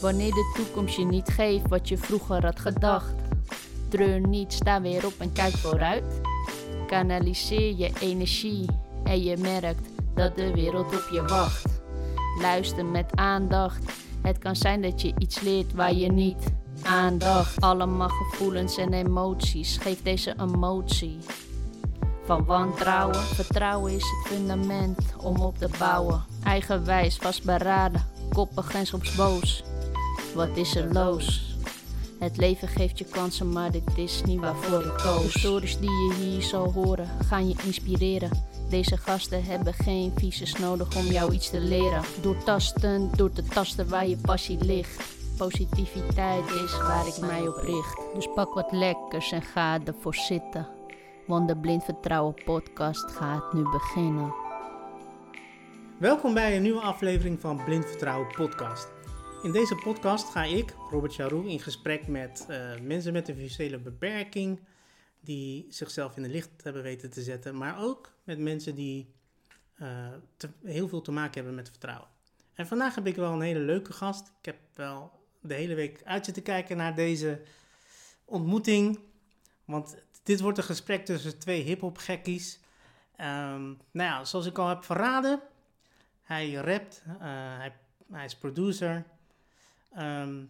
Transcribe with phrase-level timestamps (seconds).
[0.00, 3.14] Wanneer de toekomst je niet geeft wat je vroeger had gedacht.
[3.88, 6.20] Treur niet, sta weer op en kijk vooruit.
[6.86, 8.66] Kanaliseer je energie
[9.04, 11.80] en je merkt dat de wereld op je wacht.
[12.40, 13.92] Luister met aandacht.
[14.22, 17.60] Het kan zijn dat je iets leert waar je niet aandacht.
[17.60, 19.76] Allemaal gevoelens en emoties.
[19.76, 21.18] Geef deze emotie.
[22.24, 26.24] Van wantrouwen, vertrouwen is het fundament om op te bouwen.
[26.44, 29.64] Eigenwijs, vastberaden, koppig en soms boos.
[30.34, 31.54] Wat is er los?
[32.18, 35.32] Het leven geeft je kansen, maar dit is niet waarvoor ik koos.
[35.32, 38.30] De stories die je hier zal horen, gaan je inspireren.
[38.68, 42.02] Deze gasten hebben geen visus nodig om jou iets te leren.
[42.22, 45.18] Door tasten, door te tasten waar je passie ligt.
[45.36, 48.00] Positiviteit is waar ik mij op richt.
[48.14, 50.68] Dus pak wat lekkers en ga ervoor zitten.
[51.26, 54.34] Want de Blind Vertrouwen podcast gaat nu beginnen.
[55.98, 58.99] Welkom bij een nieuwe aflevering van Blind Vertrouwen Podcast.
[59.42, 63.78] In deze podcast ga ik, Robert Charou, in gesprek met eh, mensen met een visuele
[63.78, 64.60] beperking
[65.20, 69.14] die zichzelf in het licht hebben weten te zetten, maar ook met mensen die
[69.74, 70.08] eh,
[70.64, 72.08] heel veel te maken hebben met vertrouwen.
[72.54, 74.32] En vandaag heb ik wel een hele leuke gast.
[74.38, 77.42] Ik heb wel de hele week uit zitten kijken naar deze
[78.24, 78.98] ontmoeting,
[79.64, 82.60] want dit wordt een gesprek tussen twee hip-hop gekkies.
[83.16, 85.40] Ehm, nou ja, zoals ik al heb verraden,
[86.22, 87.16] hij rapt, eh,
[87.58, 87.76] hij,
[88.10, 89.04] hij is producer.
[89.94, 90.44] Ehm,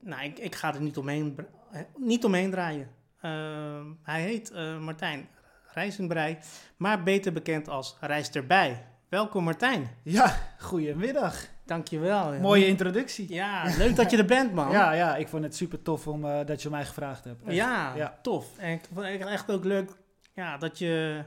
[0.00, 1.36] nou, ik, ik ga er niet omheen,
[1.72, 2.88] eh, niet omheen draaien.
[3.20, 5.28] Ehm, hij heet eh, Martijn
[5.72, 6.38] Rijzenbrei,
[6.76, 8.86] maar beter bekend als Rijst erbij.
[9.08, 9.88] Welkom Martijn.
[10.02, 11.46] Ja, goedemiddag.
[11.64, 12.32] Dankjewel.
[12.40, 13.32] Mooie introductie.
[13.32, 14.70] Ja, leuk dat je er bent man.
[14.70, 17.42] Ja, ja, ik vond het super tof om, eh, dat je mij gevraagd hebt.
[17.46, 18.18] Ja, Ja.
[18.22, 18.58] tof.
[18.58, 19.90] En ik vond het echt ook leuk
[20.34, 21.24] ja, dat, je,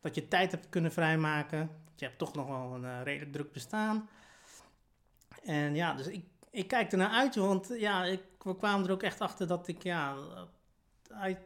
[0.00, 1.70] dat je tijd hebt kunnen vrijmaken.
[1.94, 4.08] Je hebt toch nog wel een redelijk druk bestaan.
[5.44, 8.92] En ja, dus ik, ik kijk er naar uit, want ja, ik, we kwamen er
[8.92, 10.16] ook echt achter dat ik ja,
[11.10, 11.38] uit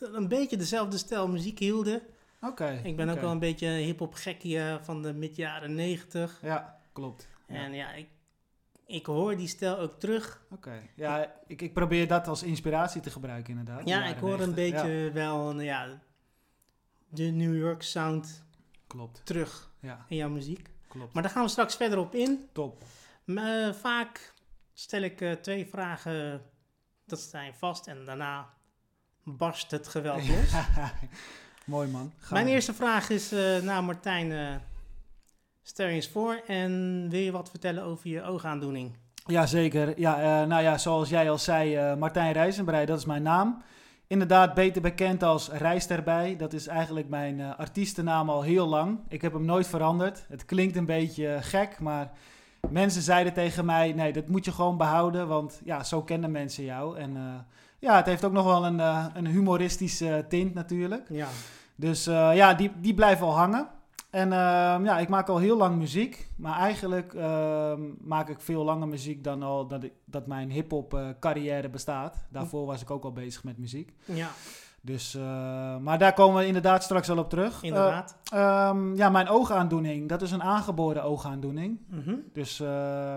[0.00, 2.02] een beetje dezelfde stijl muziek hielde.
[2.40, 2.80] Oké.
[2.84, 6.38] Ik ben ook wel een beetje hip-hop gekkie eh, van de mid jaren negentig.
[6.42, 7.28] Ja, klopt.
[7.46, 8.08] En ja, ik,
[8.86, 10.42] ik hoor die stijl ook terug.
[10.50, 10.82] Oké.
[10.96, 13.88] Ja, ik, ik probeer dat als inspiratie te gebruiken inderdaad.
[13.88, 14.54] Ja, ik hoor een 90.
[14.82, 16.00] beetje Ja, wel een, ja,
[17.08, 18.44] de New York sound
[18.86, 19.20] klopt.
[19.24, 20.68] terug Ja, in jouw muziek.
[20.88, 21.12] klopt.
[21.14, 22.48] Maar daar gaan we straks verder op in.
[22.52, 22.84] Top.
[23.24, 24.32] Maar, eh, vaak
[24.72, 26.42] stel ik eh, twee vragen,
[27.06, 28.48] dat zijn vast en daarna
[29.22, 30.52] barst het geweld los.
[31.66, 32.12] Mooi man.
[32.18, 34.54] Gaan Mijn eerste vraag is, eh nou Martijn, eh
[35.62, 38.96] stel je eens voor en wil je wat vertellen over je oogaandoening?
[39.26, 40.00] Ja, zeker.
[40.00, 43.62] Ja, nou ja, zoals jij al zei, Martijn Rijzenbrei, dat is mijn naam.
[44.06, 46.36] Inderdaad, beter bekend als Rijst erbij.
[46.36, 48.98] Dat is eigenlijk mijn artiestennaam al heel lang.
[49.08, 50.24] Ik heb hem nooit veranderd.
[50.28, 52.12] Het klinkt een beetje gek, maar
[52.70, 56.64] mensen zeiden tegen mij: nee, dat moet je gewoon behouden, want ja, zo kennen mensen
[56.64, 56.98] jou.
[56.98, 57.22] En eh,
[57.78, 61.06] ja, het heeft ook nog wel een, eh, een humoristische tint natuurlijk.
[61.08, 61.28] Ja,
[61.76, 63.68] Dus eh, ja, die, die blijven al hangen.
[64.10, 66.28] En ehm, ja, ik maak al heel lang muziek.
[66.36, 71.14] Maar eigenlijk ehm, maak ik veel langer muziek dan al dat, ik, dat mijn hip-hop
[71.20, 72.24] carrière bestaat.
[72.30, 73.92] Daarvoor was ik ook al bezig met muziek.
[74.04, 74.30] ja
[74.84, 77.62] Dus, eh, maar daar komen we inderdaad straks wel op terug.
[77.62, 78.18] inderdaad.
[78.24, 81.80] Eh, ehm, ja, mijn oogaandoening, dat is een aangeboren oogaandoening.
[81.88, 82.14] Mhm.
[82.32, 83.14] Dus eh,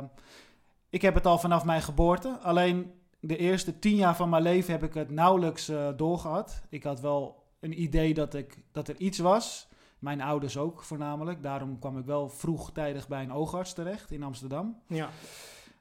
[0.89, 2.37] ik heb het al vanaf mijn geboorte.
[2.41, 6.61] Alleen de eerste tien jaar van mijn leven heb ik het nauwelijks eh, doorgehad.
[6.69, 9.67] Ik had wel een idee dat, ik, dat er iets was.
[9.99, 11.43] Mijn ouders ook voornamelijk.
[11.43, 14.79] Daarom kwam ik wel vroegtijdig bij een oogarts terecht in Amsterdam.
[14.87, 15.09] Ja,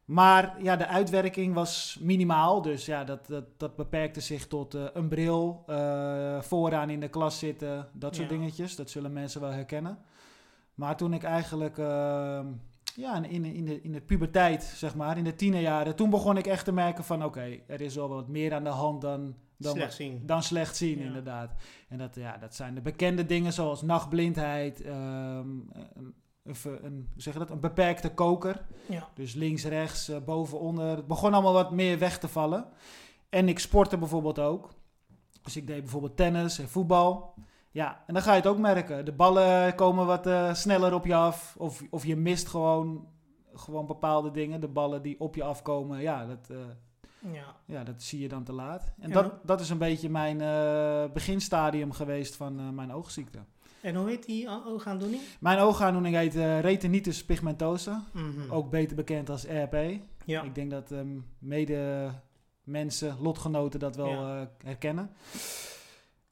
[0.05, 2.63] Maar ja, de uitwerking was minimaal.
[2.63, 7.09] Dus ja, dat, dat, dat beperkte zich tot eh, een bril, eh, vooraan in de
[7.09, 8.37] klas zitten, dat soort Ja.
[8.37, 8.77] dingetjes.
[8.77, 9.99] Dat zullen mensen wel herkennen.
[10.75, 12.47] Maar toen ik eigenlijk, ehm,
[12.97, 16.47] ja, in, in, de, in de puberteit, zeg maar, in de tienerjaren, toen begon ik
[16.47, 19.75] echt te merken van, oké, er is wel wat meer aan de hand dan, dan,
[19.75, 20.23] slecht zien.
[20.27, 21.05] dan slecht zien, Ja.
[21.05, 21.53] inderdaad.
[21.89, 25.47] En dat, ja, dat zijn de bekende dingen zoals nachtblindheid, ehm,
[26.45, 28.65] een, een, ver- een, hoe zeg je dat, een beperkte koker.
[28.89, 30.97] Ja, Dus links, rechts, eh, boven, onder.
[30.97, 32.67] Het begon allemaal wat meer weg te vallen.
[33.29, 34.71] En ik sportte bijvoorbeeld ook.
[35.43, 37.35] Dus ik deed bijvoorbeeld tennis en voetbal.
[37.71, 39.05] Ja, en dan ga je het ook merken.
[39.05, 41.55] De ballen komen wat eh, sneller op je af.
[41.59, 43.09] Of, of je mist gewoon,
[43.55, 44.61] gewoon bepaalde dingen.
[44.61, 46.57] De ballen die op je afkomen, ja, dat, eh,
[47.33, 47.57] ja.
[47.65, 48.93] ja, dat zie je dan te laat.
[49.01, 53.39] En dat, dat is een beetje mijn eh, beginstadium geweest van eh, mijn oogziekte.
[53.85, 55.23] En hoe heet die oogaandoening?
[55.41, 58.05] Mijn oogaandoening heet eh, retinitis pigmentosa.
[58.13, 58.51] Mhm.
[58.51, 59.77] Ook beter bekend als RP.
[60.25, 62.11] Ja, Ik denk dat ehm, mede
[62.63, 64.41] mensen, lotgenoten dat wel Ja.
[64.41, 65.11] eh, herkennen.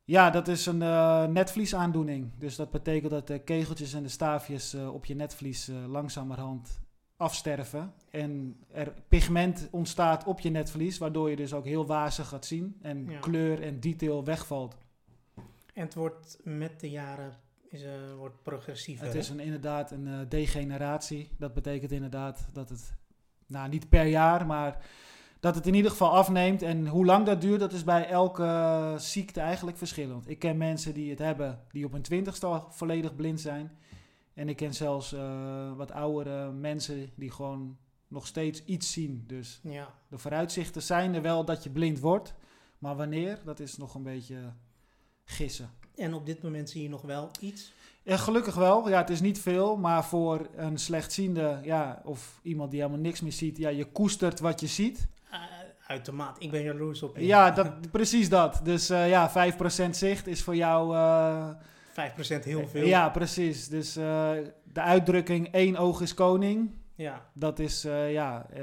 [0.05, 2.31] Ja, dat is een eh netvliesaandoening.
[2.39, 6.81] Dus dat betekent dat de kegeltjes en de staafjes op je netvlies langzamerhand
[7.17, 7.93] afsterven.
[8.11, 12.77] En er pigment ontstaat op je netvlies, waardoor je dus ook heel wazig gaat zien.
[12.83, 13.19] En Ja.
[13.19, 14.77] kleur en detail wegvalt.
[15.73, 17.41] En het wordt met de jaren
[17.73, 19.05] is, eh, wordt progressiever.
[19.05, 19.19] Het hè?
[19.19, 21.31] is een, inderdaad een eh, degeneratie.
[21.39, 22.95] Dat betekent inderdaad dat het,
[23.47, 24.85] nou niet per jaar, maar
[25.41, 26.63] dat het in ieder geval afneemt.
[26.63, 30.29] En hoe lang dat duurt, dat is bij elke eh, ziekte eigenlijk verschillend.
[30.29, 33.79] Ik ken mensen die het hebben, die op hun twintigste al volledig blind zijn.
[34.35, 35.15] En ik ken zelfs
[35.77, 37.77] wat oudere mensen die gewoon
[38.09, 39.25] nog steeds iets zien.
[39.27, 39.95] Dus Ja.
[40.09, 42.35] de vooruitzichten zijn er wel dat je blind wordt.
[42.79, 44.53] Maar wanneer, dat is nog een beetje
[45.25, 45.71] gissen.
[45.97, 47.73] En op dit moment zie je nog wel iets.
[48.03, 48.89] Ja, gelukkig wel.
[48.89, 53.21] Ja, het is niet veel, maar voor een slechtziende, ja, of iemand die helemaal niks
[53.21, 55.07] meer ziet, ja, je koestert wat je ziet.
[55.33, 55.39] Uh,
[55.87, 56.41] uitermate.
[56.41, 57.27] Ik ben jaloers op je.
[57.27, 58.61] Ja, dat, precies dat.
[58.65, 59.31] Dus eh, ja,
[59.87, 60.95] 5% zicht is voor jou...
[60.97, 61.49] eh,
[62.41, 62.87] 5% heel veel.
[62.87, 63.69] Ja, precies.
[63.69, 64.31] Dus eh,
[64.73, 67.27] de uitdrukking één oog is koning, Ja.
[67.33, 68.63] dat is, eh, ja, eh,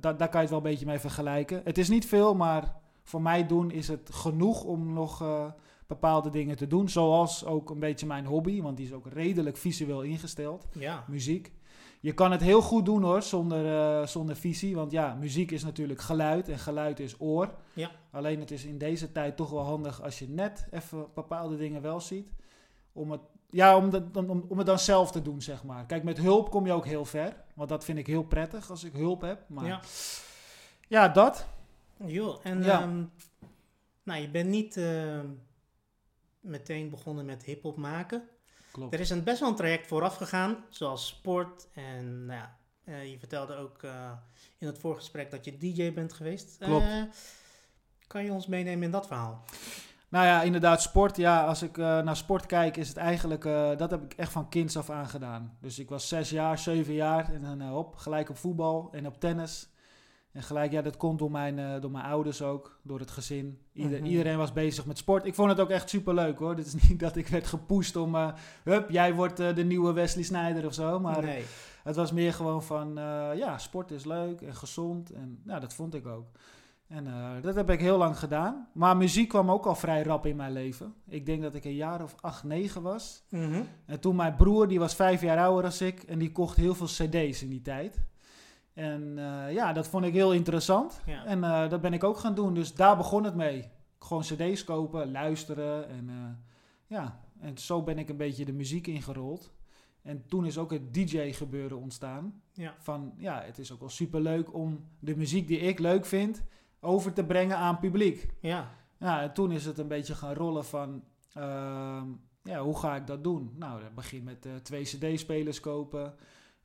[0.00, 1.60] da daar kan je het wel een beetje mee vergelijken.
[1.64, 5.44] Het is niet veel, maar voor mij doen is het genoeg om nog eh,
[5.86, 6.88] bepaalde dingen te doen.
[6.88, 10.66] Zoals ook een beetje mijn hobby, want die is ook redelijk visueel ingesteld.
[10.72, 11.04] Ja.
[11.08, 11.52] muziek.
[12.00, 13.66] Je kan het heel goed doen hoor, zonder,
[14.00, 14.74] eh, zonder visie.
[14.74, 17.54] Want ja, muziek is natuurlijk geluid en geluid is oor.
[17.72, 17.90] Ja.
[18.10, 21.82] Alleen het is in deze tijd toch wel handig als je net even bepaalde dingen
[21.82, 22.28] wel ziet.
[22.92, 25.86] Om het, ja, om, dat- om, om het dan zelf te doen, zeg maar.
[25.86, 27.36] Kijk, met hulp kom je ook heel ver.
[27.54, 29.40] Want dat vind ik heel prettig als ik hulp heb.
[29.48, 29.80] Maar ja,
[30.88, 31.08] Ja.
[31.08, 31.46] dat.
[32.06, 32.80] Joh, en Ja.
[32.82, 33.02] ehm,
[34.02, 35.26] nou, je bent niet ehm,
[36.46, 38.28] meteen begonnen met hip-hop maken.
[38.70, 38.94] Klopt.
[38.94, 41.68] Er is een best wel een traject vooraf gegaan, zoals sport.
[41.74, 44.12] En nou ja, eh, je vertelde ook eh,
[44.58, 46.56] in het voorgesprek dat je DJ bent geweest.
[46.58, 46.84] Klopt.
[46.84, 47.02] Eh,
[48.06, 49.44] kan je ons meenemen in dat verhaal?
[50.08, 51.16] Nou ja, inderdaad, sport.
[51.16, 53.42] Ja, als ik naar sport kijk, is het eigenlijk...
[53.78, 55.56] dat heb ik echt van kinds af aan gedaan.
[55.60, 57.32] Dus ik was zes jaar, zeven jaar.
[57.32, 59.68] En dan op, gelijk op voetbal en op tennis.
[60.36, 62.78] En gelijk, ja, dat komt door mijn, eh, door mijn ouders ook.
[62.82, 63.58] Door het gezin.
[63.72, 64.08] Ieder- Mhm.
[64.08, 65.24] Iedereen was bezig met sport.
[65.26, 66.56] Ik vond het ook echt superleuk hoor.
[66.56, 68.14] Dit is niet dat ik werd gepusht om...
[68.14, 68.28] eh,
[68.64, 71.00] hup, jij wordt eh, de nieuwe Wesley Sneijder of zo.
[71.00, 71.44] Maar nee.
[71.82, 72.92] het was meer gewoon van,
[73.36, 75.10] ja, sport is leuk en gezond.
[75.10, 76.26] En nou, dat vond ik ook.
[76.88, 77.06] En
[77.42, 78.68] dat heb ik heel lang gedaan.
[78.72, 80.94] Maar muziek kwam ook al vrij rap in mijn leven.
[81.08, 83.24] Ik denk dat ik een jaar of acht, negen was.
[83.30, 83.62] Mhm.
[83.86, 86.02] En toen mijn broer, die was vijf jaar ouder dan ik.
[86.02, 88.00] En die kocht heel veel cd's in die tijd.
[88.76, 91.00] En eh, ja, dat vond ik heel interessant.
[91.06, 91.24] Ja.
[91.24, 92.54] En eh, dat ben ik ook gaan doen.
[92.54, 93.70] Dus daar begon het mee.
[93.98, 95.88] Gewoon cd's kopen, luisteren.
[95.88, 96.14] En eh,
[96.86, 99.52] ja, en zo ben ik een beetje de muziek ingerold.
[100.02, 102.42] En toen is ook het DJ-gebeuren ontstaan.
[102.52, 102.74] Ja.
[102.78, 106.42] Van ja, het is ook wel superleuk om de muziek die ik leuk vind
[106.80, 108.28] over te brengen aan publiek.
[108.40, 108.70] Ja.
[108.98, 112.06] Ja, en toen is het een beetje gaan rollen van, ehm,
[112.42, 113.52] ja, hoe ga ik dat doen?
[113.54, 116.14] Nou, dat begint met twee cd-spelers kopen.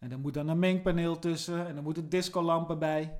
[0.02, 1.68] En er moet dan een mengpaneel tussen.
[1.68, 3.14] En er moeten discolampen bij.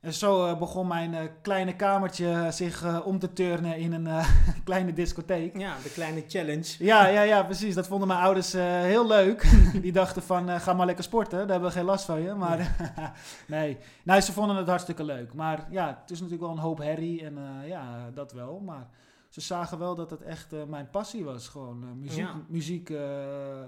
[0.00, 4.24] En zo eh, begon mijn eh, kleine kamertje zich eh, om te turnen in een
[4.64, 5.58] kleine discotheek.
[5.58, 6.84] ja, de kleine challenge.
[6.84, 7.74] Ja, ja, ja, precies.
[7.74, 9.50] Dat vonden mijn ouders heel leuk.
[9.82, 11.38] Die dachten van, ga maar lekker sporten.
[11.38, 12.34] Daar hebben we geen last van je.
[12.34, 12.76] Maar
[13.46, 13.78] nee.
[14.04, 15.34] nee, ze vonden het hartstikke leuk.
[15.34, 17.24] Maar ja, het is natuurlijk wel een hoop herrie.
[17.24, 18.60] En ja, dat wel.
[18.60, 18.88] Maar
[19.28, 21.48] ze zagen wel dat het echt mijn passie was.
[21.48, 22.34] Gewoon muziek, Ja.
[22.48, 22.92] muziek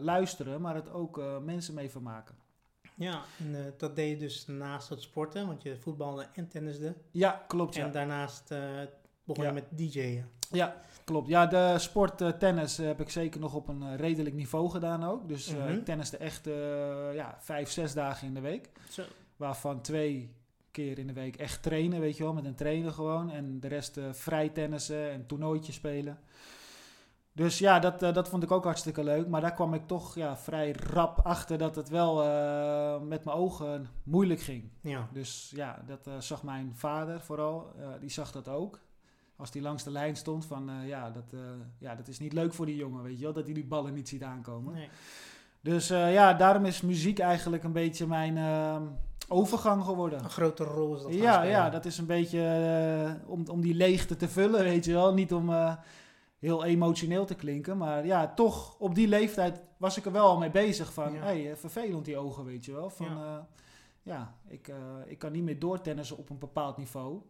[0.01, 2.34] luisteren, maar het ook mensen mee vermaken.
[2.96, 6.94] Ja, en eh, dat deed je dus naast het sporten, want je voetbalde en tennisde.
[7.10, 7.77] Ja, klopt.
[7.77, 8.58] En Ja, daarnaast eh,
[9.24, 9.48] begon Ja.
[9.51, 10.29] je met DJ'en.
[10.51, 11.29] ja klopt.
[11.29, 15.29] Ja, de sport eh, tennis heb ik zeker nog op een redelijk niveau gedaan ook.
[15.29, 15.69] Dus Mhm.
[15.69, 18.70] ik tenniste echt eh, ja, vijf, zes dagen in de week.
[18.91, 19.03] Zo.
[19.36, 20.34] Waarvan twee
[20.70, 23.31] keer in de week echt trainen, weet je wel, met een trainer gewoon.
[23.31, 26.19] En de rest vrij tennissen en toernooitjes spelen.
[27.34, 29.29] Dus ja, dat, eh, dat vond ik ook hartstikke leuk.
[29.29, 33.36] Maar daar kwam ik toch ja, vrij rap achter dat het wel eh, met mijn
[33.36, 34.70] ogen moeilijk ging.
[34.81, 35.08] Ja.
[35.12, 37.72] Dus ja, dat eh, zag mijn vader vooral.
[38.00, 38.81] die zag dat ook.
[39.36, 41.34] Als die langs de lijn stond van, ja, dat,
[41.79, 43.32] ja, dat is niet leuk voor die jongen, weet je wel.
[43.32, 44.74] Dat hij die ballen niet ziet aankomen.
[44.74, 44.88] Nee.
[45.60, 48.38] Dus ja, daarom is muziek eigenlijk een beetje mijn
[49.29, 50.19] overgang geworden.
[50.19, 54.17] Een grote rol is dat Ja, ja, dat is een beetje om, om die leegte
[54.17, 55.14] te vullen, weet je wel.
[55.14, 55.50] Niet om
[56.44, 60.39] heel emotioneel te klinken, maar ja, toch op die leeftijd was ik er wel al
[60.39, 61.20] mee bezig van, Ja.
[61.22, 62.91] hey, eh, vervelend die ogen, weet je wel.
[62.91, 63.13] Van, Ja.
[63.24, 63.46] ja,
[64.03, 67.20] ja ik, eh, ik kan niet meer doortennissen op een bepaald niveau.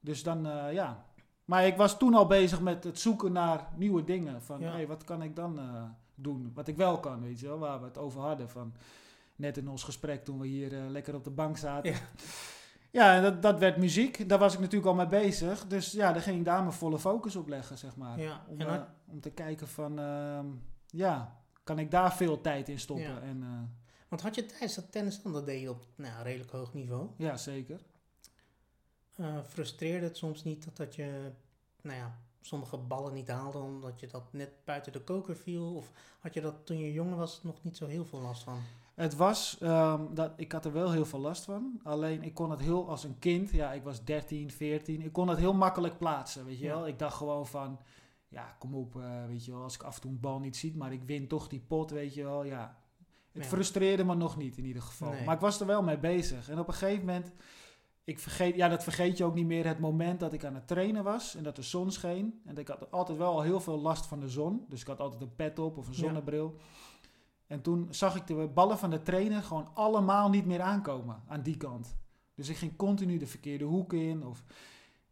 [0.00, 1.06] Dus dan, eh, ja.
[1.44, 4.42] Maar ik was toen al bezig met het zoeken naar nieuwe dingen.
[4.42, 4.70] Van, Ja.
[4.72, 5.82] hey, wat kan ik dan eh,
[6.14, 6.50] doen?
[6.54, 8.48] Wat ik wel kan, weet je wel, waar we het over hadden.
[8.50, 8.72] Van,
[9.36, 11.94] net in ons gesprek toen we hier eh, lekker op de bank zaten.
[12.92, 13.20] Ja.
[13.20, 14.28] Dat, dat werd muziek.
[14.28, 15.66] Daar was ik natuurlijk al mee bezig.
[15.66, 18.20] Dus ja, daar ging ik daar mijn volle focus op leggen, zeg maar.
[18.20, 20.46] Ja, Om, eh, om te kijken van, ehm,
[20.86, 23.14] ja, kan ik daar veel tijd in stoppen?
[23.14, 23.20] Ja.
[23.20, 23.48] En, eh,
[24.08, 27.10] Want had je tijdens dat tennis dan, dat deed je op nou, redelijk hoog niveau.
[27.16, 27.80] Ja, zeker.
[29.16, 31.30] Eh, frustreerde het soms niet dat, dat je
[31.82, 35.74] nou ja, sommige ballen niet haalde omdat je dat net buiten de koker viel?
[35.74, 38.60] Of had je dat toen je jonger was nog niet zo heel veel last van?
[38.94, 41.80] Het was, ehm, dat, ik had er wel heel veel last van.
[41.82, 45.28] Alleen ik kon het heel als een kind, ja, ik was 13, 14, ik kon
[45.28, 46.74] het heel makkelijk plaatsen, weet je Ja.
[46.74, 46.86] wel.
[46.86, 47.78] Ik dacht gewoon van,
[48.28, 50.56] ja, kom op, eh, weet je wel, als ik af en toe een bal niet
[50.56, 52.76] zie, maar ik win toch die pot, weet je wel, ja.
[53.32, 53.48] Het Ja.
[53.48, 55.10] frustreerde me nog niet in ieder geval.
[55.10, 55.24] Nee.
[55.24, 56.48] Maar ik was er wel mee bezig.
[56.48, 57.32] En op een gegeven moment,
[58.04, 60.66] ik vergeet, ja, dat vergeet je ook niet meer, het moment dat ik aan het
[60.66, 62.40] trainen was en dat de zon scheen.
[62.44, 64.64] En ik had altijd wel al heel veel last van de zon.
[64.68, 66.22] Dus ik had altijd een pet op of een Ja.
[67.52, 71.42] En toen zag ik de ballen van de trainer gewoon allemaal niet meer aankomen aan
[71.42, 71.96] die kant.
[72.34, 74.26] Dus ik ging continu de verkeerde hoek in.
[74.26, 74.44] Of...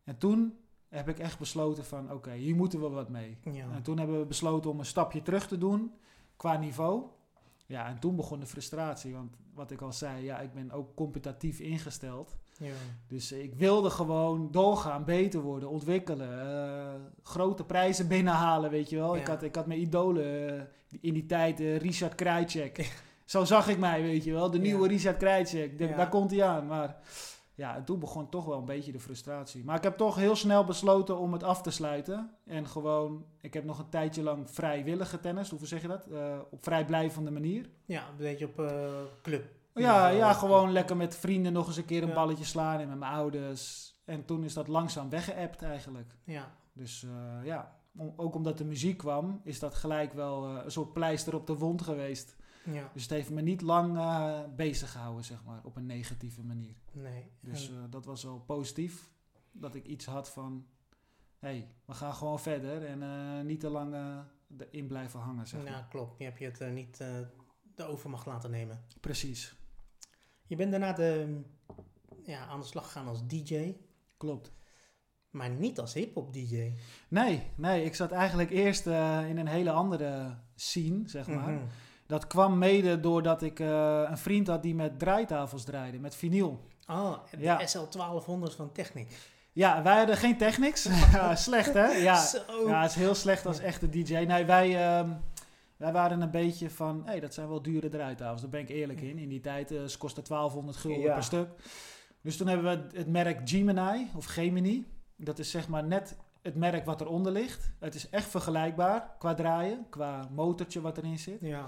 [0.04, 3.38] En toen heb ik echt besloten van, oké, hier moeten we wat mee.
[3.52, 3.70] Ja.
[3.70, 5.92] En toen hebben we besloten om een stapje terug te doen
[6.36, 7.04] qua niveau.
[7.66, 9.12] Ja, en toen begon de frustratie.
[9.12, 12.36] Want wat ik al zei, ja, ik ben ook competitief ingesteld.
[12.60, 12.72] Ja.
[13.08, 16.40] Dus ik wilde gewoon doorgaan, beter worden, ontwikkelen.
[16.40, 19.16] eh, grote prijzen binnenhalen, weet je wel.
[19.16, 20.62] Ik, had, ik had mijn idolen eh,
[21.00, 22.92] in die tijd, eh, Richard Krajcek.
[23.24, 24.50] Zo zag ik mij, weet je wel.
[24.50, 24.62] De Ja.
[24.62, 25.78] nieuwe Richard Krajcek.
[25.78, 26.66] Daar komt hij aan.
[26.66, 26.96] Maar
[27.54, 29.64] ja, en toen begon toch wel een beetje de frustratie.
[29.64, 32.30] Maar ik heb toch heel snel besloten om het af te sluiten.
[32.46, 35.50] En gewoon, ik heb nog een tijdje lang vrijwillig getennist.
[35.50, 36.06] Hoe zeg je dat?
[36.06, 37.68] Eh, op vrijblijvende manier.
[37.84, 38.72] ja, een beetje op
[39.22, 39.44] club.
[39.74, 42.14] Ja, ja, gewoon lekker met vrienden nog eens een keer een Ja.
[42.14, 43.94] balletje slaan en met mijn ouders.
[44.04, 46.16] En toen is dat langzaam weggeëpt eigenlijk.
[46.24, 50.64] Ja, Dus eh, ja, om- ook omdat de muziek kwam, is dat gelijk wel eh,
[50.64, 52.36] een soort pleister op de wond geweest.
[52.64, 56.42] ja, Dus het heeft me niet lang eh, bezig gehouden, zeg maar, op een negatieve
[56.42, 56.74] manier.
[56.92, 57.30] nee.
[57.40, 59.10] Dus dat was wel positief,
[59.52, 60.66] dat ik iets had van,
[61.38, 63.94] hé, hey, we gaan gewoon verder en niet te lang
[64.58, 65.70] erin blijven hangen, zeg maar.
[65.72, 66.18] ja, klopt.
[66.18, 66.96] Je hebt je het niet
[67.74, 68.84] de overmacht laten nemen.
[69.00, 69.56] Precies,
[70.50, 71.40] Je bent daarna de,
[72.22, 73.74] ja, aan de slag gegaan als DJ,
[74.16, 74.52] klopt.
[75.30, 76.72] maar niet als hip-hop DJ.
[77.08, 81.52] Nee, nee, ik zat eigenlijk eerst eh, in een hele andere scene, zeg maar.
[81.52, 81.64] Mhm.
[82.06, 86.60] Dat kwam mede doordat ik eh, een vriend had die met draaitafels draaide, met vinyl.
[86.86, 87.60] Oh, de Ja.
[87.68, 89.16] SL1200 van Technic.
[89.52, 90.88] Ja, wij hadden geen Technics.
[91.34, 91.86] Slecht, hè?
[91.86, 92.38] Ja, Zo.
[92.66, 94.14] ja, het is heel slecht als echte DJ.
[94.24, 95.10] Nee, wij, ehm,
[95.80, 98.40] wij waren een beetje van, hé, hey, dat zijn wel dure draaitafels.
[98.40, 99.18] Daar ben ik eerlijk in.
[99.18, 101.14] In die tijd ze kostten 1200 gulden Ja.
[101.14, 101.48] per stuk.
[102.20, 104.86] Dus toen hebben we het merk Gemini, of Gemini.
[105.16, 107.70] Dat is zeg maar net het merk wat eronder ligt.
[107.78, 111.38] Het is echt vergelijkbaar qua draaien, qua motortje wat erin zit.
[111.40, 111.66] Ja,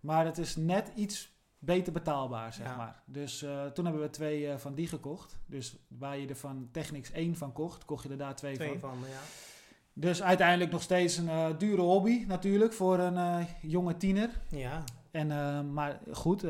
[0.00, 2.76] Maar het is net iets beter betaalbaar, zeg Ja.
[2.76, 3.02] maar.
[3.06, 5.38] Dus eh, toen hebben we twee eh, van die gekocht.
[5.46, 8.78] Dus waar je er van Technics één van kocht, kocht je er daar twee, twee
[8.78, 8.90] van.
[8.98, 9.20] van, ja.
[9.92, 14.30] Dus uiteindelijk nog steeds een eh, dure hobby natuurlijk voor een eh, jonge tiener.
[14.50, 16.40] Ja, En, eh, maar goed,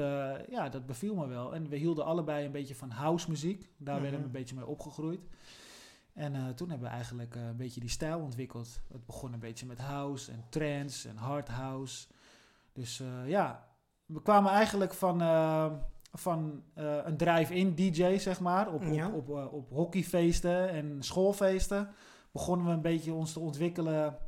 [0.50, 1.54] ja, dat beviel me wel.
[1.54, 3.70] En we hielden allebei een beetje van house muziek.
[3.76, 4.25] Daar werden we Mhm.
[4.26, 5.20] een beetje mee opgegroeid.
[6.12, 8.80] En toen hebben we eigenlijk een beetje die stijl ontwikkeld.
[8.92, 12.06] Het begon een beetje met house en trance en hard house.
[12.73, 13.68] Dus ja,
[14.06, 15.18] we kwamen eigenlijk van,
[16.12, 19.09] van een drive-in DJ, zeg maar, op, op, Ja.
[19.09, 21.88] op, op hockeyfeesten en schoolfeesten.
[22.32, 24.18] Begonnen we een beetje ons te ontwikkelen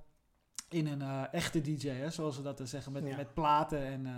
[0.69, 3.17] in een eh, echte DJ, hè, zoals we dat dan zeggen, met, Ja.
[3.17, 3.85] met platen.
[3.85, 4.13] En eh,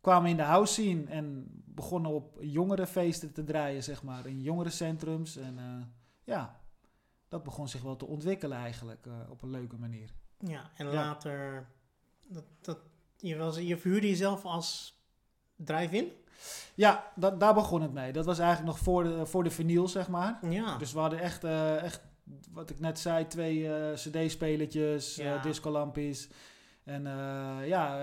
[0.00, 5.36] kwamen in de house scene en begonnen op jongerenfeesten te draaien, zeg maar, in jongerencentrums.
[5.36, 5.86] En eh,
[6.24, 6.60] ja,
[7.28, 10.10] dat begon zich wel te ontwikkelen eigenlijk, op een leuke manier.
[10.38, 10.70] ja.
[10.74, 10.92] En Ja.
[10.92, 11.66] later,
[12.28, 12.78] dat, dat,
[13.16, 14.98] je, was, je verhuurde jezelf als
[15.56, 16.12] drive-in?
[16.74, 18.12] Ja, dat, daar begon het mee.
[18.12, 20.38] Dat was eigenlijk nog voor de, voor de vinyl, zeg maar.
[20.50, 20.76] Ja.
[20.78, 22.00] Dus we hadden echt, echt,
[22.52, 25.36] wat ik net zei, twee eh, cd-spelertjes, Ja.
[25.36, 26.28] eh discolampjes.
[26.84, 27.98] En eh, ja,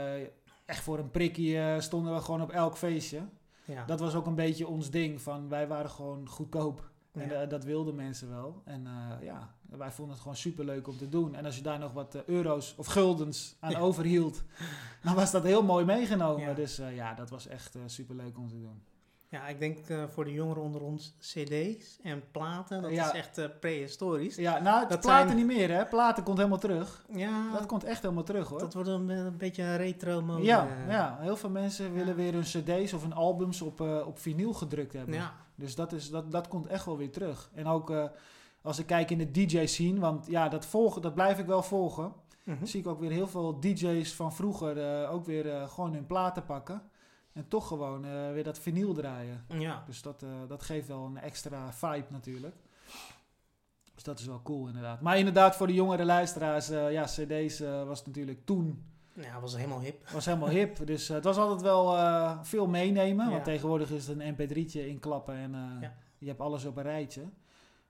[0.66, 3.22] echt voor een prikkie stonden we gewoon op elk feestje.
[3.66, 3.86] ja.
[3.86, 6.90] Dat was ook een beetje ons ding, van wij waren gewoon goedkoop.
[7.12, 7.46] En Ja.
[7.46, 8.62] dat wilden mensen wel.
[8.66, 8.88] En
[9.22, 11.36] ja, wij vonden het gewoon super leuk om te doen.
[11.36, 13.80] En als je daar nog wat euro's of guldens aan Ja.
[13.80, 14.44] overhield,
[15.04, 16.48] dan was dat heel mooi meegenomen.
[16.48, 16.54] Ja.
[16.54, 18.84] Dus ja, dat was echt super leuk om te doen.
[19.32, 23.06] Ja, ik denk eh, voor de jongeren onder ons cd's en platen, dat Ja.
[23.14, 24.36] is echt eh, prehistorisch.
[24.36, 25.86] Ja, nou, Dat platen zijn- niet meer, hè?
[25.86, 27.06] Platen komt helemaal terug.
[27.14, 28.60] Ja, Dat komt echt helemaal terug, hoor.
[28.60, 30.44] dat wordt een, een beetje een retro mode.
[30.44, 30.92] ja, eh.
[30.94, 34.54] ja, heel veel mensen willen weer hun cd's of hun albums op, eh, op vinyl
[34.54, 35.16] gedrukt hebben.
[35.16, 35.34] ja.
[35.56, 37.50] Dus dat, is, dat, dat komt echt wel weer terug.
[37.54, 38.04] En ook eh,
[38.62, 42.14] als ik kijk in de DJ-scene, want ja, dat, volgen, dat blijf ik wel volgen.
[42.44, 42.66] Mhm.
[42.66, 46.06] zie ik ook weer heel veel DJ's van vroeger eh, ook weer eh, gewoon hun
[46.06, 46.82] platen pakken.
[47.34, 49.46] En toch gewoon eh, weer dat vinyl draaien.
[49.48, 49.84] Ja.
[49.86, 52.56] Dus dat, eh, dat geeft wel een extra vibe natuurlijk.
[53.94, 55.02] Dus dat is wel cool inderdaad.
[55.02, 58.84] Maar inderdaad voor de jongere luisteraars, eh, ja, cd's was natuurlijk toen
[59.14, 60.10] Ja, was helemaal hip.
[60.10, 60.78] was helemaal hip.
[60.86, 61.96] Dus het was altijd wel
[62.44, 63.26] veel meenemen.
[63.26, 63.32] Ja.
[63.32, 65.94] Want tegenwoordig is het een mp3'tje inklappen en Ja.
[66.18, 67.24] je hebt alles op een rijtje.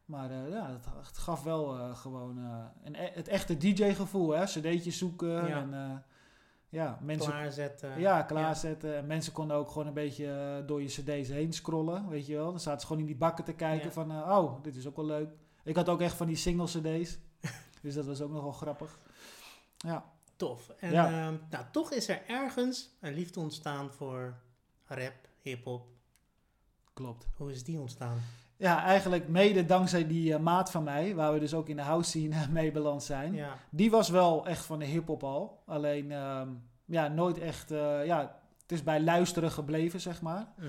[0.06, 2.38] Maar ja, het, gaf wel gewoon
[2.84, 4.30] een, e- het echte DJ-gevoel.
[4.32, 5.58] hè cd'tjes zoeken Ja.
[5.72, 6.04] en
[6.72, 8.00] ja, mensen Klaarzetten.
[8.00, 8.96] ja, klaarzetten.
[8.98, 12.36] En mensen konden ook gewoon een beetje eh, door je cd's heen scrollen, weet je
[12.36, 12.50] wel.
[12.52, 13.92] Dan zaten ze gewoon in die bakken te kijken Ja.
[13.94, 15.30] van, eh, oh, dit is ook wel leuk.
[15.64, 17.18] Ik had ook echt van die single cd's.
[17.82, 19.00] dus dat was ook nog wel grappig.
[19.78, 20.70] Ja, Tof.
[20.70, 21.06] En Ja.
[21.06, 24.36] ehm, nou, toch is er ergens een liefde ontstaan voor
[24.86, 25.88] rap, hip-hop.
[26.94, 27.28] klopt.
[27.38, 28.22] Hoe is die ontstaan?
[28.62, 31.82] Ja, eigenlijk mede dankzij die eh, maat van mij, waar we dus ook in de
[31.82, 33.34] house scene eh, mee beland zijn.
[33.34, 33.58] Ja.
[33.70, 35.64] Die was wel echt van de hip-hop al.
[35.66, 36.50] Alleen, ehm,
[36.86, 40.48] ja, nooit echt, eh, ja, het is bij luisteren gebleven, zeg maar.
[40.58, 40.68] Mhm.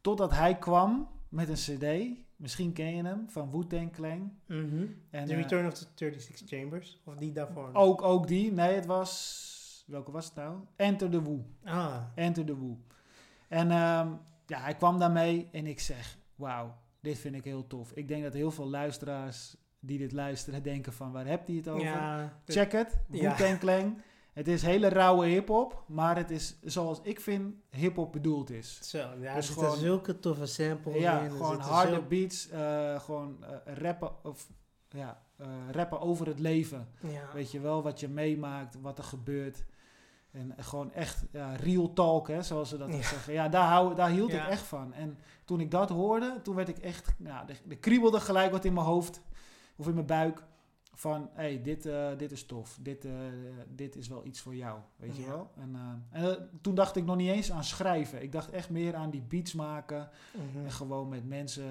[0.00, 4.32] Totdat hij kwam met een CD, misschien ken je hem, van Wu-Tang Clan.
[4.46, 4.86] Mhm.
[5.10, 7.00] En, The Return of the 36 Chambers.
[7.04, 7.70] Of die daarvoor?
[7.72, 10.56] ook, ook die, nee, het was, welke was het nou?
[10.76, 11.42] Enter the Wu.
[11.64, 12.76] Ah, Enter the Wu.
[13.48, 14.08] En ehm,
[14.46, 17.92] ja, hij kwam daarmee en ik zeg, wauw, dit vind ik heel tof.
[17.94, 21.68] Ik denk dat heel veel luisteraars die dit luisteren denken van, waar hebt hij het
[21.68, 21.84] over?
[21.86, 22.40] ja.
[22.46, 22.98] Check het.
[23.08, 24.00] Wu-Tang Clan.
[24.32, 28.78] Het is hele rauwe hip-hop, maar het is zoals ik vind hip-hop bedoeld is.
[28.82, 31.30] Zo, ja, er Dus zitten gewoon- zulke toffe samples Ja, in.
[31.30, 34.48] gewoon harde beats, eh, gewoon eh, rappen, of,
[34.88, 36.88] ja, eh, rappen over het leven.
[37.00, 37.28] Ja.
[37.34, 39.64] Weet je wel, wat je meemaakt, wat er gebeurt.
[40.32, 42.94] En gewoon echt ja, real talk, hè, zoals ze dat Ja.
[43.02, 43.32] zeggen.
[43.32, 44.44] Ja, daar, hou, daar hield Ja.
[44.44, 44.92] ik echt van.
[44.92, 47.14] En toen ik dat hoorde, toen werd ik echt...
[47.24, 49.20] Er, er kriebelde gelijk wat in mijn hoofd
[49.76, 50.42] of in mijn buik.
[50.94, 52.78] Van, hé, hey, dit, eh, dit is tof.
[52.80, 53.12] Dit, eh,
[53.68, 55.50] dit is wel iets voor jou, weet je wel.
[55.56, 55.74] En,
[56.12, 58.22] eh, en toen dacht ik nog niet eens aan schrijven.
[58.22, 60.08] Ik dacht echt meer aan die beats maken.
[60.34, 60.64] Mhm.
[60.64, 61.64] En gewoon met mensen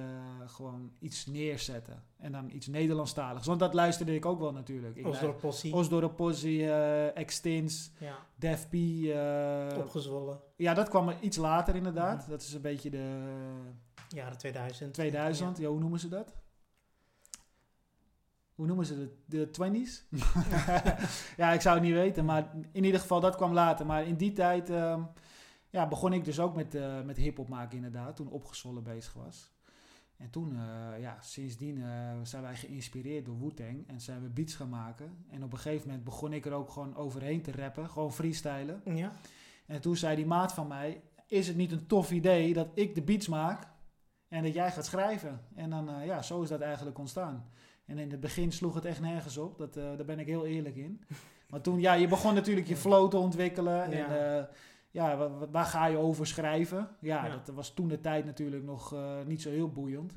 [0.45, 2.03] gewoon iets neerzetten.
[2.17, 3.45] En dan iets Nederlandstaligs.
[3.47, 4.95] Want dat luisterde ik ook wel natuurlijk.
[4.95, 5.73] Ik Osdorp Possie.
[5.73, 6.71] Osdorp Possie,
[7.13, 8.73] Extins, Ja, Def P.
[9.77, 10.39] opgezwollen.
[10.55, 12.21] ja, dat kwam er iets later inderdaad.
[12.21, 12.29] Mhm.
[12.29, 13.21] Dat is een beetje de
[14.09, 14.93] Jaren 2000.
[14.93, 15.57] 2000.
[15.57, 15.67] Ja.
[15.67, 16.33] hoe noemen ze dat?
[18.59, 19.11] Hoe noemen ze het?
[19.25, 20.17] De 20s?
[21.41, 22.25] ja, ik zou het niet weten.
[22.25, 23.85] Maar in ieder geval, dat kwam later.
[23.85, 25.01] Maar in die tijd ehm,
[25.69, 28.15] ja, begon ik dus ook met, eh met hip-hop maken inderdaad.
[28.15, 29.51] Toen opgezwollen bezig was.
[30.17, 33.87] En toen, eh, ja, sindsdien eh, zijn wij geïnspireerd door Wu-Tang.
[33.87, 35.25] En zijn we beats gaan maken.
[35.29, 37.89] En op een gegeven moment begon ik er ook gewoon overheen te rappen.
[37.89, 38.81] Gewoon freestylen.
[38.85, 39.11] Ja.
[39.65, 42.95] En toen zei die maat van mij: Is het niet een tof idee dat ik
[42.95, 43.67] de beats maak
[44.27, 45.41] en dat jij gaat schrijven?
[45.55, 47.49] En dan, ja, zo is dat eigenlijk ontstaan.
[47.89, 50.45] En in het begin sloeg het echt nergens op, dat, eh, daar ben ik heel
[50.45, 51.01] eerlijk in.
[51.49, 53.83] Maar toen, ja, je begon natuurlijk je flow te ontwikkelen.
[53.83, 54.15] En Ja.
[54.15, 54.49] ja,
[54.91, 56.89] ja wa- waar ga je over schrijven?
[56.99, 57.31] Ja, Ja.
[57.37, 60.13] dat was toen de tijd natuurlijk nog eh, niet zo heel boeiend.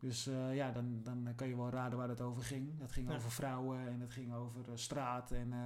[0.00, 2.78] Dus eh, ja, dan, dan kan je wel raden waar het over ging.
[2.78, 3.14] Dat ging Ja.
[3.16, 5.58] over vrouwen en het ging over eh, straat en eh,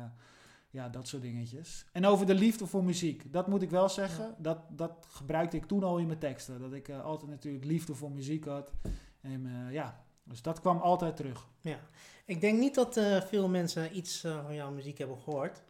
[0.70, 1.86] ja, dat soort dingetjes.
[1.92, 3.32] En over de liefde voor muziek.
[3.32, 4.34] Dat moet ik wel zeggen.
[4.38, 6.60] Dat, dat gebruikte ik toen al in mijn teksten.
[6.60, 8.72] Dat ik eh, altijd natuurlijk liefde voor muziek had.
[9.20, 11.46] En eh, ja, dus dat kwam altijd terug.
[11.60, 11.78] Ja,
[12.24, 15.62] ik denk niet dat eh, veel mensen iets eh, van jouw muziek hebben gehoord.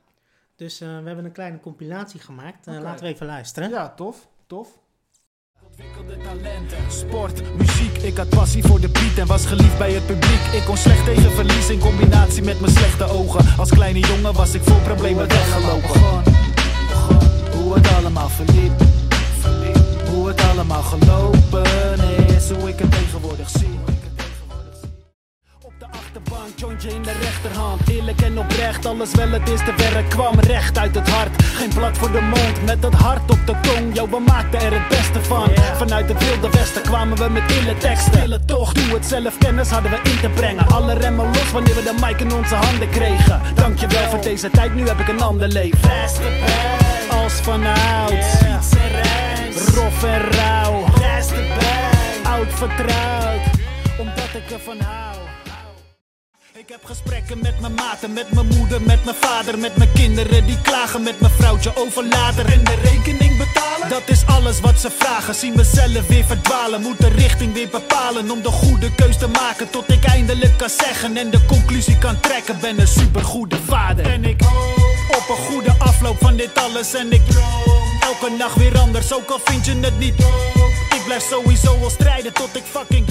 [0.56, 2.66] Dus eh, we hebben een kleine compilatie gemaakt.
[2.66, 2.80] Oké.
[2.80, 3.70] Laten we even luisteren.
[3.70, 4.28] Ja, tof.
[4.46, 4.78] Tof.
[5.66, 7.96] Ontwikkelde talenten, sport, muziek.
[7.98, 10.40] Ik had passie voor de beat en was geliefd bij het publiek.
[10.52, 13.58] Ik kon slecht tegen verlies in combinatie met mijn slechte ogen.
[13.58, 15.88] Als kleine jongen was ik vol problemen weggelopen.
[15.88, 16.22] Begon,
[16.88, 18.72] begon, hoe het allemaal verliep.
[19.38, 20.06] verliep.
[20.08, 23.77] Hoe het allemaal gelopen is, hoe ik het tegenwoordig zie.
[26.48, 27.88] De achterbank, jointje in de rechterhand.
[27.88, 31.42] Eerlijk en oprecht, alles wel het eerste werk kwam recht uit het hart.
[31.42, 33.94] Geen blad voor de mond, met het hart op de tong.
[33.96, 35.50] Yo, we maakten er het beste van.
[35.76, 38.12] Vanuit het wilde westen kwamen we met ille teksten.
[38.12, 40.66] Stille toch, doe het zelf, kennis hadden we in te brengen.
[40.68, 43.40] Alle remmen los wanneer we de mic in onze handen kregen.
[43.54, 45.90] Dankjewel voor deze tijd, nu heb ik een ander leven.
[47.11, 48.26] Als vanouds.
[49.74, 50.84] Rof en rauw.
[52.22, 53.40] Oud vertrouwd,
[53.98, 55.07] omdat ik ervan hou.
[56.68, 60.46] Ik heb gesprekken met mijn maten, met mijn moeder, met mijn vader, met mijn kinderen
[60.46, 63.88] die klagen met mijn vrouwtje over later en de rekening betalen.
[63.88, 68.31] Dat is alles wat ze vragen, zie mezelf weer verdwalen, moet de richting weer bepalen
[68.31, 72.20] om de goede keus te maken tot ik eindelijk kan zeggen en de conclusie kan
[72.20, 72.61] trekken.
[72.61, 74.07] Ben een supergoede vader.
[74.07, 78.57] En ik hoop op een goede afloop van dit alles en ik droom elke nacht
[78.57, 80.14] weer anders, ook al vind je het niet.
[80.94, 83.07] Ik blijf sowieso wel strijden tot ik fucking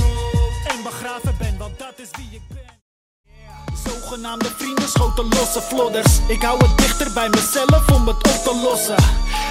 [0.67, 2.66] en begraven ben, want dat is wie ik ben.
[3.87, 6.11] Zogenaamde vrienden schoten losse vlodders.
[6.27, 8.95] Ik hou het dichter bij mezelf om het op te lossen.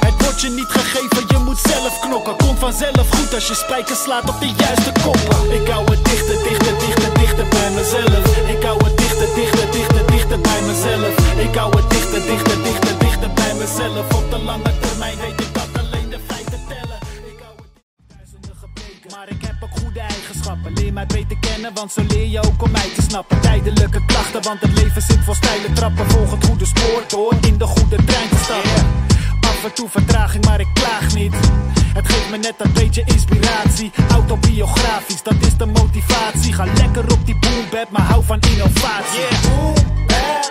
[0.07, 2.37] Het wordt je niet gegeven, je moet zelf knokken.
[2.37, 5.53] Komt vanzelf goed als je spijkers slaat op de juiste koppen.
[5.61, 8.25] Ik hou het dichter, dichter, dichter, dichter bij mezelf.
[8.55, 11.14] Ik hou het dichter, dichter, dichter, dichter bij mezelf.
[11.46, 14.14] Ik hou het dichter, dichter, dichter, dichter dichter bij mezelf.
[14.14, 15.45] Op de lange termijn weet ik
[20.46, 20.82] eigenschappen.
[20.82, 23.40] Leer mij beter kennen, want zo leer je ook om mij te snappen.
[23.40, 26.11] Tijdelijke klachten, want het leven zit vol steile trappen.
[26.11, 28.87] Volg het goede spoor door in de goede trein te stappen.
[29.40, 31.35] Af en toe vertraging, maar ik klaag niet.
[31.94, 33.90] Het geeft me net een beetje inspiratie.
[34.11, 36.52] Autobiografisch, dat is de motivatie.
[36.52, 39.20] Ga lekker op die boombap, maar hou van innovatie.
[39.20, 40.42] Yeah.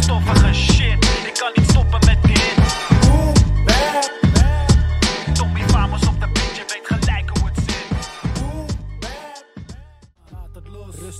[0.00, 0.71] Stoffige shit,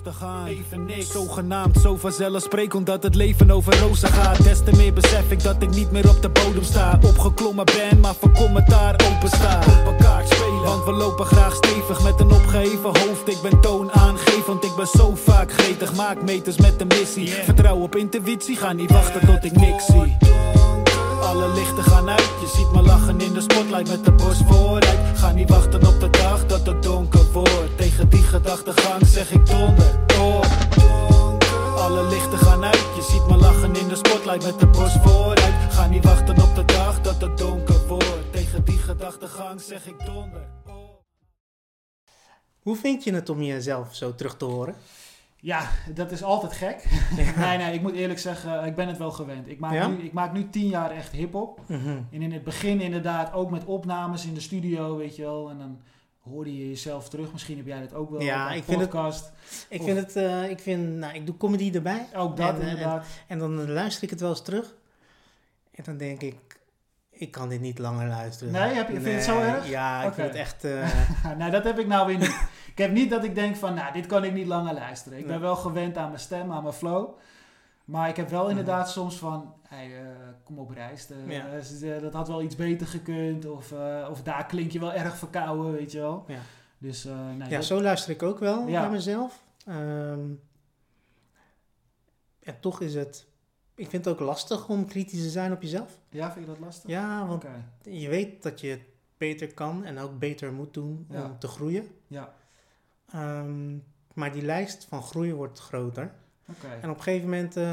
[0.04, 1.10] rustig aan, even niks.
[1.10, 4.44] Zogenaamd zo vanzelfsprekend omdat het leven over rozen gaat.
[4.44, 6.98] Des te meer besef ik dat ik niet meer op de bodem sta.
[7.06, 9.58] Opgeklommen ben, maar voor commentaar open sta.
[9.58, 13.28] Op elkaar spelen, want we lopen graag stevig met een opgeheven hoofd.
[13.28, 15.94] Ik ben toonaangevend, ik ben zo vaak gretig.
[15.94, 17.28] Maak meters met de missie.
[17.28, 20.16] Vertrouw op intuïtie, ga niet wachten tot ik niks zie.
[21.22, 25.18] Alle lichten gaan uit, je ziet me lachen in de spotlight met de borst vooruit.
[25.18, 27.76] Ga niet wachten op de dag dat het donker wordt.
[27.76, 30.46] Tegen die gedachtegang zeg ik donder, door.
[31.76, 35.55] Alle lichten gaan uit, je ziet me lachen in de spotlight met de borst vooruit.
[35.70, 38.33] Ga niet wachten op de dag dat het donker wordt.
[38.33, 40.48] Tegen die gedachtegang zeg ik donder.
[42.62, 44.74] Hoe vind je het om jezelf zo terug te horen?
[45.44, 46.85] Ja, dat is altijd gek.
[47.37, 49.48] nee, nee, ik moet eerlijk zeggen, ik ben het wel gewend.
[49.48, 49.87] Ik maak, Ja?
[49.88, 51.61] nu, ik maak nu tien jaar echt hip-hop.
[51.68, 51.88] Mhm.
[52.11, 55.50] En in het begin inderdaad ook met opnames in de studio, weet je wel.
[55.50, 55.81] En dan
[56.20, 57.33] hoorde je jezelf terug.
[57.33, 58.20] Misschien heb jij dat ook wel.
[58.20, 59.33] Ja, ik vind het- podcast.
[59.68, 62.07] Ik Of- vind het, eh, ik vind, nou, ik doe comedy erbij.
[62.14, 63.07] Ook dat En, eh, inderdaad.
[63.26, 64.74] En dan luister ik het wel eens terug.
[65.74, 66.51] En dan denk ik,
[67.12, 68.53] ik kan dit niet langer luisteren.
[68.53, 69.68] Nee, heb je- vind je het zo erg?
[69.68, 70.62] Ja, ik vind het echt...
[71.38, 72.48] nou, dat heb ik nou weer niet.
[72.66, 75.18] ik heb niet dat ik denk van, nou, dit kan ik niet langer luisteren.
[75.18, 77.11] Ik ben wel gewend aan mijn stem, aan mijn flow.
[77.85, 80.07] Maar ik heb wel inderdaad soms van, hey, eh,
[80.44, 81.11] kom op reis.
[81.11, 81.40] eh,
[81.81, 81.98] Ja.
[82.01, 83.46] dat had wel iets beter gekund.
[83.46, 83.72] Of,
[84.11, 86.25] of daar klink je wel erg verkouden, weet je wel.
[86.29, 86.38] Ja.
[86.79, 88.81] Dus, nee, ja, dat- zo luister ik ook wel Ja.
[88.81, 89.42] naar mezelf.
[89.66, 90.20] Ehm,
[92.42, 93.27] en toch is het...
[93.74, 95.98] Ik vind het ook lastig om kritisch te zijn op jezelf.
[96.08, 96.90] ja, vind je dat lastig?
[96.90, 97.44] Ja, want
[97.82, 98.82] je weet dat je het
[99.16, 101.24] beter kan en ook beter moet doen Ja.
[101.24, 101.87] om te groeien.
[102.06, 102.32] ja,
[103.12, 103.76] Ehm,
[104.14, 106.12] maar die lijst van groeien wordt groter.
[106.48, 106.66] oké.
[106.80, 107.64] En op een gegeven moment eh,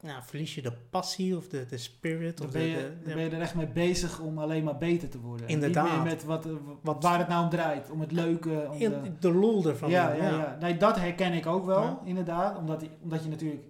[0.00, 2.36] nou, verlies je de passie of de, de spirit.
[2.38, 4.78] Dan Of ben, de, je, de- ben je er echt mee bezig om alleen maar
[4.78, 5.46] beter te worden.
[5.46, 5.84] En Inderdaad.
[5.84, 7.90] Niet meer met wat, eh, Wat- waar het nou om draait.
[7.90, 8.68] Om het leuke.
[8.70, 9.90] Om de, de lol ervan.
[9.90, 10.56] ja, ja, ja.
[10.60, 12.56] Nee, dat herken ik ook wel, inderdaad.
[12.58, 13.64] Omdat, omdat je natuurlijk...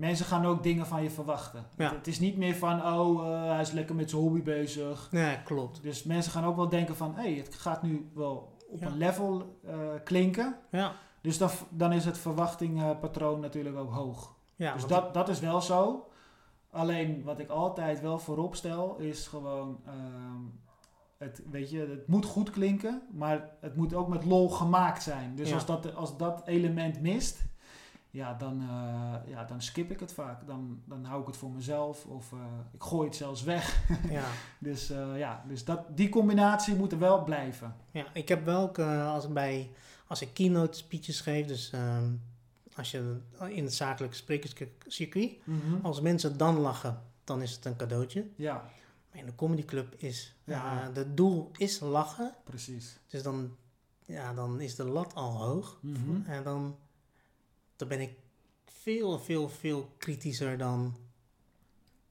[0.00, 1.64] Mensen gaan ook dingen van je verwachten.
[1.76, 1.92] Ja.
[1.94, 5.08] Het, is niet meer van, oh, eh, hij is lekker met zijn hobby bezig.
[5.10, 5.82] Ja, klopt.
[5.82, 8.86] Dus mensen gaan ook wel denken van, hé, hey, het gaat nu wel op Ja.
[8.86, 10.56] een level eh, klinken.
[10.70, 14.34] Ja, Dus dan, dan is het verwachtingpatroon natuurlijk ook hoog.
[14.56, 16.08] ja dus dat, dat is wel zo.
[16.70, 20.42] Alleen wat ik altijd wel voorop stel is gewoon, ehm,
[21.18, 25.34] het, weet je, het moet goed klinken, maar het moet ook met lol gemaakt zijn.
[25.34, 25.54] Dus Ja.
[25.54, 27.42] als, dat, als dat element mist,
[28.10, 30.46] ja, dan, eh, ja, dan skip ik het vaak.
[30.46, 32.38] Dan, dan hou ik het voor mezelf of eh,
[32.72, 33.82] ik gooi het zelfs weg.
[34.10, 34.24] ja.
[34.58, 37.74] Dus eh, ja, dus dat, die combinatie moet er wel blijven.
[37.90, 39.70] ja, ik heb wel als, ik bij,
[40.06, 42.12] als ik keynote speeches geef, dus ehm,
[42.76, 45.38] als je in het zakelijke sprekerscircuit,
[45.82, 48.26] als mensen dan lachen, dan is het een cadeautje.
[48.36, 48.52] Ja,
[49.10, 50.54] Maar in de comedyclub is, Ja.
[50.82, 52.34] ja, het doel is lachen.
[52.44, 52.98] precies.
[53.06, 53.56] Dus dan,
[54.04, 55.78] ja, dan is de lat al hoog.
[55.82, 56.22] Mhm.
[56.30, 56.76] En dan,
[57.80, 58.12] dan ben ik
[58.64, 60.96] veel, veel, veel kritischer dan,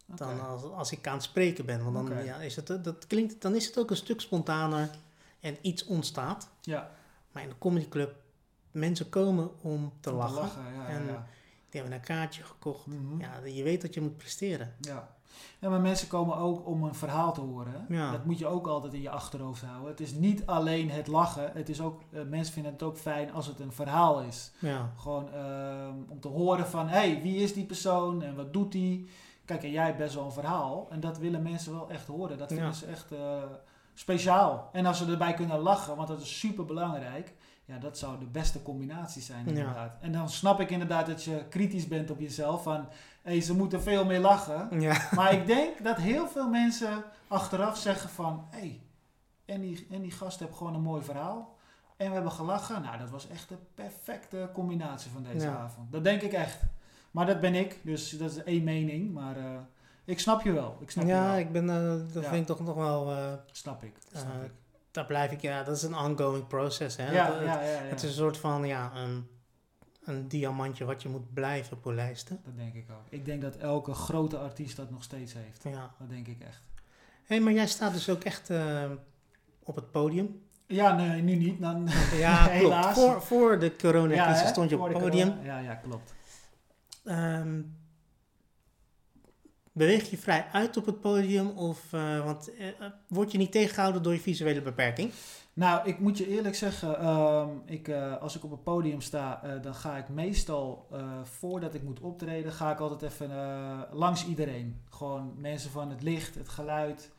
[0.05, 1.83] dan als, als ik aan het spreken ben.
[1.93, 4.89] Want dan, ja, is het, dat klinkt, dan is het ook een stuk spontaner
[5.39, 6.49] en iets ontstaat.
[6.61, 6.91] Ja,
[7.31, 8.15] Maar in de comedyclub,
[8.71, 10.63] mensen komen om te om lachen.
[10.73, 11.27] ja, En- ja, ja.
[11.69, 12.85] Die hebben een kaartje gekocht.
[12.85, 13.19] Mhm.
[13.21, 14.73] Ja, je weet dat je moet presteren.
[14.79, 15.15] Ja.
[15.59, 17.85] ja, maar mensen komen ook om een verhaal te horen.
[17.89, 18.11] Ja.
[18.11, 19.89] Dat moet je ook altijd in je achterhoofd houden.
[19.89, 21.51] Het is niet alleen het lachen.
[21.53, 24.51] Het is ook, eh, mensen vinden het ook fijn als het een verhaal is.
[24.59, 28.53] Ja, Gewoon ehm, om te horen van, hé, hey, wie is die persoon en wat
[28.53, 29.09] doet die?
[29.45, 30.87] Kijk, en jij hebt best wel een verhaal.
[30.89, 32.37] En dat willen mensen wel echt horen.
[32.37, 32.73] Dat vinden Ja.
[32.73, 33.43] ze echt eh,
[33.93, 34.69] speciaal.
[34.71, 37.33] En als ze erbij kunnen lachen, want dat is super belangrijk.
[37.69, 39.49] Ja, dat zou de beste combinatie zijn Ja.
[39.51, 39.97] inderdaad.
[40.01, 42.63] En dan snap ik inderdaad dat je kritisch bent op jezelf.
[42.63, 42.79] Van,
[43.21, 44.81] hé, hey, ze moeten veel meer lachen.
[44.81, 48.45] ja, Maar ik denk dat heel veel mensen achteraf zeggen van...
[48.49, 48.81] Hé, hey,
[49.45, 51.57] en, die, en die gast heeft gewoon een mooi verhaal.
[51.97, 52.81] En we hebben gelachen.
[52.81, 55.55] Nou, dat was echt de perfecte combinatie van deze Ja.
[55.57, 55.91] avond.
[55.91, 56.59] Dat denk ik echt.
[57.11, 59.13] Maar dat ben ik, dus dat is één mening.
[59.13, 59.43] Maar eh,
[60.05, 60.77] ik snap je wel.
[60.81, 61.37] Ik snap je ja wel.
[61.37, 62.29] ik ben, eh, dat Ja.
[62.29, 63.11] vind ik toch nog wel...
[63.11, 63.93] eh, Snap ik.
[64.13, 64.51] Snap ik.
[64.91, 66.95] Daar blijf ik, ja, dat is een ongoing process.
[66.97, 67.11] Hè?
[67.11, 67.79] Ja, Het- ja, ja, ja.
[67.89, 69.27] Het is een soort van, ja, een,
[70.03, 72.41] een diamantje wat je moet blijven polijsten.
[72.45, 73.05] Dat denk ik ook.
[73.09, 75.63] Ik denk dat elke grote artiest dat nog steeds heeft.
[75.63, 75.91] Ja.
[75.99, 76.61] Dat denk ik echt.
[77.23, 78.83] Hé, maar jij staat dus ook echt eh,
[79.63, 80.41] op het podium.
[80.65, 81.61] Ja, nee, nu niet.
[81.61, 82.53] Dan, Ja, klopt.
[82.53, 82.93] Helaas.
[82.99, 85.27] Voor, voor de coronacrisis stond je op het podium.
[85.29, 85.45] corona.
[85.45, 86.13] Ja, ja, klopt.
[87.05, 87.61] Ehm,
[89.71, 91.49] beweeg je vrij uit op het podium?
[91.49, 92.73] Of, eh, want eh, eh,
[93.07, 95.11] word je niet tegengehouden door je visuele beperking?
[95.53, 99.75] Nou, ik moet je eerlijk zeggen, ehm, ik, als ik op het podium sta, dan
[99.75, 100.87] ga ik meestal,
[101.23, 103.29] voordat ik moet optreden, ga ik altijd even
[103.91, 104.81] langs iedereen.
[104.89, 107.11] Gewoon mensen van het licht, het geluid,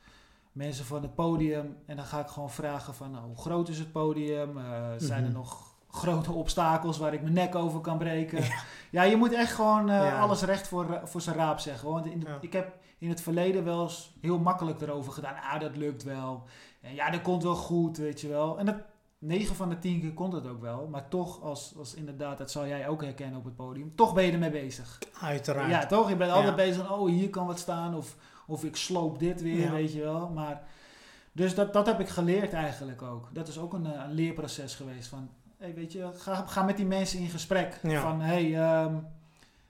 [0.52, 1.76] mensen van het podium.
[1.86, 4.58] En dan ga ik gewoon vragen van, nou, hoe groot is het podium?
[4.96, 5.38] Zijn er Mhm.
[5.38, 8.44] nog grote obstakels waar ik mijn nek over kan breken?
[8.90, 10.20] Ja, je moet echt gewoon eh, Ja.
[10.20, 11.88] alles recht voor, voor zijn raap zeggen.
[11.88, 12.38] Want in de- Ja.
[12.40, 15.34] ik heb in het verleden wel eens heel makkelijk erover gedaan.
[15.52, 16.42] Ah, dat lukt wel.
[16.80, 18.58] En ja, dat komt wel goed, weet je wel.
[18.58, 18.74] En dat,
[19.18, 20.88] 9 van de 10 keer komt het ook wel.
[20.90, 24.24] Maar toch, als, als inderdaad, dat zal jij ook herkennen op het podium, toch ben
[24.24, 24.98] je ermee bezig.
[25.20, 25.70] Uiteraard.
[25.70, 26.08] Ja, toch?
[26.08, 27.94] Je bent altijd bezig van, oh, hier kan wat staan.
[27.94, 30.28] Of, of ik sloop dit weer, weet je wel.
[30.28, 30.62] Maar,
[31.32, 33.28] dus dat, dat heb ik geleerd eigenlijk ook.
[33.32, 35.08] Dat is ook een, eh, een leerproces geweest.
[35.08, 35.28] Van,
[35.60, 37.78] hey, weet je, ga, ga met die mensen in gesprek.
[37.82, 38.00] Ja.
[38.00, 38.94] Van, hey, ehm,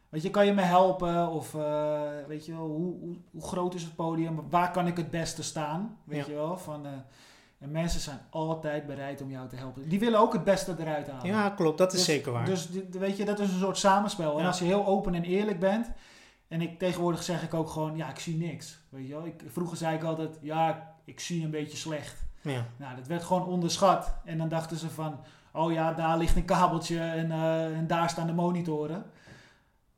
[0.08, 1.28] weet je, kan je me helpen?
[1.28, 4.40] Of, eh, weet je wel, hoe, hoe, hoe groot is het podium?
[4.50, 5.96] Waar kan ik het beste staan?
[6.04, 6.30] Weet Ja.
[6.32, 6.86] je wel, van...
[6.86, 6.92] eh,
[7.58, 9.88] en mensen zijn altijd bereid om jou te helpen.
[9.88, 11.26] Die willen ook het beste eruit halen.
[11.26, 11.78] Ja, klopt.
[11.78, 12.44] Dat is Dus- zeker waar.
[12.44, 14.38] Dus weet je, dat is een soort samenspel.
[14.38, 15.90] En als je heel open en eerlijk bent.
[16.48, 18.80] En ik tegenwoordig zeg ik ook gewoon, ja, ik zie niks.
[18.88, 19.26] Weet je wel?
[19.26, 22.22] Ik, vroeger zei ik altijd, ja, ik zie een beetje slecht.
[22.42, 22.66] ja.
[22.76, 24.14] Nou, dat werd gewoon onderschat.
[24.24, 25.18] En dan dachten ze van,
[25.52, 29.04] oh ja, daar ligt een kabeltje en, eh, en daar staan de monitoren.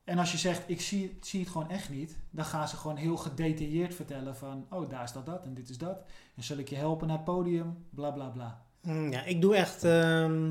[0.05, 2.97] En als je zegt, ik zie, zie het gewoon echt niet, dan gaan ze gewoon
[2.97, 6.03] heel gedetailleerd vertellen van, oh, daar staat dat en dit is dat.
[6.37, 8.63] En zal ik je helpen naar het podium, bla bla bla.
[8.83, 9.85] Mm, ja, ik doe echt...
[9.85, 10.43] ehm,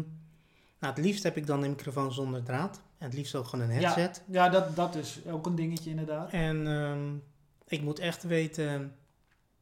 [0.80, 2.82] nou, het liefst heb ik dan een microfoon zonder draad.
[2.98, 4.24] En het liefst ook gewoon een headset.
[4.28, 6.32] Ja, ja dat, dat is ook een dingetje inderdaad.
[6.32, 7.16] En ehm,
[7.68, 8.96] ik moet echt weten...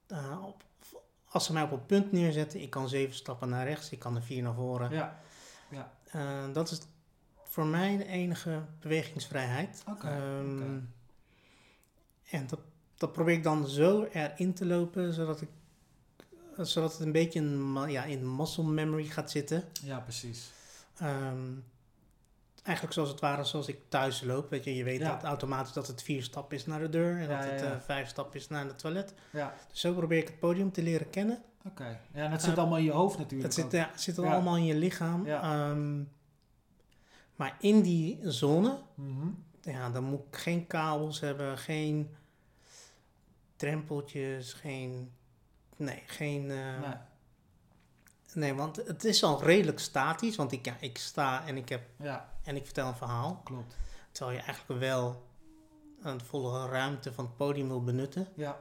[0.07, 0.63] eh, op,
[1.29, 4.15] als ze mij op een punt neerzetten, ik kan zeven stappen naar rechts, ik kan
[4.15, 4.91] er vier naar voren.
[4.91, 5.19] Ja,
[6.11, 6.79] Eh, dat is
[7.43, 9.83] voor mij de enige bewegingsvrijheid.
[9.87, 10.79] Oké, Ehm.
[12.29, 12.59] En dat,
[12.95, 15.49] dat probeer ik dan zo erin te lopen, zodat, ik,
[16.57, 19.63] zodat het een beetje in, ja, in muscle memory gaat zitten.
[19.83, 20.51] ja, precies.
[20.97, 21.51] Ehm,
[22.69, 24.49] eigenlijk zoals het ware zoals ik thuis loop.
[24.49, 25.11] Weet je, je weet Ja.
[25.13, 27.79] dat automatisch dat het vier stappen is naar de deur en Ja, dat het eh,
[27.79, 29.13] vijf stappen is naar het toilet.
[29.31, 31.41] Ja, Dus zo probeer ik het podium te leren kennen.
[31.65, 31.99] oké.
[32.13, 33.55] Ja, en dat zit Eh, allemaal in je hoofd natuurlijk.
[33.55, 35.25] Dat zit, ja, zit allemaal in je lichaam.
[35.25, 35.41] Ja.
[35.41, 36.03] Ehm,
[37.35, 39.27] maar in die zone Mhm.
[39.61, 42.15] ja, dan moet ik geen kabels hebben, geen
[43.55, 45.11] drempeltjes, geen...
[45.75, 46.51] Nee, geen...
[46.51, 46.93] eh, Nee.
[48.33, 48.53] nee.
[48.53, 52.29] want het is al redelijk statisch, want ik, ja, ik sta en ik, heb, Ja,
[52.49, 53.41] en ik vertel een verhaal.
[53.43, 53.77] klopt.
[54.11, 55.27] Terwijl je eigenlijk wel
[56.01, 58.27] een volle ruimte van het podium wil benutten.
[58.35, 58.57] Ja.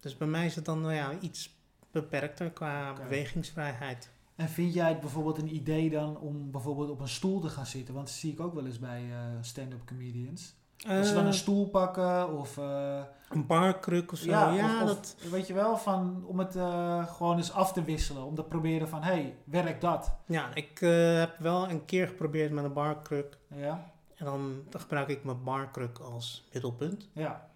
[0.00, 1.56] Dus bij mij is het dan nou ja, iets
[1.90, 4.10] beperkter qua bewegingsvrijheid.
[4.36, 7.66] En vind jij het bijvoorbeeld een idee dan om bijvoorbeeld op een stoel te gaan
[7.66, 7.94] zitten?
[7.94, 10.54] Want dat zie ik ook wel eens bij eh, stand-up comedians.
[10.86, 12.58] Dat ze dan een Eh, stoel pakken of...
[12.58, 14.30] eh, een barkruk of zo.
[14.30, 15.16] ja, Ja, of, of, dat...
[15.30, 18.24] weet je wel, van, om het eh, gewoon eens af te wisselen.
[18.24, 20.14] Om te proberen van, hé, hey, werkt dat?
[20.26, 20.78] Ja, ik
[21.18, 23.38] heb wel een keer geprobeerd met een barkruk.
[23.54, 27.08] Ja, En dan, dan gebruik ik mijn barkruk als middelpunt.
[27.12, 27.50] ja.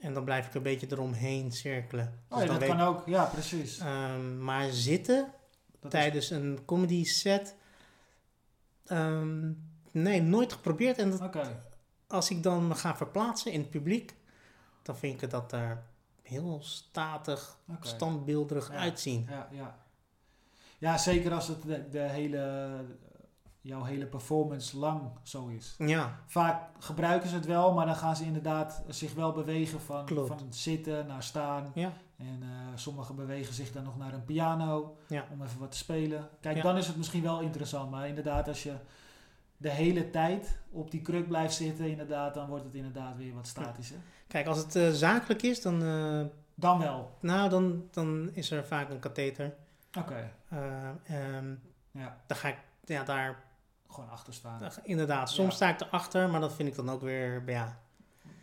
[0.00, 2.20] En dan blijf ik een beetje eromheen cirkelen.
[2.28, 3.02] Oh Dus ja, dat kan ook.
[3.06, 3.78] Ja, precies.
[3.78, 5.26] Ehm, maar zitten
[5.80, 7.54] Dat is- tijdens een comedy set...
[8.86, 9.50] ehm,
[9.90, 10.98] nee, nooit geprobeerd.
[10.98, 11.60] En dat- Oké,
[12.08, 14.16] als ik dan me ga verplaatsen in het publiek...
[14.82, 15.82] dan vind ik dat er
[16.22, 18.78] heel statig, standbeelderig Ja.
[18.78, 19.26] uitzien.
[19.30, 19.78] Ja, ja.
[20.78, 22.70] ja, zeker als het de, de hele,
[23.60, 25.74] jouw hele performance lang zo is.
[25.78, 30.04] Ja, Vaak gebruiken ze het wel, maar dan gaan ze inderdaad zich wel bewegen van,
[30.06, 30.28] Klopt.
[30.28, 31.70] van zitten naar staan.
[31.74, 35.26] ja, En eh, sommigen bewegen zich dan nog naar een piano Ja.
[35.32, 36.28] om even wat te spelen.
[36.40, 36.62] Kijk, Ja.
[36.62, 37.90] dan is het misschien wel interessant.
[37.90, 38.74] Maar inderdaad, als je
[39.60, 43.46] de hele tijd op die kruk blijft zitten, inderdaad, dan wordt het inderdaad weer wat
[43.46, 43.96] statischer.
[44.28, 46.20] Kijk, als het eh, zakelijk is, dan, eh,
[46.54, 47.16] Dan wel.
[47.20, 49.54] nou, dan, dan is er vaak een katheter.
[49.98, 51.54] Oké, Eh, ehm,
[51.90, 52.16] ja.
[52.26, 53.46] dan ga ik ja, daar
[53.90, 54.60] Gewoon achter staan.
[54.82, 55.54] Inderdaad, soms Ja.
[55.54, 57.78] sta ik erachter, maar dat vind ik dan ook weer ja,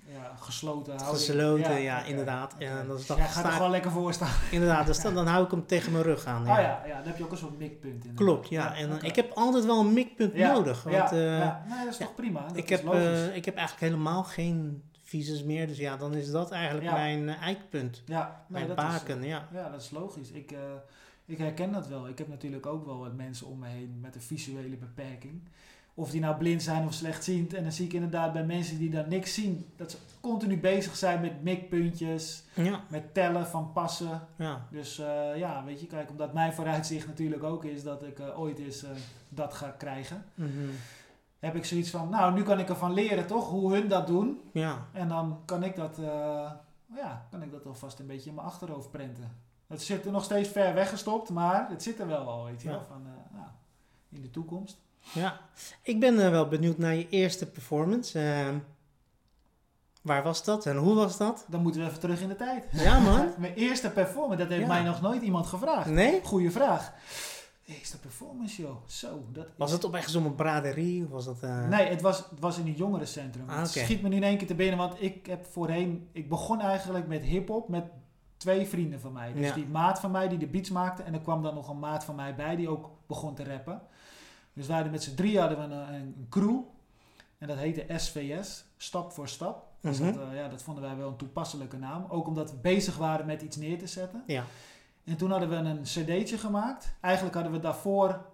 [0.08, 1.18] Ja, gesloten houding.
[1.26, 1.82] gesloten.
[1.82, 2.54] Ja, inderdaad.
[2.54, 2.65] oké.
[2.65, 4.34] En dan, is dat, Jij gaat sta er gewoon lekker voor staan.
[4.52, 6.41] inderdaad, dus dan, dan hou ik hem tegen mijn rug aan.
[6.41, 8.13] Ah ja, ja, dan heb je ook een soort mikpunt in.
[8.13, 8.76] Klopt, ja.
[8.76, 9.06] en oké.
[9.06, 10.84] ik heb altijd wel een mikpunt Ja, nodig.
[10.84, 11.63] Want ja, eh, ja.
[11.70, 12.06] Nee, dat is ja.
[12.06, 12.48] toch prima?
[12.48, 15.68] Dat ik, is heb, eh, ik heb eigenlijk helemaal geen visus meer.
[15.68, 16.94] Dus ja, dan is dat eigenlijk Ja.
[16.94, 18.02] mijn eh, eikpunt.
[18.06, 19.48] ja, nee, mijn is, baken, ja.
[19.54, 20.32] Ja, dat is logisch.
[20.32, 20.60] Ik, eh,
[21.26, 22.08] ik herken dat wel.
[22.08, 25.41] Ik heb natuurlijk ook wel wat mensen om me heen met een visuele beperking.
[25.97, 27.53] Of die nou blind zijn of slechtziend.
[27.53, 30.95] En dan zie ik inderdaad bij mensen die dan niks zien, dat ze continu bezig
[30.95, 34.27] zijn met mikpuntjes, Ja, met tellen van passen.
[34.36, 34.67] ja.
[34.71, 38.39] Dus eh, ja, weet je, kijk, omdat mijn vooruitzicht natuurlijk ook is dat ik eh,
[38.39, 38.89] ooit eens eh,
[39.29, 40.49] dat ga krijgen, Mhm.
[41.39, 44.41] heb ik zoiets van, nou, nu kan ik ervan leren toch, hoe hun dat doen.
[44.51, 45.97] Ja, En dan kan ik dat,
[46.95, 49.31] ja, kan ik dat alvast een beetje in mijn achterhoofd prenten.
[49.67, 52.69] Het zit er nog steeds ver weggestopt, maar het zit er wel al, weet je
[52.69, 53.08] wel, van,
[54.10, 54.77] in de toekomst.
[55.13, 55.39] Ja.
[55.82, 58.20] Ik ben eh, wel benieuwd naar je eerste performance.
[58.20, 58.58] Ehm,
[60.02, 61.46] waar was dat en hoe was dat?
[61.48, 62.65] Dan moeten we even terug in de tijd.
[62.72, 63.30] Ja, man.
[63.38, 64.68] Mijn eerste performance, dat heeft Ja.
[64.68, 65.89] mij nog nooit iemand gevraagd.
[65.89, 66.22] Nee?
[66.24, 66.94] Goeie vraag.
[67.65, 68.76] Eerste performance, joh.
[68.86, 71.04] Zo, dat Was het op om een braderie?
[71.04, 71.41] Of was dat...
[71.41, 73.50] eh, Nee, het was, het was in een jongerencentrum.
[73.50, 73.80] Ah, Het oké.
[73.80, 76.08] schiet me nu in één keer te binnen, want ik heb voorheen...
[76.12, 77.84] Ik begon eigenlijk met hip-hop met
[78.38, 79.34] twee vrienden van mij.
[79.34, 79.54] Dus Ja.
[79.54, 81.04] die maat van mij die de beats maakte.
[81.04, 83.82] En er kwam dan nog een maat van mij bij die ook begon te rappen.
[84.56, 86.60] Dus wij hadden met z'n drie hadden we een, een crew.
[87.38, 89.63] En dat heette SVS, Stap voor Stap.
[89.82, 90.13] Dus Mhm.
[90.13, 92.06] dat, eh, ja, dat vonden wij wel een toepasselijke naam.
[92.10, 94.24] Ook omdat we bezig waren met iets neer te zetten.
[94.28, 94.44] Ja.
[95.04, 96.94] En toen hadden we een cd'tje gemaakt.
[97.02, 98.26] Eigenlijk hadden we daarvoor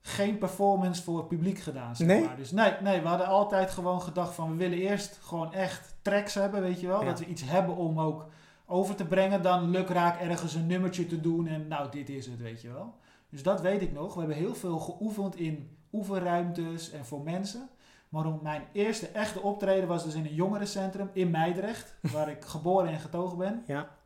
[0.00, 1.96] geen performance voor het publiek gedaan.
[1.96, 2.24] Zeg Nee?
[2.24, 2.36] Maar.
[2.36, 6.34] Dus nee, nee, we hadden altijd gewoon gedacht van we willen eerst gewoon echt tracks
[6.34, 7.00] hebben, weet je wel.
[7.00, 7.06] Ja.
[7.06, 8.26] Dat we iets hebben om ook
[8.66, 9.42] over te brengen.
[9.42, 12.94] Dan lukraak ergens een nummertje te doen en nou dit is het, weet je wel.
[13.30, 14.14] Dus dat weet ik nog.
[14.14, 17.68] We hebben heel veel geoefend in oefenruimtes en voor mensen.
[18.08, 21.96] Maar mijn eerste echte optreden was dus in een jongerencentrum in Meidrecht.
[22.12, 23.62] waar ik geboren en getogen ben.
[23.66, 23.96] Ja.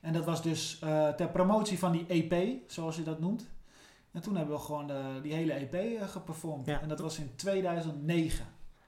[0.00, 3.46] En dat was dus eh, ter promotie van die EP, zoals je dat noemt.
[4.16, 6.66] En toen hebben we gewoon eh, die hele EP eh, geperformed.
[6.66, 6.80] Ja.
[6.80, 8.46] En dat was in 2009.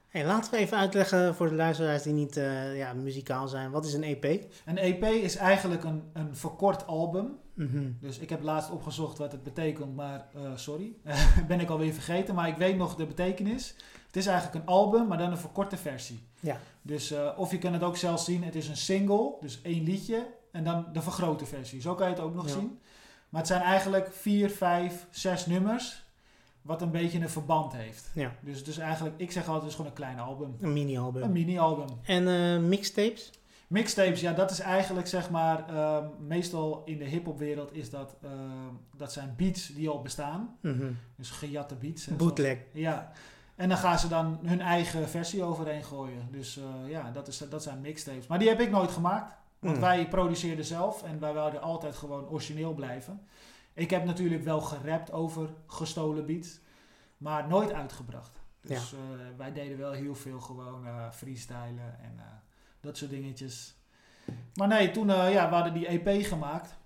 [0.08, 3.70] Hey, laten we even uitleggen voor de luisteraars die niet eh, ja, muzikaal zijn.
[3.70, 4.24] Wat is een EP?
[4.64, 7.38] Een EP is eigenlijk een, een verkort album.
[7.58, 7.90] Mhm.
[8.00, 10.92] Dus ik heb laatst opgezocht wat het betekent, maar eh, sorry,
[11.48, 12.34] ben ik alweer vergeten.
[12.34, 13.74] Maar ik weet nog de betekenis.
[14.06, 16.18] Het is eigenlijk een album, maar dan een verkorte versie.
[16.40, 16.58] Ja.
[16.82, 19.84] Dus, eh, of je kan het ook zelfs zien, het is een single, dus één
[19.84, 20.26] liedje.
[20.52, 21.80] En dan de vergrote versie.
[21.80, 22.52] Zo kan je het ook nog Ja.
[22.52, 22.78] zien.
[23.28, 26.06] Maar het zijn eigenlijk vier, vijf, zes nummers.
[26.62, 28.10] Wat een beetje een verband heeft.
[28.14, 28.34] Ja.
[28.40, 30.56] Dus, dus eigenlijk, ik zeg altijd, het is gewoon een klein album.
[30.60, 31.22] Een mini-album.
[31.22, 31.86] Een mini-album.
[32.02, 33.30] En eh, mixtapes?
[33.68, 38.74] Mixtapes, ja, dat is eigenlijk zeg maar, ehm, meestal in de hip-hopwereld is dat, ehm,
[38.96, 40.56] dat zijn beats die al bestaan.
[40.60, 40.92] Mhm.
[41.16, 42.06] Dus gejatte beats.
[42.06, 42.58] hè, Bootleg.
[42.72, 43.12] ja.
[43.56, 46.28] En dan gaan ze dan hun eigen versie overheen gooien.
[46.30, 48.26] Dus eh, ja, dat, is, dat zijn mixtapes.
[48.26, 49.36] Maar die heb ik nooit gemaakt.
[49.58, 49.80] Want Mm.
[49.80, 53.20] wij produceerden zelf en wij wilden altijd gewoon origineel blijven.
[53.74, 56.60] Ik heb natuurlijk wel gerapt over gestolen beats,
[57.16, 58.40] maar nooit uitgebracht.
[58.60, 58.98] Dus eh,
[59.36, 62.20] wij deden wel heel veel gewoon eh, freestylen en
[62.80, 63.76] dat soort dingetjes.
[64.54, 66.76] Maar nee, toen eh, ja, we hadden die EP gemaakt.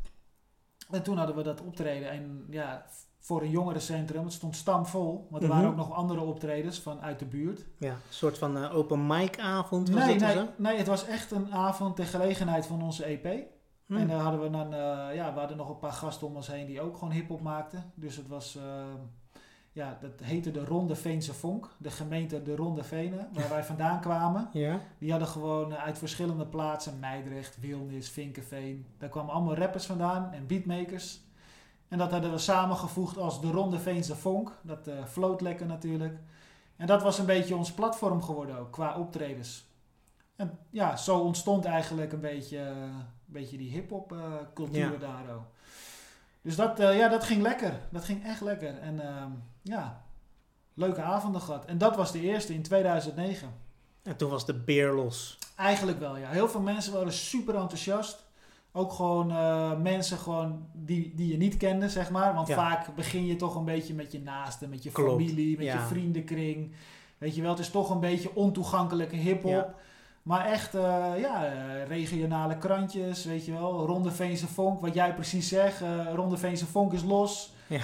[0.90, 2.10] En toen hadden we dat optreden.
[2.10, 2.86] En ja,
[3.18, 5.26] voor een jongerencentrum, het stond stamvol.
[5.30, 5.58] Want er Mhm.
[5.58, 7.64] waren ook nog andere optredens vanuit de buurt.
[7.78, 11.30] Ja, een soort van eh, open mic avond was Nee, nee, nee, het was echt
[11.30, 13.44] een avond ter gelegenheid van onze EP.
[13.86, 13.96] Hm.
[13.96, 16.46] En daar hadden we dan, eh, ja, we hadden nog een paar gasten om ons
[16.46, 17.92] heen die ook gewoon hip-hop maakten.
[17.94, 18.58] Dus het was,
[19.72, 21.68] ja, dat heette de Ronde Veense Vonk.
[21.78, 24.48] De gemeente de Ronde Venen, waar wij vandaan kwamen.
[24.52, 24.80] Ja?
[24.98, 28.86] Die hadden gewoon eh, uit verschillende plaatsen, Meidrecht, Wilnis, Vinkenveen.
[28.98, 31.20] Daar kwamen allemaal rappers vandaan en beatmakers.
[31.88, 34.58] En dat hadden we samengevoegd als de Ronde Veense Vonk.
[34.62, 36.18] Dat eh floot lekker natuurlijk.
[36.76, 39.70] En dat was een beetje ons platform geworden ook, qua optredens.
[40.36, 44.14] En ja, zo ontstond eigenlijk een beetje, eh, een beetje die hip-hop
[44.54, 44.98] cultuur Ja.
[44.98, 45.44] daar ook.
[46.42, 47.80] Dus dat, eh, ja, dat ging lekker.
[47.90, 48.78] Dat ging echt lekker.
[48.78, 49.30] En ehm,
[49.62, 50.02] ja,
[50.74, 51.64] leuke avonden gehad.
[51.64, 53.48] En dat was de eerste in 2009.
[54.02, 55.38] En toen was de beer los.
[55.56, 56.28] Eigenlijk wel, ja.
[56.28, 58.24] Heel veel mensen waren super enthousiast.
[58.72, 62.34] Ook gewoon eh, mensen gewoon die, die je niet kende, zeg maar.
[62.34, 62.54] Want Ja.
[62.54, 65.72] vaak begin je toch een beetje met je naasten, met je Klopt, familie, met ja.
[65.74, 66.72] je vriendenkring.
[67.18, 69.50] Weet je wel, het is toch een beetje ontoegankelijke hip-hop.
[69.52, 69.74] Ja.
[70.22, 73.86] Maar echt, eh, ja, eh, regionale krantjes, weet je wel.
[73.86, 75.80] Ronde Veense Vonk, wat jij precies zegt.
[75.82, 77.52] eh Ronde Veense Vonk is los.
[77.66, 77.82] Ja.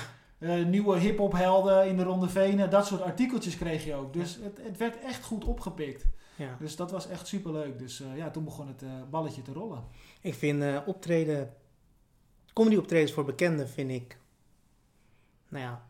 [0.65, 2.71] Nieuwe hip-hop helden in de Ronde Venen.
[2.71, 4.13] Dat soort artikeltjes kreeg je ook.
[4.13, 6.07] Dus het, het werd echt goed opgepikt.
[6.37, 6.57] Ja.
[6.59, 7.79] Dus dat was echt super leuk.
[7.79, 9.85] Dus ja, toen begon het balletje te rollen.
[10.21, 11.55] Ik vind optreden,
[12.53, 14.19] comedy optredens voor bekenden vind ik,
[15.49, 15.87] nou ja,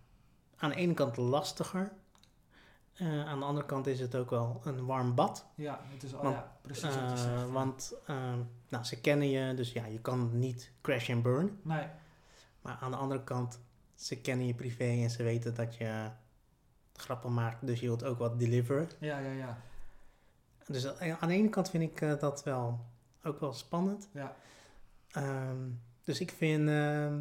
[0.57, 1.93] aan de ene kant lastiger.
[2.99, 5.47] Eh, aan de andere kant is het ook wel een warm bad.
[5.55, 7.51] Ja, het is al, Want, ja, precies wat je Eh, zegt.
[7.51, 8.33] want eh,
[8.69, 11.59] nou, ze kennen je, dus ja, je kan niet crash and burn.
[11.63, 11.87] Nee,
[12.61, 13.61] Maar aan de andere kant,
[13.95, 16.11] ze kennen je privé en ze weten dat je
[16.93, 18.89] grappen maakt, dus je wilt ook wat deliveren.
[18.99, 19.59] ja, ja, ja.
[20.67, 22.87] Dus eh, aan de ene kant vind ik dat wel
[23.25, 24.09] ook wel spannend.
[24.13, 24.37] Ja.
[25.11, 25.57] Ehm,
[26.05, 27.21] dus ik vind, ehm,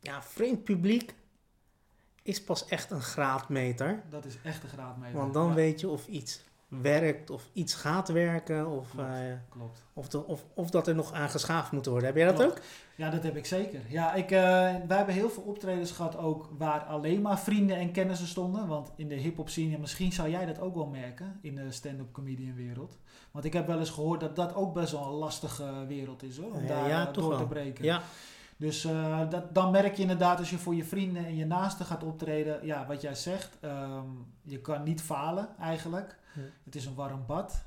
[0.00, 1.14] ja, vreemd publiek
[2.26, 4.02] is pas echt een graadmeter.
[4.10, 5.16] Dat is echt een graadmeter.
[5.16, 9.08] Want dan Ja, weet je of iets werkt of iets gaat werken of, Klopt.
[9.08, 9.14] eh,
[9.48, 9.84] Klopt.
[9.92, 12.04] of, de- of, of dat er nog aan geschaafd moet worden.
[12.06, 12.50] Heb jij dat Klopt.
[12.52, 12.60] ook?
[12.96, 13.80] Ja, dat heb ik zeker.
[13.88, 14.40] Ja, ik, eh,
[14.86, 18.66] wij hebben heel veel optredens gehad ook waar alleen maar vrienden en kennissen stonden.
[18.66, 22.12] Want in de hip-hop scene, misschien zou jij dat ook wel merken in de stand-up
[22.12, 22.98] comedian wereld.
[23.30, 26.38] Want ik heb wel eens gehoord dat dat ook best wel een lastige wereld is
[26.38, 27.46] hoor, om Ja, daar ja, eh, door te wel.
[27.46, 27.84] breken.
[27.84, 28.02] Ja,
[28.56, 31.86] Dus eh, dat, dan merk je inderdaad als je voor je vrienden en je naasten
[31.86, 34.04] gaat optreden, ja, wat jij zegt, ehm,
[34.42, 36.18] je kan niet falen eigenlijk.
[36.34, 36.40] Ja.
[36.64, 37.64] Het is een warm bad.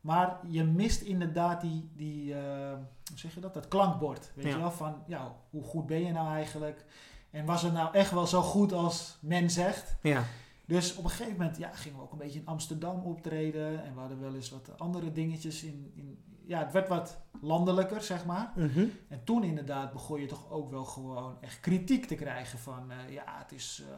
[0.00, 2.72] Maar je mist inderdaad die, die eh,
[3.08, 4.32] hoe zeg je dat, dat klankbord.
[4.34, 4.50] Weet Ja.
[4.50, 6.84] je wel, van ja, hoe goed ben je nou eigenlijk?
[7.30, 9.96] En was het nou echt wel zo goed als men zegt?
[10.02, 10.22] ja.
[10.66, 13.84] Dus op een gegeven moment ja, gingen we ook een beetje in Amsterdam optreden.
[13.84, 18.00] En we hadden wel eens wat andere dingetjes in, in ja, het werd wat landelijker,
[18.02, 18.52] zeg maar.
[18.56, 18.84] Mhm.
[19.08, 23.12] En toen inderdaad begon je toch ook wel gewoon echt kritiek te krijgen van, eh,
[23.12, 23.94] ja, het is, eh,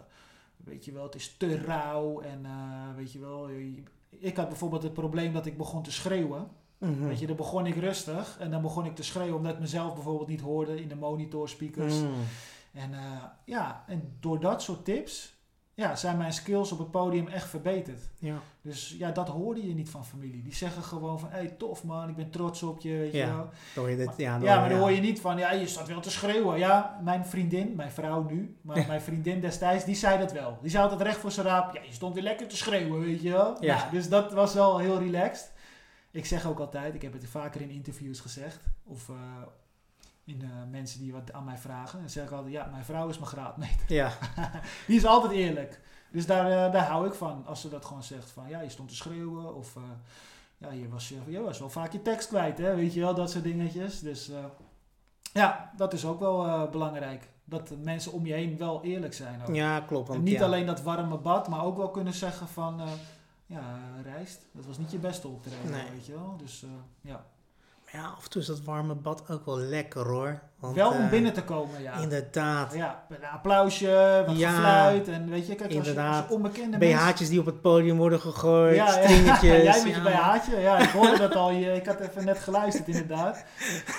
[0.57, 4.49] weet je wel, het is te rauw en eh, weet je wel, je- ik had
[4.49, 6.49] bijvoorbeeld het probleem dat ik begon te schreeuwen.
[6.79, 7.07] Mhm.
[7.07, 9.95] Weet je, dan begon ik rustig en dan begon ik te schreeuwen omdat ik mezelf
[9.95, 12.01] bijvoorbeeld niet hoorde in de monitorspeakers.
[12.01, 12.09] Mm.
[12.73, 15.34] En eh, ja, en door dat soort tips
[15.75, 18.01] ja, zijn mijn skills op het podium echt verbeterd.
[18.19, 18.37] Ja.
[18.63, 20.43] Dus ja, dat hoorde je niet van familie.
[20.43, 23.27] Die zeggen gewoon van, hey, tof man, ik ben trots op je, weet je Ja.
[23.37, 23.37] wel.
[23.75, 25.67] Dan hoor je dit, Maar- ja, Ja, maar dan hoor je niet van, ja, je
[25.67, 26.59] staat wel te schreeuwen.
[26.59, 28.87] Ja, mijn vriendin, mijn vrouw nu, maar Ja.
[28.87, 30.59] mijn vriendin destijds, die zei dat wel.
[30.63, 33.23] Die zei altijd recht voor zijn raap, ja, je stond weer lekker te schreeuwen, weet
[33.23, 33.57] je wel.
[33.65, 33.75] Ja.
[33.77, 33.89] Ja.
[33.91, 35.53] dus dat was wel heel relaxed.
[36.11, 39.15] Ik zeg ook altijd, ik heb het vaker in interviews gezegd, of eh,
[40.25, 42.01] in eh, mensen die wat aan mij vragen.
[42.01, 43.93] Dan zeg ik altijd, ja, mijn vrouw is mijn graadmeter.
[43.93, 44.13] Ja,
[44.87, 45.81] Die is altijd eerlijk.
[46.11, 48.69] Dus daar, eh, daar hou ik van, als ze dat gewoon zegt van, ja, je
[48.69, 49.77] stond te schreeuwen, of...
[49.77, 49.83] eh,
[50.59, 52.75] ja, je was, je, je was wel vaak je tekst kwijt, hè?
[52.75, 54.01] weet je wel, dat soort dingetjes.
[54.01, 54.31] Dus
[55.33, 57.29] ja, dat is ook wel belangrijk.
[57.45, 59.43] Dat de mensen om je heen wel eerlijk zijn.
[59.43, 59.55] Ook.
[59.55, 60.09] ja klopt.
[60.09, 62.81] Want en niet ja, alleen dat warme bad, maar ook wel kunnen zeggen van...
[63.47, 65.91] ja, rijst, dat was niet je beste optreden, Nee.
[65.91, 66.37] weet je wel.
[66.37, 66.65] Dus
[67.01, 67.25] ja.
[67.95, 70.41] Ja, af en toe is dat warme bad ook wel lekker hoor.
[70.59, 71.93] Want, wel om eh, binnen te komen, ja.
[71.93, 72.75] Inderdaad.
[72.75, 76.29] Ja, een applausje, wat Ja, gefluit en weet je, kijk, als als inderdaad.
[76.29, 76.99] je onbekende mensen...
[76.99, 78.93] BH'tjes die op het podium worden gegooid, Ja, ja.
[79.03, 79.63] stringetjes.
[79.63, 80.33] Jij met je ja.
[80.37, 81.51] BH'tje, ja, ik hoorde dat al.
[81.51, 83.45] Je- Ik had even net geluisterd inderdaad.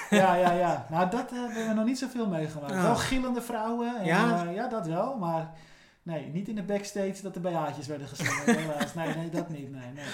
[0.10, 0.86] Ja, ja, ja.
[0.90, 2.72] Nou, dat eh, hebben we nog niet zoveel meegemaakt.
[2.74, 2.82] Ah.
[2.82, 3.98] Wel gillende vrouwen.
[4.00, 4.28] En, Ja?
[4.44, 4.50] ja?
[4.50, 5.16] ja, dat wel.
[5.18, 5.50] Maar
[6.06, 8.58] nee, niet in de backstage dat de BH'tjes werden geslingerd.
[8.58, 8.94] helaas.
[8.94, 9.72] Nee, nee, dat niet.
[9.72, 10.06] Nee, nee.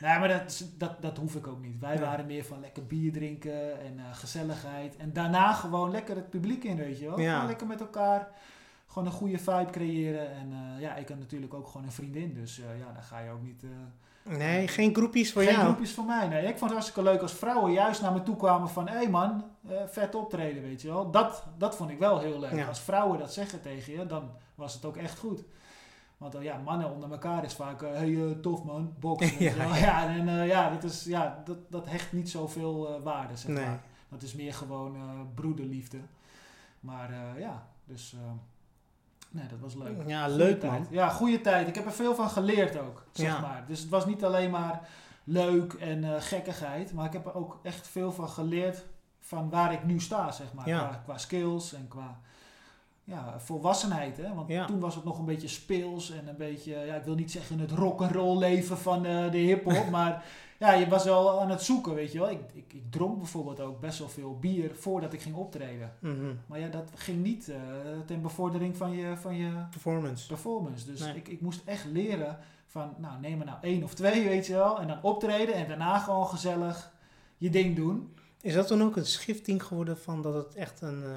[0.00, 1.80] nee maar dat, dat, dat hoef ik ook niet.
[1.80, 4.96] Wij waren meer van lekker bier drinken en eh, gezelligheid.
[4.96, 7.20] En daarna gewoon lekker het publiek in, weet je wel.
[7.20, 7.32] Ja.
[7.32, 8.28] Gewoon lekker met elkaar
[8.86, 10.30] gewoon een goede vibe creëren.
[10.30, 12.34] En eh, ja, ik had natuurlijk ook gewoon een vriendin.
[12.34, 13.62] Dus eh, ja, dan ga je ook niet...
[14.22, 15.64] Nee, geen groepjes voor geen jou.
[15.64, 16.28] groepjes voor mij.
[16.28, 18.88] Nee, ik vond het hartstikke leuk als vrouwen juist naar me toe kwamen van...
[18.88, 19.44] Hé hey man,
[19.86, 21.10] vet optreden, weet je wel.
[21.10, 22.52] Dat, dat vond ik wel heel leuk.
[22.52, 22.66] Ja.
[22.66, 25.44] Als vrouwen dat zeggen tegen je, dan was het ook echt goed.
[26.16, 27.80] Want eh, ja, mannen onder elkaar is vaak...
[27.80, 29.38] Hé, hey, eh, tof man, weet
[29.78, 33.50] Ja, en eh, ja, dat, is, ja dat, dat hecht niet zoveel eh waarde, zeg
[33.50, 33.64] Nee.
[33.64, 33.80] maar.
[34.08, 35.02] Dat is meer gewoon eh,
[35.34, 35.98] broederliefde.
[36.80, 38.12] Maar eh, ja, dus...
[38.14, 38.30] eh,
[39.30, 39.96] nee, dat was leuk.
[40.06, 40.72] Ja, Goeie leuk tijd.
[40.72, 40.86] man.
[40.90, 41.68] Ja, goede tijd.
[41.68, 43.40] Ik heb er veel van geleerd ook, zeg Ja.
[43.40, 43.64] maar.
[43.66, 44.88] Dus het was niet alleen maar
[45.24, 48.84] leuk en eh, gekkigheid, maar ik heb er ook echt veel van geleerd
[49.20, 51.00] van waar ik nu sta, zeg maar.
[51.04, 52.20] Qua skills en qua
[53.06, 54.34] ja, volwassenheid, hè.
[54.34, 54.64] Want Ja.
[54.66, 57.58] toen was het nog een beetje speels en een beetje, ja, ik wil niet zeggen
[57.58, 60.24] het rock'n'roll leven van eh, de hip-hop, maar
[60.58, 62.30] ja, je was wel aan het zoeken, weet je wel.
[62.30, 65.92] Ik, ik, ik dronk bijvoorbeeld ook best wel veel bier voordat ik ging optreden.
[66.00, 66.34] Mhm.
[66.46, 67.56] Maar ja, dat ging niet eh,
[68.06, 70.26] ten bevordering van je, van je Performance.
[70.26, 70.86] performance.
[70.86, 71.14] Dus Nee.
[71.14, 74.52] ik, ik moest echt leren van, nou neem er nou één of twee, weet je
[74.52, 74.80] wel.
[74.80, 76.92] En dan optreden en daarna gewoon gezellig
[77.36, 78.14] je ding doen.
[78.40, 81.10] Is dat dan ook een schifting geworden van dat het echt een, eh,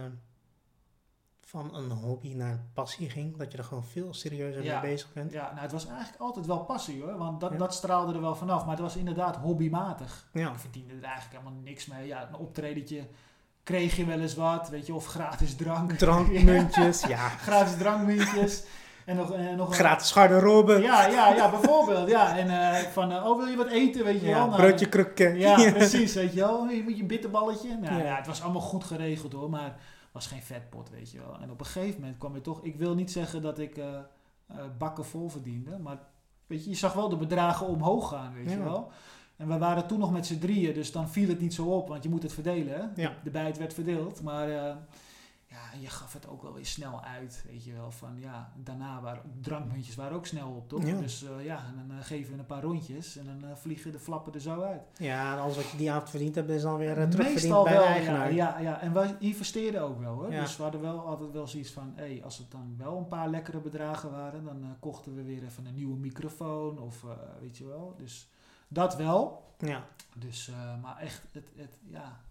[1.49, 3.37] van een hobby naar een passie ging?
[3.37, 4.81] Dat je er gewoon veel serieuzer Ja.
[4.81, 5.31] mee bezig bent?
[5.31, 7.17] Ja, nou het was eigenlijk altijd wel passie hoor.
[7.17, 7.57] Want dat, Ja.
[7.57, 8.61] dat straalde er wel vanaf.
[8.61, 10.27] Maar het was inderdaad hobbymatig.
[10.33, 10.49] Ja.
[10.49, 12.07] Ik verdiende er eigenlijk helemaal niks mee.
[12.07, 13.07] Ja, een optredentje
[13.63, 14.93] kreeg je wel eens wat, weet je.
[14.93, 15.91] Of gratis drank.
[15.91, 17.29] Drankmuntjes, ja.
[17.29, 18.63] gratis drankmuntjes.
[19.05, 20.73] En nog, en nog een- Gratis garderobe.
[20.81, 22.09] Ja, ja, ja, bijvoorbeeld.
[22.09, 24.47] Ja, en eh, van, eh, oh wil je wat eten, weet je Ja, wel.
[24.47, 25.37] Nou, broodje krukken.
[25.37, 26.67] Ja, precies, weet je wel.
[26.67, 27.77] Je moet je een bitterballetje.
[27.77, 28.03] Nou, Ja.
[28.03, 28.15] ja.
[28.15, 29.75] het was allemaal goed geregeld hoor, maar
[30.11, 31.37] was geen vetpot, weet je wel.
[31.41, 32.63] En op een gegeven moment kwam je toch...
[32.63, 33.95] Ik wil niet zeggen dat ik eh,
[34.47, 35.99] eh, bakken vol verdiende, maar
[36.47, 38.91] weet je, je zag wel de bedragen omhoog gaan, weet je wel.
[39.35, 41.87] En we waren toen nog met z'n drieën, dus dan viel het niet zo op,
[41.87, 42.73] want je moet het verdelen.
[42.73, 43.01] Hè?
[43.01, 43.09] Ja.
[43.09, 44.77] De, de bijt werd verdeeld, maar...
[45.49, 47.91] ja, je gaf het ook wel weer snel uit, weet je wel.
[47.91, 50.85] Van ja, daarna waren drankmuntjes waren ook snel op, toch?
[50.85, 50.99] Ja.
[50.99, 53.91] Dus eh, ja, en dan eh, geven we een paar rondjes en dan eh, vliegen
[53.91, 54.81] de flappen er zo uit.
[54.97, 57.73] Ja, en alles wat je die avond verdiend hebt, is dan weer terugverdiend Meestal bij
[57.73, 58.33] wel, de eigenaar.
[58.33, 58.81] ja, ja.
[58.81, 60.31] En wij investeerden ook wel, hoor.
[60.31, 60.41] Ja.
[60.41, 63.29] Dus we hadden wel altijd wel zoiets van, hé, als het dan wel een paar
[63.29, 67.05] lekkere bedragen waren, dan kochten we weer even een nieuwe microfoon of
[67.39, 67.95] weet je wel.
[67.97, 68.29] Dus
[68.67, 69.47] dat wel.
[69.57, 69.85] Ja.
[70.15, 72.21] Dus, maar echt, het, het, ja.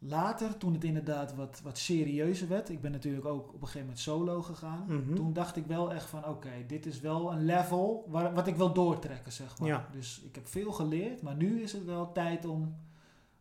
[0.00, 3.80] Later, toen het inderdaad wat, wat serieuzer werd, ik ben natuurlijk ook op een gegeven
[3.80, 4.84] moment solo gegaan.
[4.88, 5.14] Mhm.
[5.14, 8.56] Toen dacht ik wel echt van, oké, dit is wel een level waar, wat ik
[8.56, 9.68] wil doortrekken, zeg maar.
[9.68, 9.88] Ja.
[9.92, 12.76] Dus ik heb veel geleerd, maar nu is het wel tijd om,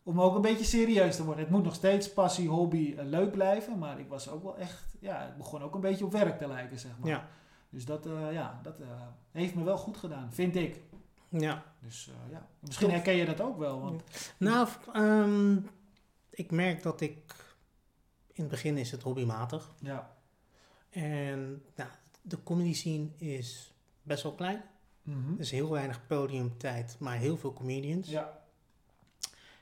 [0.04, 1.44] om ook een beetje serieus te worden.
[1.44, 4.96] Het moet nog steeds passie, hobby, eh, leuk blijven, maar ik was ook wel echt,
[5.00, 7.10] ja, het begon ook een beetje op werk te lijken, zeg maar.
[7.10, 7.28] Ja.
[7.70, 8.88] Dus dat, eh, ja, dat eh,
[9.32, 10.82] heeft me wel goed gedaan, vind ik.
[11.30, 11.64] ja.
[11.80, 14.04] Dus ja, misschien herken je dat ook wel, want
[14.38, 15.56] Nou, ehm,
[16.38, 17.36] ik merk dat ik...
[18.34, 19.74] In het begin is het hobbymatig.
[19.80, 20.16] ja.
[20.90, 21.90] En nou,
[22.22, 24.64] de comedy scene is best wel klein.
[25.02, 25.34] Mhm.
[25.34, 28.10] Er is heel weinig podiumtijd, maar heel veel comedians.
[28.10, 28.42] Ja.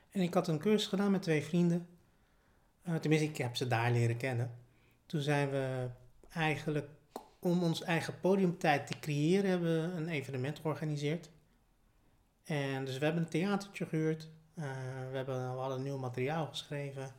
[0.10, 1.88] En ik had een cursus gedaan met twee vrienden.
[2.82, 4.52] Eh, tenminste, ik heb ze daar leren kennen.
[5.06, 5.90] Toen zijn we
[6.30, 6.90] eigenlijk,
[7.40, 11.30] om ons eigen podiumtijd te creëren, hebben we een evenement georganiseerd.
[12.44, 14.30] En dus we hebben een theatertje gehuurd.
[14.56, 14.64] Eh,
[15.12, 17.12] we, hebben, we hadden nieuw materiaal geschreven.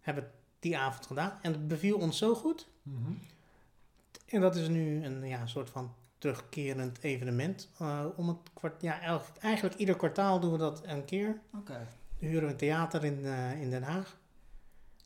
[0.00, 1.38] Hebben het die avond gedaan.
[1.42, 2.68] En het beviel ons zo goed.
[2.82, 3.12] Mhm.
[4.26, 7.68] En dat is nu een ja, soort van terugkerend evenement.
[7.78, 11.40] Eh, om het kwart, ja, elk- eigenlijk ieder kwartaal doen we dat een keer.
[11.58, 11.72] Oké.
[12.18, 14.18] Dan huren we een theater in, eh, in Den Haag.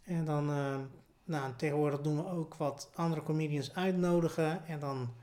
[0.02, 0.76] En dan, eh,
[1.24, 4.66] nou, tegenwoordig doen we ook wat andere comedians uitnodigen.
[4.66, 5.14] En dan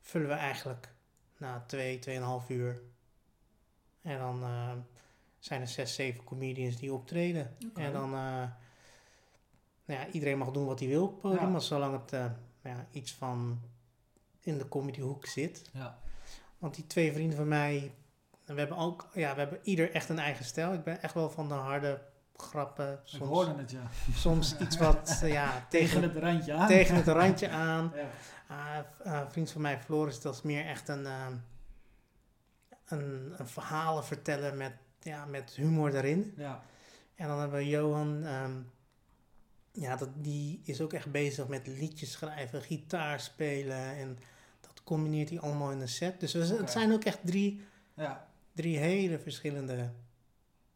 [0.00, 0.88] vullen we eigenlijk
[1.36, 2.80] na twee, tweeënhalf uur.
[4.02, 4.42] En dan
[5.38, 7.56] zijn er zes, zeven comedians die optreden.
[7.74, 8.44] En dan, eh,
[9.84, 11.40] nou ja, iedereen mag doen wat hij wil op het podium.
[11.42, 11.48] Ja.
[11.48, 12.24] Maar zolang het eh,
[12.62, 13.60] ja, iets van
[14.40, 15.70] in de comedyhoek zit.
[15.72, 15.98] Ja.
[16.58, 17.94] Want die twee vrienden van mij,
[18.44, 20.72] we hebben ook, ja, we hebben ieder echt een eigen stijl.
[20.72, 22.02] Ik ben echt wel van de harde
[22.36, 22.92] grappen.
[22.92, 23.90] Ik Soms, hoorde het, ja.
[24.14, 26.66] soms iets wat, eh, ja, Tegen tegen, het randje aan.
[26.66, 27.92] tegen het randje aan.
[28.48, 28.86] Ja.
[29.04, 31.04] Ah, vriend van mij, Floris, dat is meer echt een,
[32.84, 34.72] een, een verhalen vertellen met,
[35.02, 36.34] ja, met humor erin.
[36.36, 36.62] Ja.
[37.14, 38.52] En dan hebben we Johan, ehm,
[39.72, 43.76] ja, dat, die is ook echt bezig met liedjes schrijven, gitaar spelen.
[43.96, 44.18] En
[44.60, 46.20] dat combineert hij allemaal in een set.
[46.20, 47.60] Dus we het zijn ook echt drie,
[47.94, 48.26] Ja.
[48.52, 49.90] drie hele verschillende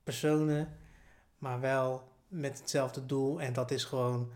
[0.05, 0.69] personen,
[1.39, 3.41] maar wel met hetzelfde doel.
[3.41, 4.31] En dat is gewoon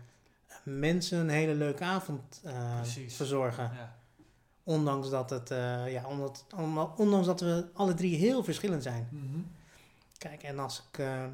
[0.63, 3.15] mensen een hele leuke avond eh, Precies.
[3.15, 3.63] verzorgen.
[3.63, 3.95] ja.
[4.63, 6.45] Ondanks dat, het, eh, ja, omdat,
[6.97, 9.07] ondanks dat we alle drie heel verschillend zijn.
[9.11, 9.39] Mhm.
[10.17, 11.25] Kijk, en als ik, eh,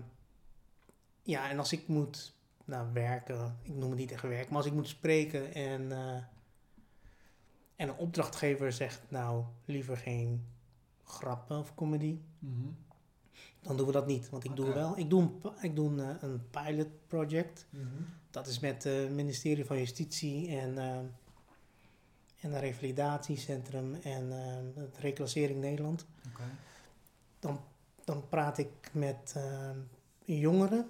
[1.22, 2.34] ja, en als ik moet
[2.66, 6.16] nou, werken, ik noem het niet echt werk, maar als ik moet spreken en, eh,
[7.76, 10.46] en een opdrachtgever zegt, nou, liever geen
[11.04, 12.68] grappen of comedy, Mhm.
[13.62, 14.30] dan doen we dat niet.
[14.30, 17.66] Want ik doe wel, ik doe een, ik doe een, eh, een pilot project.
[17.70, 17.86] Mhm.
[18.32, 24.32] Dat is met het ministerie van Justitie en, en een revalidatiecentrum en
[24.76, 26.06] het Reclassering Nederland.
[27.40, 27.60] Dan
[28.30, 29.78] praat ik met ehm,
[30.26, 30.90] jongeren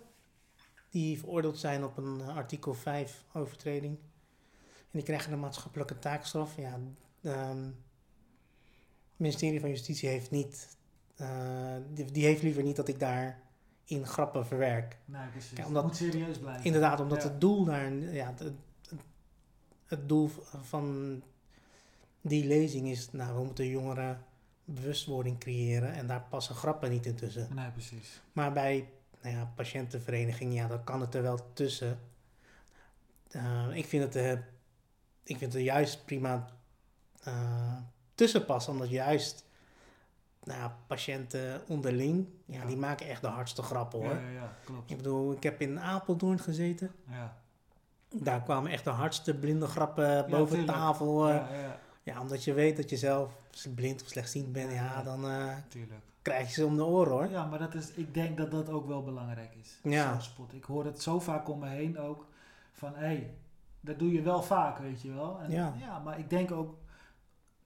[0.89, 3.97] die veroordeeld zijn op een eh, artikel 5 overtreding.
[4.77, 6.55] En die krijgen een maatschappelijke taakstraf.
[6.57, 6.79] Ja,
[7.21, 10.77] ehm, het ministerie van Justitie heeft niet,
[11.15, 13.41] eh, die, die heeft liever niet dat ik daar
[13.85, 14.97] in grappen verwerk.
[15.05, 15.57] Nee, precies.
[15.65, 16.65] Omdat- Het moet serieus blijven.
[16.65, 17.29] Inderdaad, omdat Ja.
[17.29, 18.53] het doel daar, ja, het, het,
[19.85, 20.29] het doel
[20.61, 21.21] van
[22.21, 24.23] die lezing is, nou, we moeten jongeren
[24.65, 27.47] bewustwording creëren en daar passen grappen niet in tussen.
[27.53, 28.21] Nee, precies.
[28.33, 28.89] Maar bij
[29.21, 31.99] nou ja, patiëntenvereniging, ja, dan kan het er wel tussen.
[33.31, 34.31] Eh, ik, vind het, eh,
[35.23, 36.47] ik vind het er juist prima
[37.23, 37.77] eh,
[38.15, 39.45] tussen passen, omdat juist
[40.43, 42.65] nou, ja, patiënten onderling, ja, Ja.
[42.65, 44.15] die maken echt de hardste grappen hoor.
[44.15, 44.91] Ja, ja, klopt.
[44.91, 46.91] Ik bedoel, ik heb in Apeldoorn gezeten.
[47.09, 47.37] Ja.
[48.09, 51.27] Daar kwamen echt de hardste blinde grappen boven tafel.
[51.29, 53.31] Ja, ja, ja, omdat je weet dat je zelf
[53.75, 55.03] blind of slechtziend bent, ja, Ja.
[55.03, 55.55] dan eh,
[56.21, 57.29] krijg je ze om de oren hoor.
[57.29, 59.79] Ja, maar dat is, ik denk dat dat ook wel belangrijk is.
[59.83, 60.09] Ja.
[60.11, 60.53] Zelfspot.
[60.53, 62.27] Ik hoor het zo vaak om me heen ook.
[62.71, 63.33] Van, hé, hey,
[63.79, 65.39] dat doe je wel vaak, weet je wel.
[65.39, 65.99] En, Ja.
[66.03, 66.77] maar ik denk ook...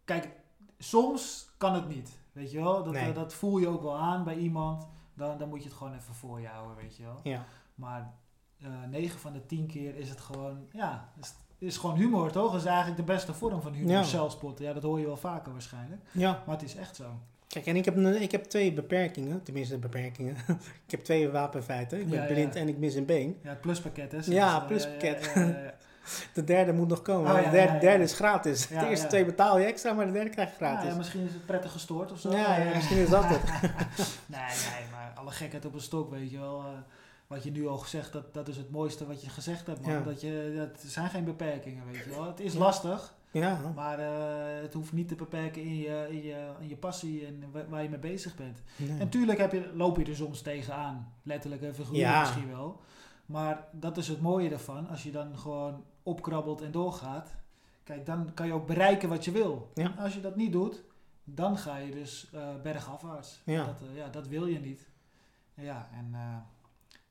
[0.06, 0.30] Kijk,
[0.78, 2.84] soms kan het niet, weet je wel.
[2.84, 3.10] Dat, Nee.
[3.10, 4.88] eh, dat voel je ook wel aan bij iemand.
[5.14, 7.20] Dan, dan moet je het gewoon even voor je houden, weet je wel.
[7.24, 8.14] Ja, Maar
[8.62, 10.68] eh 9 van de 10 keer is het gewoon...
[10.72, 12.52] Ja, is, is gewoon humor, toch?
[12.52, 13.92] Dat is eigenlijk de beste vorm van humor.
[13.92, 14.28] Ja.
[14.58, 16.02] Ja, dat hoor je wel vaker waarschijnlijk.
[16.12, 16.44] ja.
[16.46, 17.06] Maar het is echt zo.
[17.48, 20.36] Kijk, en ik heb, ik heb twee beperkingen, tenminste beperkingen.
[20.86, 22.00] ik heb twee wapenfeiten.
[22.02, 22.34] Ik ben Ja, ja.
[22.34, 23.38] blind en ik mis een been.
[23.44, 24.18] Ja, het pluspakket, hè?
[24.18, 25.32] Ja, Zoals, eh, pluspakket.
[26.34, 27.32] De derde moet nog komen.
[27.32, 27.80] Oh, de derde, ja, ja.
[27.80, 28.68] derde is gratis.
[28.68, 30.90] De eerste twee betaal je extra, maar de derde krijg je gratis.
[30.90, 32.32] ja, misschien is het prettig gestoord of zo.
[32.32, 33.42] Ja, ja, Eh, misschien is dat het.
[34.26, 36.64] nee, nee, maar alle gekheid op een stok, weet je wel.
[37.28, 39.92] Wat je nu al gezegd, dat, dat is het mooiste wat je gezegd hebt, man.
[39.92, 40.02] Ja.
[40.02, 42.26] Dat je, dat, zijn geen beperkingen, weet je wel.
[42.28, 46.52] Het is lastig, Ja, maar eh, het hoeft niet te beperken in je, in je,
[46.60, 48.62] in je passie en wa- waar je mee bezig bent.
[48.76, 49.00] nee.
[49.00, 52.20] En tuurlijk heb je, loop je er soms tegenaan, letterlijk en figuurlijk Ja.
[52.20, 52.80] misschien wel.
[53.26, 57.36] Maar dat is het mooie ervan, als je dan gewoon opkrabbelt en doorgaat.
[57.84, 59.72] Kijk, dan kan je ook bereiken wat je wil.
[59.74, 59.94] Ja.
[60.00, 60.84] Als je dat niet doet,
[61.24, 63.42] dan ga je dus eh, bergafwaarts.
[63.46, 63.66] Ja.
[63.66, 64.90] Dat, eh, ja, dat wil je niet.
[65.54, 66.16] Ja, en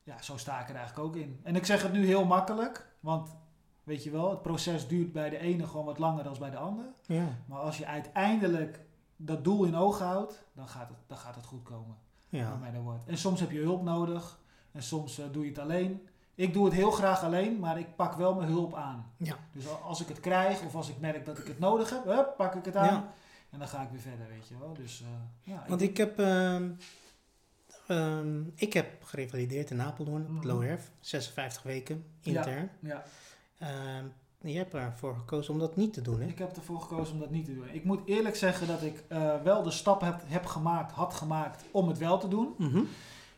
[0.07, 1.41] ja, zo sta ik er eigenlijk ook in.
[1.43, 3.37] En ik zeg het nu heel makkelijk, want
[3.83, 6.57] weet je wel, het proces duurt bij de ene gewoon wat langer dan bij de
[6.57, 6.85] ander.
[7.07, 7.27] ja.
[7.47, 8.81] Maar als je uiteindelijk
[9.17, 11.97] dat doel in ogen houdt, dan gaat het, dan gaat het goed komen.
[12.29, 12.59] ja.
[12.85, 13.01] What.
[13.07, 14.39] En soms heb je hulp nodig.
[14.73, 16.09] En soms eh, doe je het alleen.
[16.35, 19.13] Ik doe het heel graag alleen, maar ik pak wel mijn hulp aan.
[19.17, 19.37] Ja.
[19.53, 22.05] Dus al- als ik het krijg of als ik merk dat ik het nodig heb,
[22.05, 22.85] hup, pak ik het aan.
[22.95, 23.13] Ja.
[23.51, 24.73] En dan ga ik weer verder, weet je wel.
[24.75, 25.65] Dus eh, ja.
[25.69, 26.71] Want ik heb, ehm,
[27.87, 30.45] ehm, ik heb gerevalideerd in Apeldoorn, op het.
[30.45, 30.91] Loerf.
[31.01, 32.71] 56 weken, intern.
[32.81, 33.05] ja,
[33.59, 34.05] Ehm,
[34.41, 36.27] je hebt ervoor gekozen om dat niet te doen, hè?
[36.27, 37.69] ik heb ervoor gekozen om dat niet te doen.
[37.73, 41.65] Ik moet eerlijk zeggen dat ik eh, wel de stap heb, heb gemaakt, had gemaakt
[41.71, 42.55] om het wel te doen.
[42.59, 42.83] Mhm.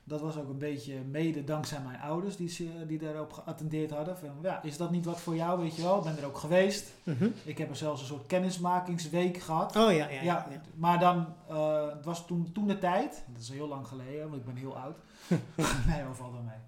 [0.08, 4.16] Dat was ook een beetje mede dankzij mijn ouders die, ze- die daarop geattendeerd hadden.
[4.18, 5.98] Van, ja, is dat niet wat voor jou, weet je wel?
[5.98, 6.92] Ik ben er ook geweest.
[7.02, 7.28] Mhm.
[7.44, 9.76] Ik heb er zelfs een soort kennismakingsweek gehad.
[9.76, 10.46] Oh ja, ja, ja, ja.
[10.50, 10.60] ja.
[10.74, 14.34] maar dan, eh, het was toen, toen de tijd, dat is heel lang geleden, want
[14.40, 14.96] ik ben heel oud.
[15.88, 16.58] nee, dat valt wel mee.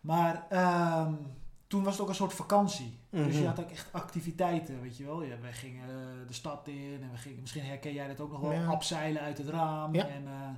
[0.00, 1.12] Maar ehm,
[1.66, 2.98] toen was het ook een soort vakantie.
[3.10, 3.38] Dus Mhm.
[3.42, 5.22] je had ook echt activiteiten, weet je wel.
[5.22, 8.30] Ja, wij gingen eh, de stad in en we gingen, misschien herken jij dat ook
[8.32, 8.64] nog wel, Ja.
[8.66, 10.48] abseilen uit het raam en eh,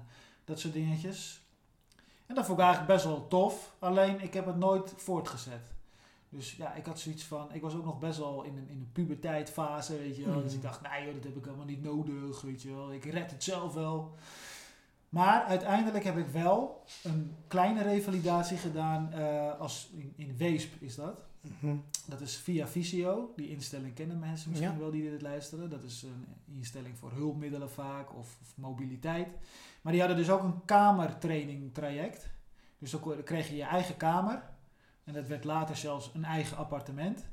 [0.45, 1.43] dat soort dingetjes.
[2.27, 5.61] En dat vond ik eigenlijk best wel tof, alleen ik heb het nooit voortgezet.
[6.29, 8.77] Dus ja, ik had zoiets van, ik was ook nog best wel in een, in
[8.79, 10.43] een puberteitfase, weet je wel.
[10.43, 10.67] Dus ik Mhm.
[10.67, 12.93] dacht, nee joh, dat heb ik helemaal niet nodig, weet je wel.
[12.93, 14.15] Ik red het zelf wel.
[15.09, 20.95] Maar uiteindelijk heb ik wel een kleine revalidatie gedaan, eh, als in, in Weesp is
[20.95, 21.21] dat.
[21.61, 21.77] Mhm.
[22.07, 23.33] Dat is via Visio.
[23.37, 24.79] Die instelling kennen mensen misschien Ja.
[24.79, 25.71] wel die dit luisteren.
[25.71, 29.29] Dat is een instelling voor hulpmiddelen vaak of, of mobiliteit.
[29.85, 32.31] Maar die hadden dus ook een kamertraining traject.
[32.79, 34.43] Dus dan kreeg je je eigen kamer.
[35.05, 37.27] En dat werd later zelfs een eigen appartement.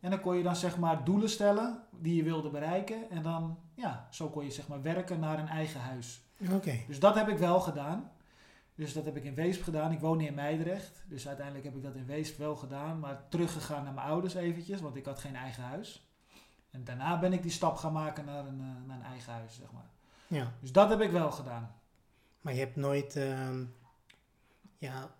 [0.00, 3.10] En dan kon je dan zeg maar doelen stellen die je wilde bereiken.
[3.10, 6.22] En dan, ja, zo kon je zeg maar werken naar een eigen huis.
[6.52, 6.78] Oké.
[6.86, 8.10] Dus dat heb ik wel gedaan.
[8.74, 9.92] Dus dat heb ik in Weesp gedaan.
[9.92, 11.04] Ik woon in Meidrecht.
[11.08, 12.98] Dus uiteindelijk heb ik dat in Weesp wel gedaan.
[12.98, 14.80] Maar teruggegaan naar mijn ouders eventjes.
[14.80, 16.08] Want ik had geen eigen huis.
[16.70, 19.54] En daarna ben ik die stap gaan maken naar een, eh, naar een eigen huis,
[19.54, 19.90] zeg maar.
[20.26, 20.52] Ja.
[20.60, 21.79] Dus dat heb ik wel gedaan.
[22.40, 23.64] Maar je hebt nooit ehm,
[24.78, 25.10] ja,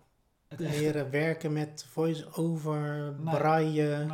[0.47, 3.35] Het leren werken met voice-over, Nee.
[3.35, 4.07] braille,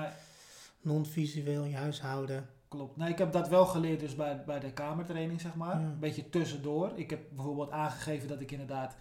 [0.82, 2.50] non-visueel, je huishouden.
[2.68, 2.98] klopt.
[2.98, 5.80] Nee, ik heb dat wel geleerd dus bij, bij de kamertraining, zeg maar.
[5.80, 5.86] Ja.
[5.86, 6.92] Een beetje tussendoor.
[6.96, 8.96] Ik heb bijvoorbeeld aangegeven dat ik inderdaad...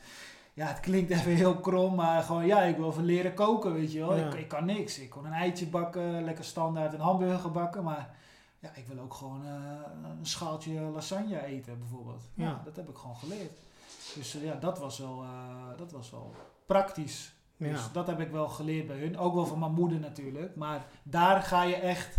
[0.54, 3.92] Ja, het klinkt even heel krom, maar gewoon ja, ik wil even leren koken, weet
[3.92, 4.16] je wel.
[4.16, 4.26] Ja.
[4.26, 4.98] Ik, ik kan niks.
[4.98, 8.14] Ik kon een eitje bakken, lekker standaard een hamburger bakken, maar
[8.58, 12.22] ja, ik wil ook gewoon eh, een schaaltje lasagne eten bijvoorbeeld.
[12.34, 12.44] Ja.
[12.44, 12.60] Ja.
[12.64, 13.52] dat heb ik gewoon geleerd.
[14.16, 16.34] Dus eh, ja, dat was wel, eh, dat was wel
[16.66, 17.34] praktisch.
[17.56, 17.68] Ja.
[17.68, 19.18] Dus dat heb ik wel geleerd bij hun.
[19.18, 20.56] Ook wel van mijn moeder natuurlijk.
[20.56, 22.18] Maar daar ga je echt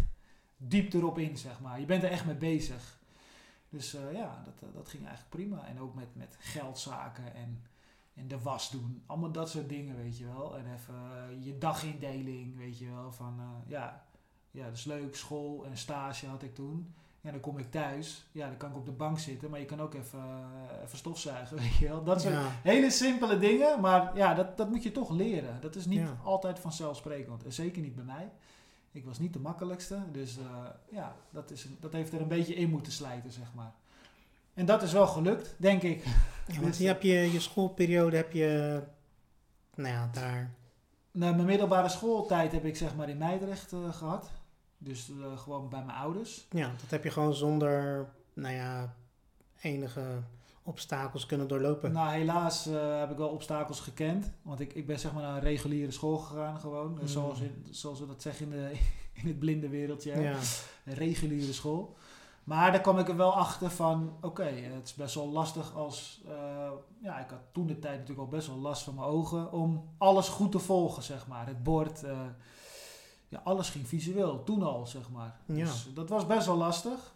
[0.57, 1.79] diep erop in, zeg maar.
[1.79, 2.99] Je bent er echt mee bezig.
[3.69, 5.67] Dus eh, ja, dat, dat ging eigenlijk prima.
[5.67, 7.63] En ook met, met geldzaken en,
[8.13, 9.03] en de was doen.
[9.05, 10.57] Allemaal dat soort dingen, weet je wel.
[10.57, 13.11] En even je dagindeling, weet je wel.
[13.11, 14.05] Van ja,
[14.51, 15.15] ja, dat is leuk.
[15.15, 16.93] School en stage had ik toen.
[17.27, 18.25] En dan kom ik thuis.
[18.31, 19.49] Ja, dan kan ik op de bank zitten.
[19.49, 22.03] Maar je kan ook even, eh, even stofzuigen, weet je wel.
[22.03, 22.51] Dat soort Ja.
[22.63, 25.61] Hele simpele dingen, maar ja, dat, dat moet je toch leren.
[25.61, 26.17] Dat is niet Ja.
[26.23, 27.43] altijd vanzelfsprekend.
[27.43, 28.29] En zeker niet bij mij.
[28.91, 29.97] Ik was niet de makkelijkste.
[30.11, 30.43] Dus eh,
[30.89, 33.71] ja, dat, is, dat heeft er een beetje in moeten slijten, zeg maar.
[34.53, 36.03] En dat is wel gelukt, denk ik.
[36.47, 38.81] Ja, want je hebt je, je schoolperiode heb je,
[39.75, 40.51] nou ja, daar.
[41.11, 44.29] Na mijn middelbare schooltijd heb ik zeg maar in Meidrecht eh, gehad.
[44.77, 46.47] Dus eh, gewoon bij mijn ouders.
[46.49, 48.95] Ja, dat heb je gewoon zonder, nou ja,
[49.61, 50.21] enige
[50.67, 51.91] obstakels kunnen doorlopen.
[51.91, 54.31] Nou, helaas eh, heb ik wel obstakels gekend.
[54.41, 56.91] Want ik, ik ben zeg maar naar een reguliere school gegaan gewoon.
[56.91, 57.07] Mm.
[57.07, 58.71] Zoals, in, zoals we dat zeggen in, de,
[59.21, 60.21] in het blinde wereldje.
[60.21, 60.37] ja.
[60.85, 61.95] een reguliere school.
[62.43, 66.21] Maar daar kwam ik er wel achter van, oké, het is best wel lastig als...
[66.27, 66.71] eh,
[67.01, 69.51] ja, ik had toen de tijd natuurlijk al best wel last van mijn ogen...
[69.51, 71.47] om alles goed te volgen, zeg maar.
[71.47, 72.03] Het bord,
[73.27, 75.39] ja, alles ging visueel, toen al, zeg maar.
[75.45, 75.65] Ja.
[75.65, 77.15] Dus dat was best wel lastig.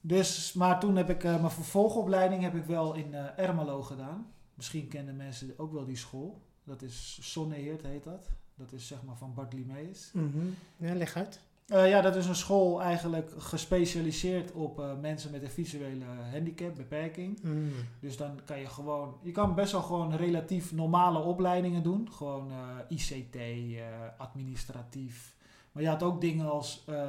[0.00, 4.26] Dus, maar toen heb ik eh, mijn vervolgopleiding heb ik wel in eh Ermelo gedaan.
[4.54, 6.42] Misschien kennen mensen ook wel die school.
[6.64, 8.28] Dat is Zonneheert heet dat.
[8.54, 10.10] Dat is zeg maar van Bart Limeus.
[10.12, 10.46] Mhm.
[10.76, 11.40] Ja, leg uit.
[11.68, 16.74] Eh, ja, dat is een school eigenlijk gespecialiseerd op eh, mensen met een visuele handicap,
[16.76, 17.42] beperking.
[17.42, 17.70] Mm.
[18.00, 22.08] Dus dan kan je gewoon, je kan best wel gewoon relatief normale opleidingen doen.
[22.12, 23.82] Gewoon eh, ICT, eh,
[24.18, 25.34] administratief.
[25.72, 27.08] Maar je had ook dingen als eh,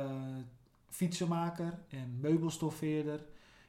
[0.89, 3.19] fietsenmaker en meubelstoffeerder.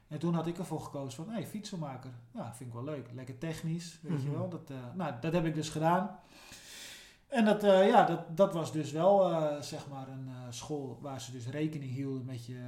[0.07, 2.11] En toen had ik ervoor gekozen van, hé, hey, fietsenmaker.
[2.33, 3.07] Ja, vind ik wel leuk.
[3.13, 4.37] Lekker technisch, weet je Mhm.
[4.37, 4.49] wel.
[4.49, 6.19] Dat, eh, nou, dat heb ik dus gedaan.
[7.31, 10.97] En dat, eh, ja, dat, dat was dus wel, eh, zeg maar, een eh, school
[11.01, 12.59] waar ze dus rekening hielden met je,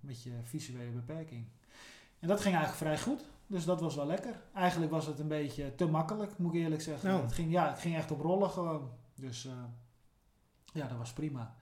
[0.00, 1.46] met je visuele beperking.
[2.18, 3.24] En dat ging eigenlijk vrij goed.
[3.46, 4.42] Dus dat was wel lekker.
[4.54, 7.14] Eigenlijk was het een beetje te makkelijk, moet ik eerlijk zeggen.
[7.14, 7.22] Oh.
[7.22, 8.90] Het, ging, ja, het ging echt op rollen gewoon.
[9.14, 9.48] Dus
[10.72, 11.54] ja, dat was prima.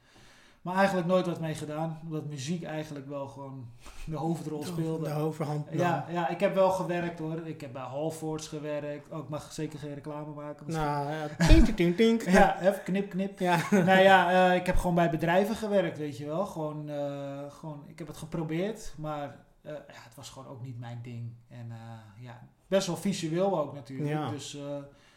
[0.60, 2.00] Maar eigenlijk nooit wat mee gedaan.
[2.02, 3.66] Omdat muziek eigenlijk wel gewoon
[4.04, 5.04] de hoofdrol speelde.
[5.04, 5.66] De overhand.
[5.70, 7.46] Ja, ja, ik heb wel gewerkt hoor.
[7.46, 9.10] Ik heb bij Halfords gewerkt.
[9.10, 10.66] Oh, ik mag zeker geen reclame maken.
[10.66, 10.86] misschien.
[10.86, 12.22] Nou, ja, tink, tink, tink.
[12.40, 13.38] Ja, even knip, knip.
[13.38, 13.58] Ja.
[13.70, 16.46] nou ja, eh, ik heb gewoon bij bedrijven gewerkt, weet je wel.
[16.46, 20.78] Gewoon, eh, gewoon ik heb het geprobeerd, maar eh, ja, het was gewoon ook niet
[20.78, 21.32] mijn ding.
[21.48, 21.72] En
[22.18, 24.10] ja, best wel visueel ook natuurlijk.
[24.10, 24.30] Ja.
[24.30, 24.52] Dus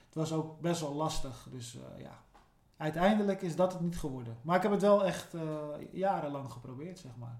[0.05, 1.47] het was ook best wel lastig.
[1.51, 2.23] Dus ja,
[2.77, 4.37] uiteindelijk is dat het niet geworden.
[4.41, 5.41] Maar ik heb het wel echt eh,
[5.91, 7.39] jarenlang geprobeerd, zeg maar.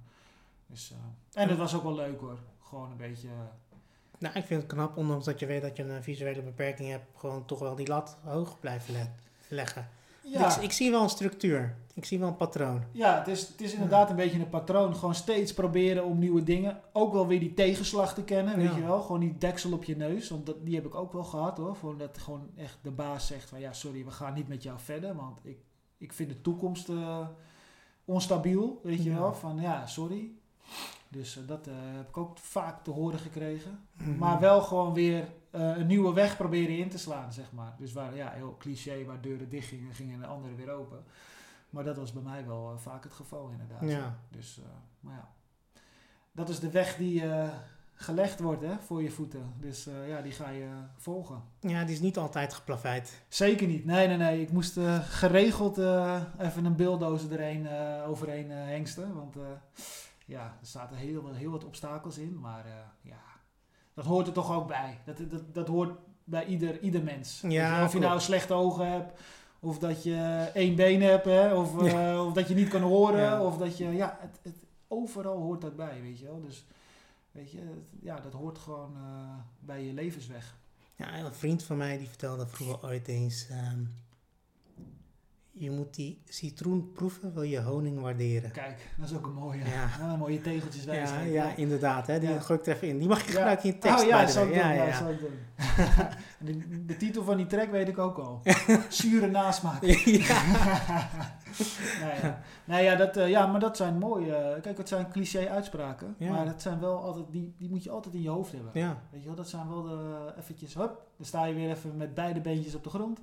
[0.68, 2.40] Dus, eh, en het was ook wel leuk hoor.
[2.62, 3.28] Gewoon een beetje...
[4.18, 7.06] Nou, ik vind het knap, ondanks dat je weet dat je een visuele beperking hebt,
[7.16, 9.12] gewoon toch wel die lat hoog blijven le-
[9.48, 9.88] leggen.
[10.22, 10.56] ja.
[10.56, 11.76] Ik, ik zie wel een structuur.
[11.96, 12.84] Ik zie wel een patroon.
[12.92, 14.96] Ja, het is, het is inderdaad een beetje een patroon.
[14.96, 16.82] Gewoon steeds proberen om nieuwe dingen.
[16.94, 18.76] Ook wel weer die tegenslag te kennen, weet Ja.
[18.76, 19.02] je wel.
[19.02, 20.30] Gewoon die deksel op je neus.
[20.30, 21.76] Want dat, die heb ik ook wel gehad hoor.
[21.76, 24.80] Gewoon dat gewoon echt de baas zegt van ja, sorry, we gaan niet met jou
[24.80, 25.16] verder.
[25.16, 25.58] Want ik,
[25.98, 27.28] ik vind de toekomst eh,
[28.06, 29.20] onstabiel, weet je Ja.
[29.20, 29.34] wel.
[29.34, 30.32] Van ja, sorry.
[31.10, 33.80] Dus eh, dat eh, heb ik ook vaak te horen gekregen.
[33.94, 34.18] Mhm.
[34.18, 37.76] Maar wel gewoon weer een nieuwe weg proberen in te slaan, zeg maar.
[37.78, 41.04] Dus waar, ja, heel cliché, waar deuren dicht gingen, gingen de andere weer open.
[41.74, 43.90] Maar dat was bij mij wel eh, vaak het geval, inderdaad.
[43.90, 44.18] Ja.
[44.30, 44.66] Dus, eh,
[45.00, 45.30] maar ja.
[46.32, 47.50] Dat is de weg die eh,
[47.94, 49.54] gelegd wordt, hè, voor je voeten.
[49.60, 51.44] Dus ja, die ga je volgen.
[51.60, 53.24] Ja, die is niet altijd geplaveid.
[53.28, 53.86] Zeker niet.
[53.86, 54.42] Nee, nee, nee.
[54.42, 55.78] Ik moest geregeld
[56.38, 57.68] even een bulldozer erheen,
[58.06, 59.14] overheen hengsten.
[59.14, 59.36] Want
[60.26, 62.40] ja, er zaten heel, heel wat obstakels in.
[62.40, 62.66] Maar
[63.02, 63.24] ja,
[63.94, 65.00] dat hoort er toch ook bij.
[65.06, 67.44] Dat, dat, dat hoort bij ieder, ieder mens.
[67.48, 69.20] Ja, of je nou slechte ogen hebt.
[69.64, 71.26] Of dat je één been hebt.
[71.26, 73.20] Hè, of, eh, of dat je niet kan horen.
[73.20, 73.44] Ja.
[73.44, 73.86] Of dat je...
[73.90, 74.56] Ja, het, het,
[74.88, 76.42] overal hoort dat bij, weet je wel.
[76.42, 76.66] Dus
[77.32, 80.56] weet je, het- ja, dat hoort gewoon eh, bij je levensweg.
[80.96, 83.48] Ja, een vriend van mij die vertelde vroeger ooit eens...
[83.50, 83.80] ehm,
[85.56, 88.52] je moet die citroen proeven, wil je honing waarderen.
[88.52, 89.90] Kijk, dat is ook een mooie, Ja.
[90.12, 92.08] ah, mooie tegeltjes Ja, ja, inderdaad.
[92.08, 92.40] Hè, die Ja.
[92.40, 92.98] gooi ik er even in.
[92.98, 93.34] Die mag je Ja.
[93.34, 94.02] gebruiken in je tekst.
[94.04, 94.62] oh ja, dat zou ik doen.
[94.64, 95.18] ja, Ja,
[96.46, 96.52] ja.
[96.70, 98.42] de, de titel van die track weet ik ook al.
[98.90, 99.82] Zure nasmaak.
[102.02, 102.40] nou ja.
[102.66, 104.36] Nou ja, dat, eh, ja, maar dat zijn mooie...
[104.36, 106.16] eh, kijk, het zijn cliché uitspraken.
[106.18, 106.32] Ja.
[106.32, 107.26] Maar dat zijn wel altijd...
[107.32, 108.72] Die, die moet je altijd in je hoofd hebben.
[108.74, 108.98] ja.
[109.10, 110.34] Weet je wel, dat zijn wel de...
[110.40, 111.02] Eventjes, hup.
[111.18, 113.20] Dan sta je weer even met beide beentjes op de grond.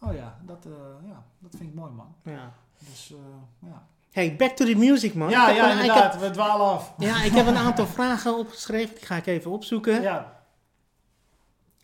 [0.00, 2.14] Oh ja, dat, eh, ja, dat vind ik mooi, man.
[2.22, 2.52] ja.
[2.90, 3.86] Dus, eh, ja.
[4.10, 5.30] Hey, back to the music, man.
[5.30, 6.12] ja, Ik ja, een- inderdaad.
[6.12, 6.94] heb- We dwalen af.
[6.98, 8.94] ja, ik heb een aantal vragen opgeschreven.
[8.94, 10.02] Die ga ik even opzoeken.
[10.02, 10.33] Ja.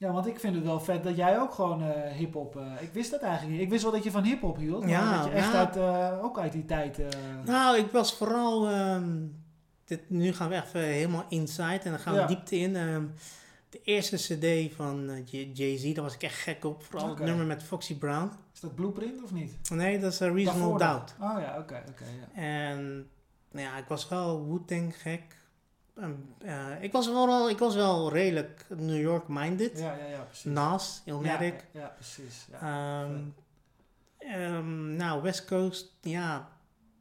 [0.00, 2.56] Ja, want ik vind het wel vet dat jij ook gewoon eh hip-hop.
[2.56, 3.62] eh, ik wist dat eigenlijk niet.
[3.62, 4.88] Ik wist wel dat je van hip-hop hield.
[4.88, 5.58] Ja, maar dat je echt ja.
[5.58, 7.00] uit, eh, ook uit die tijd.
[7.44, 8.68] Nou, ik was vooral...
[8.68, 9.16] ehm,
[9.84, 12.26] dit, nu gaan we even helemaal inside en dan gaan we Ja.
[12.26, 12.76] diepte in.
[12.76, 13.04] Ehm,
[13.68, 15.22] de eerste cd van
[15.52, 16.82] Jay-Z, daar was ik echt gek op.
[16.84, 18.30] Vooral het nummer met Foxy Brown.
[18.54, 19.70] is dat Blueprint of niet?
[19.70, 21.14] Nee, dat is uh, Reasonable Daarvoor Doubt.
[21.20, 22.04] Oh ja, oké, oké.
[22.04, 22.40] ja.
[22.42, 23.08] En
[23.50, 25.22] nou ja, ik was wel Wu-Tang gek.
[26.38, 29.78] Eh, ik, was wel, ik was wel redelijk New York-minded.
[29.78, 30.44] Ja, ja, ja, precies.
[30.52, 31.02] Nas.
[31.04, 31.40] Ja,
[31.72, 32.46] ja, precies.
[32.50, 32.60] Ja.
[33.04, 33.18] Ehm,
[34.18, 36.48] ehm, nou, West Coast, ja.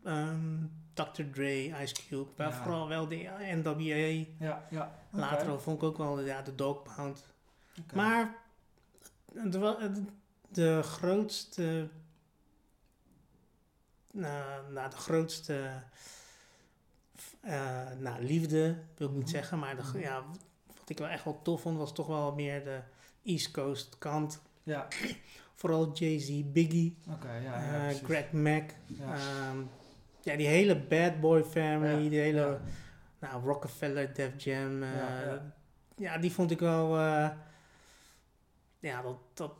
[0.04, 0.58] ehm,
[0.94, 1.24] Dr.
[1.34, 2.30] Dre, Ice Cube.
[2.38, 2.62] Maar Ja.
[2.64, 3.30] vooral wel de
[3.64, 4.26] NWA.
[4.48, 4.92] ja, ja.
[5.12, 7.24] Later vond ik ook wel ja, de Dog Pound.
[7.94, 8.36] Maar
[9.34, 10.00] het-
[10.50, 11.90] de grootste...
[14.12, 15.70] Nou, nou, de grootste...
[17.42, 20.00] eh, nou, liefde wil ik niet zeggen, maar de, Mhm.
[20.00, 20.24] ja,
[20.80, 22.80] wat ik wel echt wel tof vond, was toch wel meer de
[23.24, 24.42] East Coast kant.
[24.64, 24.88] Ja,
[25.56, 27.96] Vooral Jay-Z, Biggie, ja, ja, eh.
[28.04, 28.70] Greg Mack.
[28.86, 29.14] Ja.
[29.16, 29.58] Ehm,
[30.22, 32.60] ja, die hele Bad Boy Family, die hele
[33.20, 34.84] nou, Rockefeller, Def Jam.
[34.84, 35.54] eh, Ja, ja,
[35.96, 36.18] ja.
[36.18, 36.98] die vond ik wel.
[36.98, 37.30] eh,
[38.80, 39.52] ja, dat, dat,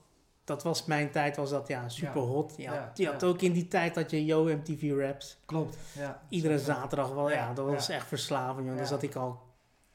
[0.50, 2.54] dat was mijn tijd, was dat ja, super hot.
[2.58, 3.28] Je had, Ja, had ja.
[3.28, 5.38] ook in die tijd dat je Yo MTV Raps.
[5.46, 6.22] Klopt, ja.
[6.30, 8.68] Iedere zaterdag wel, ja, dat was echt verslaving.
[8.68, 8.78] joh.
[8.78, 9.40] Dan zat ik al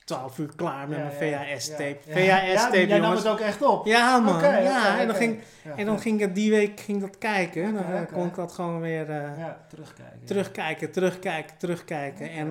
[0.04, 1.98] 12 uur klaar met mijn ja, VHS-tape.
[2.06, 3.86] VHS-tape, jij nam het ook echt op.
[3.86, 4.42] Ja, man.
[4.42, 5.40] Ja, en dan, ging,
[5.76, 7.74] en dan ging ik die week ging dat kijken.
[7.74, 10.24] Dan eh, kon ik dat gewoon weer eh, Ja, terugkijken.
[10.24, 12.30] terugkijken, terugkijken, terugkijken.
[12.30, 12.48] En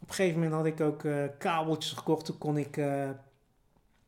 [0.00, 2.24] op een gegeven moment had ik ook eh, kabeltjes gekocht.
[2.24, 2.80] Toen kon ik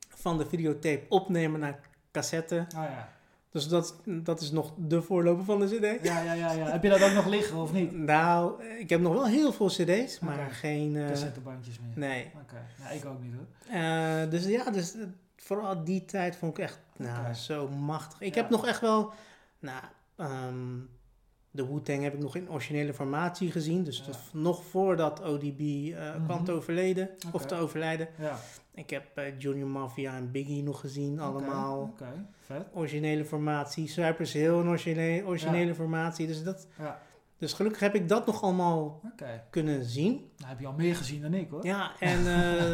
[0.09, 1.79] van de videotape opnemen naar
[2.13, 2.67] cassette.
[2.77, 3.09] Oh ja.
[3.55, 6.05] Dus dat, dat is nog de voorloper van de cd.
[6.07, 6.71] Ja, ja, ja, ja.
[6.71, 7.93] Heb je dat ook nog liggen of niet?
[7.93, 10.97] Nou, ik heb nog wel heel veel cd's, maar geen...
[10.97, 12.09] eh, Cassettebandjes meer.
[12.09, 12.31] nee.
[12.43, 12.67] Oké.
[12.83, 13.77] Nou, ik ook niet hoor.
[13.81, 15.01] Eh, dus ja, dus, eh,
[15.37, 18.21] vooral die tijd vond ik echt nou, zo machtig.
[18.21, 18.41] Ik Ja.
[18.41, 19.13] heb nog echt wel...
[19.59, 19.83] Nou,
[20.17, 20.77] ehm,
[21.55, 23.85] de Wu-Tang heb ik nog in originele formatie gezien.
[23.85, 24.05] Dus Ja.
[24.07, 26.45] dat nog voordat ODB eh kwam Mhm.
[26.45, 27.11] te overleden.
[27.33, 28.09] Of te overlijden.
[28.19, 28.39] Ja.
[28.75, 31.21] Ik heb eh, Junior Mafia en Biggie nog gezien.
[31.21, 32.67] Allemaal Oké, vet.
[32.73, 33.89] originele formatie.
[33.89, 36.27] Cypress Hill een originele, originele formatie.
[36.27, 37.01] Dus, dat, Ja.
[37.39, 39.01] dus gelukkig heb ik dat nog allemaal
[39.51, 40.31] kunnen zien.
[40.37, 41.67] Nou heb je al meer gezien dan ik hoor.
[41.67, 42.73] Ja, en eh,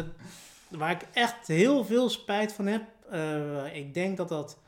[0.69, 2.83] waar ik echt heel veel spijt van heb,
[3.73, 4.59] ik denk dat dat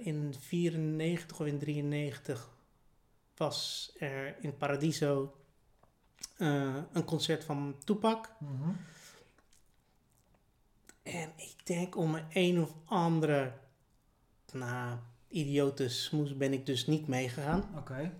[0.00, 2.50] in 94 of in 93
[3.36, 5.34] was er in Paradiso
[6.36, 8.30] eh, een concert van Tupac.
[8.38, 8.70] Mhm.
[11.02, 13.52] En ik denk om een een of andere,
[14.52, 17.64] nou, idiote smoes ben ik dus niet meegegaan.
[17.76, 18.12] Oké.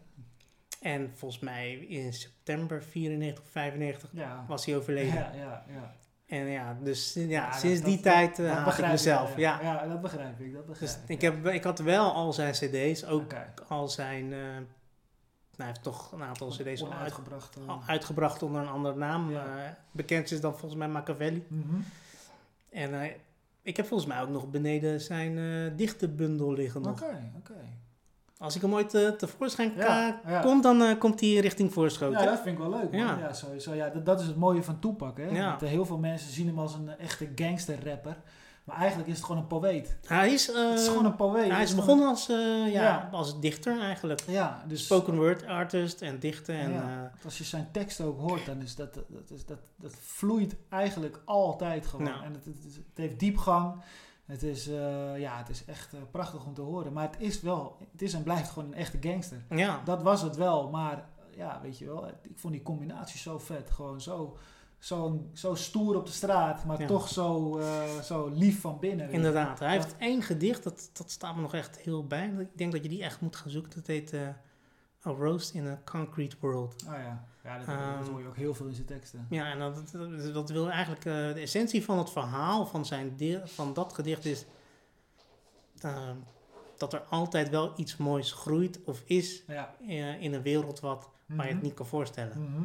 [0.80, 4.44] En volgens mij in september 94 of 95 Ja.
[4.48, 5.14] was hij overleden.
[5.14, 5.96] Ja, ja, ja.
[6.28, 9.36] En ja, dus ja, Ja, sinds dat- die dat- tijd eh, haat ik mezelf.
[9.36, 9.60] ja.
[9.62, 9.86] ja.
[9.86, 10.54] dat begrijp ik.
[10.54, 11.20] Dat begrijp Dus ik.
[11.20, 13.32] heb, ik had wel al zijn cd's, ook
[13.68, 14.32] al zijn...
[14.32, 14.64] eh, nou,
[15.56, 17.56] hij heeft toch een aantal cd's al uit, uitgebracht.
[17.66, 19.30] al uitgebracht onder een andere naam.
[19.30, 19.64] Ja.
[19.64, 21.46] Eh, bekend is dan volgens mij Machiavelli.
[21.48, 21.76] Mhm.
[22.70, 23.10] En eh,
[23.62, 27.02] ik heb volgens mij ook nog beneden zijn eh dichtenbundel liggen nog.
[27.02, 27.54] Oké, oké.
[28.38, 30.40] Als ik hem ooit eh, tevoorschijn Ja, ja.
[30.40, 32.20] kom, dan eh, komt hij richting Voorschoten.
[32.20, 32.92] Ja, dat vind ik wel leuk.
[32.92, 33.18] Ja.
[33.18, 33.32] Ja.
[33.32, 33.74] sowieso.
[33.74, 35.16] Ja, dat, dat is het mooie van Tupac.
[35.16, 35.42] Hè?
[35.42, 38.16] Want, eh, heel veel mensen zien hem als een eh, echte gangster-rapper.
[38.64, 39.96] Maar eigenlijk is het gewoon een poëet.
[40.06, 41.50] Hij is, het is gewoon een poëet.
[41.50, 42.26] hij is begonnen als,
[42.72, 44.20] ja, als dichter eigenlijk.
[44.26, 46.54] Ja, dus Spoken word artist en dichten.
[46.54, 47.12] En, Ja.
[47.24, 51.20] als je zijn tekst ook hoort, dan is dat, dat, is, dat, dat vloeit eigenlijk
[51.24, 52.06] altijd gewoon.
[52.06, 52.22] Ja.
[52.22, 53.82] En het, het heeft diepgang.
[54.28, 56.92] Het is, eh, ja, het is echt eh, prachtig om te horen.
[56.92, 59.42] Maar het is wel, het is en blijft gewoon een echte gangster.
[59.50, 59.80] ja.
[59.84, 60.92] Dat was het wel, maar
[61.30, 63.70] eh, ja, weet je wel, ik vond die combinatie zo vet.
[63.70, 64.36] Gewoon zo,
[64.78, 66.86] zo, zo stoer op de straat, maar Ja.
[66.86, 67.60] toch zo,
[68.02, 69.10] zo lief van binnen.
[69.10, 69.80] Inderdaad, hij Ja.
[69.82, 72.26] heeft één gedicht, dat, dat staat me nog echt heel bij.
[72.38, 73.72] Ik denk dat je die echt moet gaan zoeken.
[73.74, 76.84] Dat heet A Roast in a Concrete World.
[76.86, 79.26] Oh ja, ja dat, Ehm, dat hoor je ook heel veel in zijn teksten.
[79.30, 81.04] Ja, en dat, dat, dat wil eigenlijk...
[81.04, 84.44] eh, de essentie van het verhaal van, zijn deel, van dat gedicht is...
[85.80, 86.10] eh,
[86.76, 89.74] dat er altijd wel iets moois groeit of is Ja.
[89.88, 91.64] eh, in een wereld wat, waar je het Mhm.
[91.64, 92.42] niet kan voorstellen.
[92.42, 92.62] Mhm.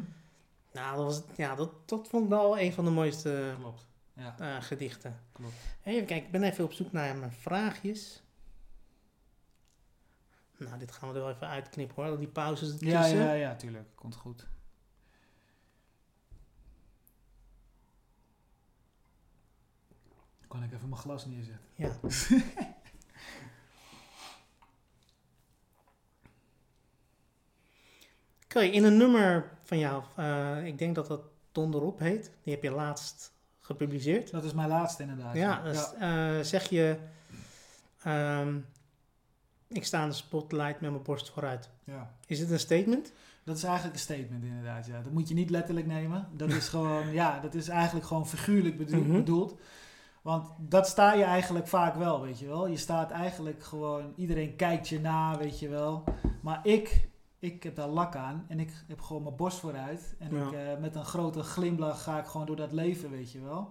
[0.72, 3.86] Nou, dat, was, ja, dat, dat vond ik wel een van de mooiste Klopt.
[4.14, 5.20] Ja, eh, gedichten.
[5.32, 5.54] klopt.
[5.84, 8.22] Even kijken, ik ben even op zoek naar mijn vraagjes.
[10.58, 12.76] Nou, dit gaan we er wel even uitknippen hoor, die pauzes.
[12.80, 13.88] Ja, ja, ja, tuurlijk.
[13.96, 14.46] Komt goed.
[20.54, 21.66] Kan ik even mijn glas neerzetten?
[21.76, 21.92] Ja.
[28.46, 32.64] Oké, in een nummer van jou, eh, ik denk dat dat Donderop heet, die heb
[32.64, 34.32] je laatst gepubliceerd.
[34.32, 35.36] Dat is mijn laatste inderdaad.
[35.36, 36.98] Ja, dus, eh, zeg je,
[38.04, 38.58] ehm,
[39.68, 41.70] ik sta in de spotlight met mijn borst vooruit.
[41.84, 42.16] ja.
[42.26, 43.12] Is dit een statement?
[43.44, 45.02] Dat is eigenlijk een statement inderdaad, ja.
[45.02, 46.28] Dat moet je niet letterlijk nemen.
[46.32, 49.12] Dat is gewoon, ja, dat is eigenlijk gewoon figuurlijk Mhm.
[49.12, 49.60] bedoeld.
[50.24, 52.68] Want dat sta je eigenlijk vaak wel, weet je wel.
[52.68, 56.04] Je staat eigenlijk gewoon, iedereen kijkt je na, weet je wel.
[56.42, 57.08] Maar ik,
[57.40, 60.16] ik heb daar lak aan en ik heb gewoon mijn borst vooruit.
[60.20, 60.46] En Ja.
[60.48, 63.70] ik, eh, met een grote glimlach ga ik gewoon door dat leven, weet je wel.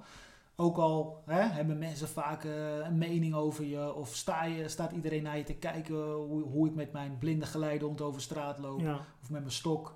[0.57, 4.93] Ook al hè, hebben mensen vaak eh, een mening over je, of sta je, staat
[4.93, 8.81] iedereen naar je te kijken hoe, hoe ik met mijn blinde geleidehond over straat loop
[8.81, 8.95] Ja.
[9.23, 9.95] of met mijn stok.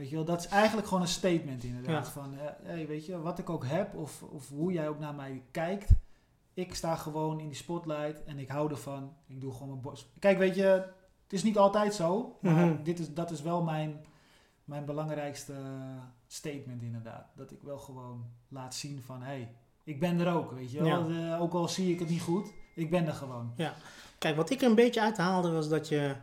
[0.00, 2.06] Weet je wel, dat is eigenlijk gewoon een statement inderdaad.
[2.06, 2.12] Ja.
[2.12, 5.14] Van, eh, hey, weet je, wat ik ook heb of, of hoe jij ook naar
[5.14, 5.90] mij kijkt.
[6.54, 9.12] Ik sta gewoon in die spotlight en ik hou ervan.
[9.26, 10.06] Ik doe gewoon mijn borst.
[10.18, 10.62] Kijk, weet je,
[11.22, 12.38] het is niet altijd zo.
[12.40, 12.82] Maar Mhm.
[12.82, 14.04] dit is, dat is wel mijn,
[14.64, 15.54] mijn belangrijkste
[16.26, 17.26] statement inderdaad.
[17.36, 20.82] Dat ik wel gewoon laat zien van, hé, hey, ik ben er ook, weet je
[20.82, 21.38] wel.
[21.38, 23.52] Ook al zie ik het niet goed, ik ben er gewoon.
[24.18, 26.16] Kijk, wat ik er een beetje uithaalde was dat je een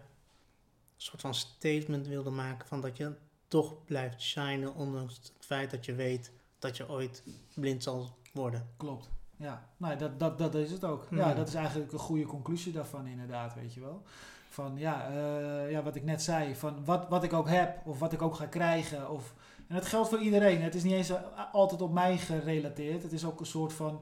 [0.97, 5.85] soort van statement wilde maken van dat je toch blijft shinen, ondanks het feit dat
[5.85, 7.23] je weet dat je ooit
[7.53, 8.69] blind zal worden.
[8.77, 9.09] Klopt.
[9.37, 11.07] Ja, nou, dat, dat, dat is het ook.
[11.09, 11.17] Ja.
[11.17, 14.01] Ja, dat is eigenlijk een goede conclusie daarvan, inderdaad, weet je wel.
[14.49, 17.99] Van ja, eh, ja wat ik net zei, van wat, wat ik ook heb, of
[17.99, 19.33] wat ik ook ga krijgen, of
[19.67, 20.61] En dat geldt voor iedereen.
[20.61, 21.21] Het is niet eens eh,
[21.51, 23.03] altijd op mij gerelateerd.
[23.03, 24.01] Het is ook een soort van...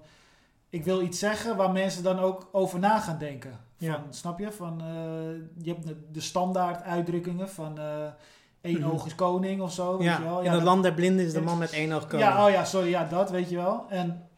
[0.70, 3.60] Ik wil iets zeggen waar mensen dan ook over na gaan denken.
[3.78, 4.04] Van, Ja.
[4.10, 4.52] Snap je?
[4.52, 4.86] Van, eh,
[5.64, 7.80] je hebt de, de standaard uitdrukkingen van...
[8.66, 8.90] één Mhm.
[8.90, 9.98] oog is koning of zo.
[9.98, 10.40] Weet Ja, je wel?
[10.40, 12.30] in het dat- land der blinden is de man met één oog koning.
[12.30, 13.86] ja, oh ja, sorry, ja, dat weet je wel.
[13.90, 14.30] En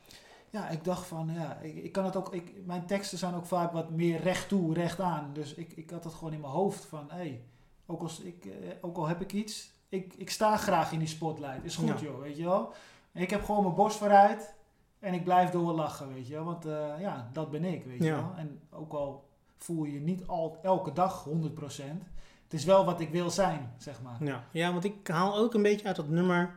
[0.49, 3.45] ja, ik dacht van, ja, ik, ik kan het ook, ik, mijn teksten zijn ook
[3.45, 5.29] vaak wat meer recht toe, recht aan.
[5.33, 7.41] Dus ik, ik had het gewoon in mijn hoofd van, hé, hey,
[7.85, 8.51] ook, als ik, eh,
[8.81, 11.63] ook al heb ik iets, ik, ik sta graag in die spotlight.
[11.63, 12.05] Is goed Ja.
[12.05, 12.73] joh, weet je wel.
[13.11, 14.55] En ik heb gewoon mijn borst vooruit
[14.99, 16.43] en ik blijf door lachen, weet je wel.
[16.43, 18.15] Want eh, ja, dat ben ik, weet je Ja.
[18.15, 18.31] wel.
[18.37, 19.25] En ook al
[19.57, 22.03] voel je je niet al, elke dag 100%,
[22.47, 24.23] het is wel wat ik wil zijn, zeg maar.
[24.23, 24.43] Ja.
[24.51, 26.55] ja, want ik haal ook een beetje uit dat nummer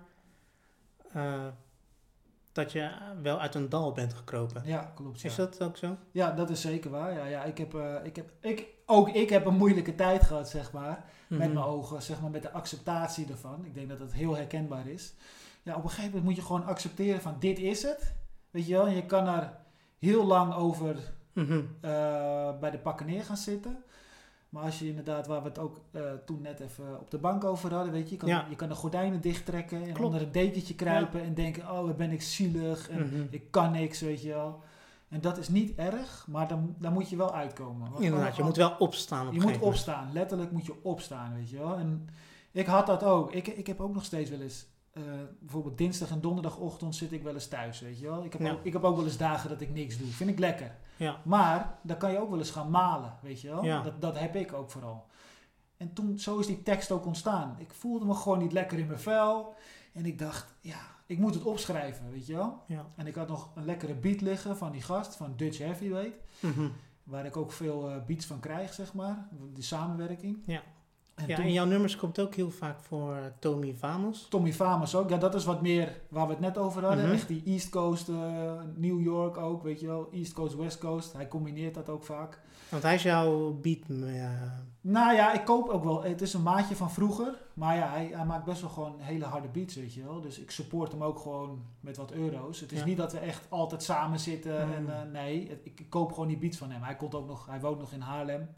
[1.13, 1.47] eh,
[2.53, 2.91] dat je
[3.23, 4.63] wel uit een dal bent gekropen.
[4.65, 5.25] Ja, klopt.
[5.25, 5.97] Is dat ook zo?
[6.11, 7.13] Ja, dat is zeker waar.
[7.13, 10.49] Ja, ja, ik heb, eh, ik heb, ik, ook ik heb een moeilijke tijd gehad,
[10.49, 11.05] zeg maar.
[11.29, 11.53] Met Mhm.
[11.53, 13.65] mijn ogen, zeg maar, met de acceptatie ervan.
[13.65, 15.15] Ik denk dat het heel herkenbaar is.
[15.63, 18.15] Ja, op een gegeven moment moet je gewoon accepteren van dit is het.
[18.51, 19.53] Weet je wel, en je kan er
[19.99, 20.97] heel lang over
[21.33, 21.63] Mhm.
[21.81, 23.85] eh, bij de pakken neer gaan zitten.
[24.51, 27.45] Maar als je inderdaad, waar we het ook eh, toen net even op de bank
[27.45, 28.47] over hadden, weet je, je kan, Ja.
[28.49, 30.01] je kan de gordijnen dichttrekken en Klopt.
[30.01, 33.27] onder een dekentje kruipen en denken, oh, ben ik zielig en Mhm.
[33.31, 34.63] ik kan niks, weet je wel.
[35.09, 37.91] En dat is niet erg, maar dan, dan moet je wel uitkomen.
[37.91, 41.35] Want Inderdaad, je al- moet wel opstaan op je moet opstaan, letterlijk moet je opstaan,
[41.35, 41.77] weet je wel.
[41.77, 42.09] En
[42.51, 43.33] ik had dat ook.
[43.33, 45.03] Ik, ik heb ook nog steeds wel eens, eh,
[45.41, 48.25] bijvoorbeeld dinsdag en donderdagochtend zit ik wel eens thuis, weet je wel.
[48.25, 48.53] Ik heb, Ja.
[48.53, 50.07] ook, ik heb ook wel eens dagen dat ik niks doe.
[50.09, 50.77] Vind ik lekker.
[50.97, 51.21] Ja.
[51.25, 53.65] Maar dan kan je ook wel eens gaan malen, weet je wel.
[53.65, 53.83] Ja.
[53.83, 55.07] Dat, dat heb ik ook vooral.
[55.77, 57.57] En toen, zo is die tekst ook ontstaan.
[57.59, 59.55] Ik voelde me gewoon niet lekker in mijn vel.
[59.93, 62.63] En ik dacht, ja, ik moet het opschrijven, weet je wel.
[62.67, 62.87] Ja.
[62.97, 66.17] En ik had nog een lekkere beat liggen van die gast, van Dutch Heavyweight.
[66.41, 66.69] Mhm.
[67.05, 69.29] Waar ik ook veel eh, beats van krijg, zeg maar.
[69.55, 70.43] Die samenwerking.
[70.47, 70.63] Ja.
[71.21, 74.27] En ja, toen, in jouw nummers komt ook heel vaak voor eh, Tommy Vamos.
[74.29, 75.09] Tommy Famas ook.
[75.11, 77.05] Ja, dat is wat meer waar we het net over hadden.
[77.05, 77.15] Mhm.
[77.15, 80.09] Echt die East Coast, eh, New York ook, weet je wel.
[80.13, 81.13] East Coast, West Coast.
[81.13, 82.39] Hij combineert dat ook vaak.
[82.69, 83.79] Want hij is jouw beat.
[83.89, 84.31] eh,
[84.81, 86.03] Nou ja, ik koop ook wel.
[86.03, 87.35] Het is een maatje van vroeger.
[87.55, 90.21] Maar ja, hij, hij maakt best wel gewoon hele harde beats, weet je wel.
[90.21, 92.61] Dus ik support hem ook gewoon met wat euro's.
[92.61, 92.85] Het is Ja.
[92.85, 94.67] niet dat we echt altijd samen zitten.
[94.67, 94.73] Mm.
[94.73, 96.83] En, eh, nee, ik, ik koop gewoon die beats van hem.
[96.83, 98.49] Hij, komt ook nog, hij woont nog in Haarlem.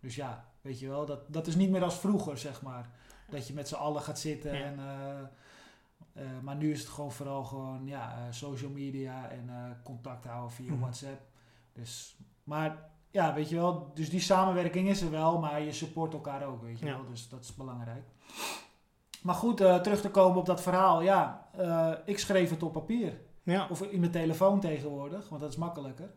[0.00, 1.06] Dus ja, weet je wel.
[1.06, 2.90] Dat, dat is niet meer als vroeger, zeg maar.
[3.30, 4.54] Dat je met z'n allen gaat zitten.
[4.58, 4.64] Ja.
[4.64, 5.18] En, eh,
[6.22, 9.50] eh, maar nu is het gewoon vooral gewoon ja, eh, social media en
[9.84, 10.80] contact houden via Mhm.
[10.80, 11.20] WhatsApp.
[11.72, 16.12] Dus, maar ja, weet je wel, dus die samenwerking is er wel, maar je support
[16.12, 16.96] elkaar ook, weet je Ja.
[16.96, 17.04] wel.
[17.10, 18.04] Dus dat is belangrijk.
[19.22, 21.02] Maar goed, terug te komen op dat verhaal.
[21.02, 21.48] Ja,
[22.04, 23.20] ik schreef het op papier.
[23.42, 23.66] ja.
[23.70, 26.10] Of in mijn telefoon tegenwoordig, want dat is makkelijker.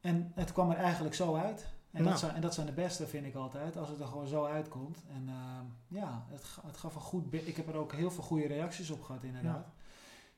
[0.00, 1.68] En het kwam er eigenlijk zo uit.
[1.92, 2.10] En, Nou.
[2.10, 4.44] dat, zijn, en dat zijn de beste, vind ik altijd, als het er gewoon zo
[4.44, 5.02] uitkomt.
[5.08, 7.34] En ehm, ja, het, het gaf een goed...
[7.34, 9.66] Ik heb er ook heel veel goede reacties op gehad, inderdaad.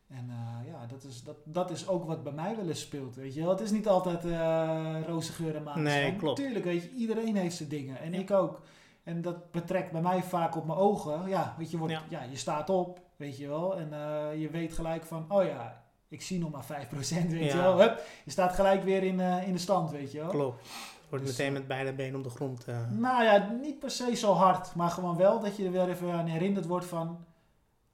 [0.08, 3.14] En eh, ja, dat is, dat, dat is ook wat bij mij wel eens speelt,
[3.14, 3.50] weet je wel.
[3.50, 5.82] Het is niet altijd eh roze geur en.
[5.82, 6.36] Nee, klopt.
[6.36, 7.98] Tuurlijk, weet je, iedereen heeft zijn dingen.
[8.00, 8.18] En Ja.
[8.18, 8.60] ik ook.
[9.02, 11.28] En dat betrekt bij mij vaak op mijn ogen.
[11.28, 12.02] Ja, weet je, wordt, Ja.
[12.08, 12.22] ja.
[12.22, 13.76] je staat op, weet je wel.
[13.76, 17.56] En eh, je weet gelijk van, oh ja, ik zie nog maar 5%, weet je
[17.56, 17.78] wel.
[17.80, 20.28] Hup, je staat gelijk weer in, in de stand, weet je wel.
[20.30, 20.68] Klopt.
[21.12, 22.64] Wordt Dus, meteen met beide benen op de grond.
[22.64, 22.90] eh.
[22.90, 26.12] Nou ja, niet per se zo hard, maar gewoon wel dat je er weer even
[26.12, 27.24] aan herinnerd wordt van...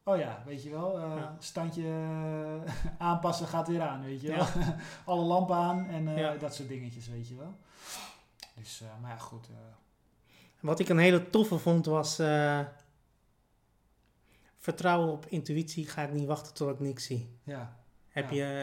[0.04, 1.36] Oh ja, weet je wel, eh, Ja.
[1.38, 2.74] standje eh,
[3.08, 4.36] aanpassen gaat weer aan, weet je wel.
[4.38, 4.76] Ja.
[5.04, 6.34] Alle lampen aan en eh, Ja.
[6.36, 7.54] dat soort dingetjes, weet je wel.
[8.54, 9.48] Dus, eh, maar ja, goed.
[9.48, 9.56] eh,
[10.60, 12.18] Wat ik een hele toffe vond was...
[12.18, 12.60] eh,
[14.58, 15.86] vertrouwen op intuïtie.
[15.88, 17.38] Ga ik niet wachten tot ik niks zie.
[17.42, 17.76] ja.
[18.08, 18.36] Heb Ja.
[18.50, 18.62] je...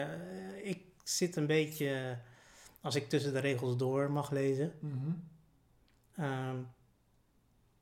[0.62, 2.18] eh, ik zit een beetje...
[2.86, 4.72] Als ik tussen de regels door mag lezen...
[4.78, 4.94] Mhm.
[6.16, 6.56] ehm,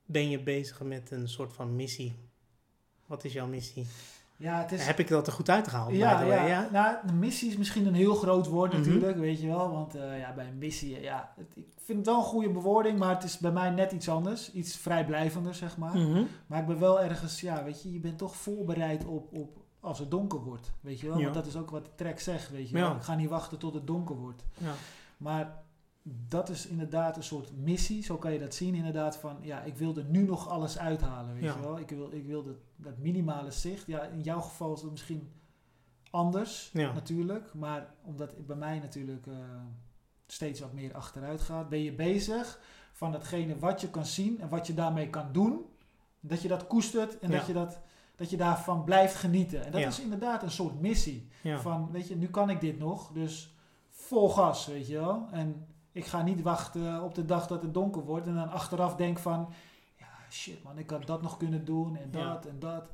[0.07, 2.15] ben je bezig met een soort van missie.
[3.07, 3.87] Wat is jouw missie?
[4.37, 4.87] Ja, het is...
[4.87, 5.91] Heb ik dat er goed uitgehaald?
[5.93, 6.27] Ja, ja.
[6.27, 6.69] way, ja?
[6.73, 8.81] Nou, de missie is misschien een heel groot woord Mhm.
[8.83, 9.71] natuurlijk, weet je wel.
[9.71, 12.99] Want eh, ja, bij een missie, ja, het- ik vind het wel een goede bewoording,
[12.99, 14.53] maar het is bij mij net iets anders.
[14.53, 15.97] Iets vrijblijvender, zeg maar.
[15.97, 16.23] Mhm.
[16.47, 19.99] Maar ik ben wel ergens, ja, weet je, je bent toch voorbereid op, op als
[19.99, 21.17] het donker wordt, weet je wel.
[21.17, 21.23] Ja.
[21.23, 22.89] Want dat is ook wat de track zegt, weet je Ja.
[22.89, 22.97] wel.
[22.97, 24.45] Ik ga niet wachten tot het donker wordt.
[24.59, 24.73] Ja.
[25.17, 25.63] Maar
[26.29, 29.77] dat is inderdaad een soort missie, zo kan je dat zien inderdaad van, ja, ik
[29.77, 31.79] wil er nu nog alles uithalen, weet je wel.
[31.79, 35.29] Ik wil, ik wil dat, dat minimale zicht, ja, in jouw geval is het misschien
[36.11, 36.93] anders, Ja.
[36.93, 37.55] natuurlijk.
[37.55, 39.35] Maar omdat het bij mij natuurlijk eh,
[40.27, 42.61] steeds wat meer achteruit gaat, ben je bezig
[42.93, 45.65] van datgene wat je kan zien en wat je daarmee kan doen,
[46.21, 47.81] dat je dat koestert en dat, je dat,
[48.17, 49.65] dat je daarvan blijft genieten.
[49.65, 49.87] En dat Ja.
[49.87, 51.29] is inderdaad een soort missie.
[51.43, 51.61] Ja.
[51.61, 53.55] Van, weet je, nu kan ik dit nog, dus
[53.91, 55.27] vol gas, weet je wel.
[55.31, 58.97] En ik ga niet wachten op de dag dat het donker wordt en dan achteraf
[58.97, 59.49] denk van,
[59.99, 62.33] ja, shit man, ik had dat nog kunnen doen en Ja.
[62.33, 62.91] dat en dat.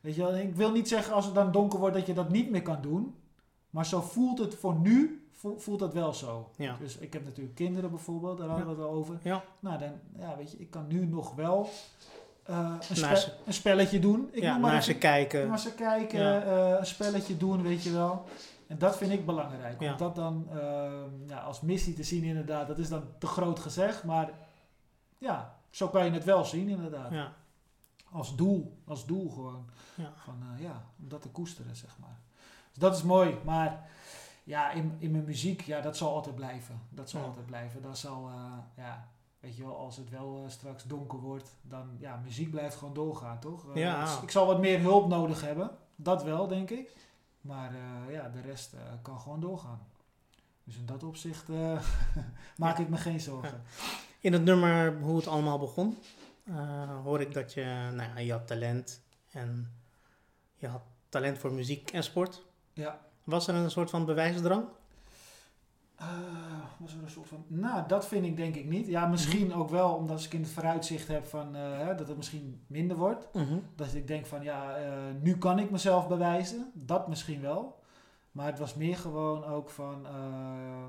[0.00, 2.28] Weet je wel, ik wil niet zeggen als het dan donker wordt dat je dat
[2.30, 3.14] niet meer kan doen.
[3.70, 6.50] Maar zo voelt het voor nu, vo- voelt dat wel zo.
[6.56, 6.76] Ja.
[6.78, 9.18] Dus ik heb natuurlijk kinderen bijvoorbeeld, daar hadden we het al over.
[9.22, 9.44] Ja.
[9.60, 11.68] Nou, dan, ja, weet je, ik kan nu nog wel
[12.50, 14.28] eh, een, Naar spe- ze- een spelletje doen.
[14.32, 15.48] Ik ja, noem maar naar even- ze kijken.
[15.48, 16.42] maar ze kijken, Ja.
[16.42, 18.24] eh, een spelletje doen, weet je wel.
[18.66, 19.80] En dat vind ik belangrijk.
[19.80, 19.92] Ja.
[19.92, 20.90] Om dat dan eh,
[21.26, 22.66] ja, als missie te zien, inderdaad.
[22.68, 24.30] Dat is dan te groot gezegd, maar
[25.18, 27.10] ja, zo kan je het wel zien, inderdaad.
[27.12, 27.32] Ja.
[28.12, 29.66] Als doel, als doel gewoon.
[29.94, 30.12] Ja.
[30.16, 32.18] Van, eh, ja, om dat te koesteren, zeg maar.
[32.70, 33.88] Dus dat is mooi, maar
[34.44, 36.80] ja, in, in mijn muziek, ja, dat zal altijd blijven.
[36.88, 37.82] Dat zal altijd blijven.
[37.82, 38.30] Dat zal,
[38.76, 39.08] ja,
[39.40, 42.94] weet je wel, als het wel eh, straks donker wordt, dan, ja, muziek blijft gewoon
[42.94, 43.68] doorgaan, toch?
[43.68, 44.04] Eh, Ja.
[44.04, 46.96] dus ik zal wat meer hulp nodig hebben, dat wel, denk ik.
[47.40, 49.80] Maar eh, ja, de rest kan gewoon doorgaan.
[50.64, 51.48] Dus in dat opzicht
[52.56, 53.62] maak ik me geen zorgen.
[54.20, 55.98] In het nummer hoe het allemaal begon,
[57.04, 57.64] hoor ik dat je,
[57.94, 59.72] nou ja, je had talent en
[60.54, 62.42] je had talent voor muziek en sport.
[62.72, 63.00] Ja.
[63.24, 64.64] Was er een soort van bewijsdrang?
[66.00, 66.06] Eh,
[66.78, 67.44] was er een soort van.
[67.46, 68.86] Nou, dat vind ik denk ik niet.
[68.86, 72.60] Ja, misschien ook wel omdat ik in het vooruitzicht heb van eh, dat het misschien
[72.66, 73.28] minder wordt.
[73.74, 76.70] Dat ik denk van ja, eh, nu kan ik mezelf bewijzen.
[76.74, 77.78] Dat misschien wel.
[78.32, 80.06] Maar het was meer gewoon ook van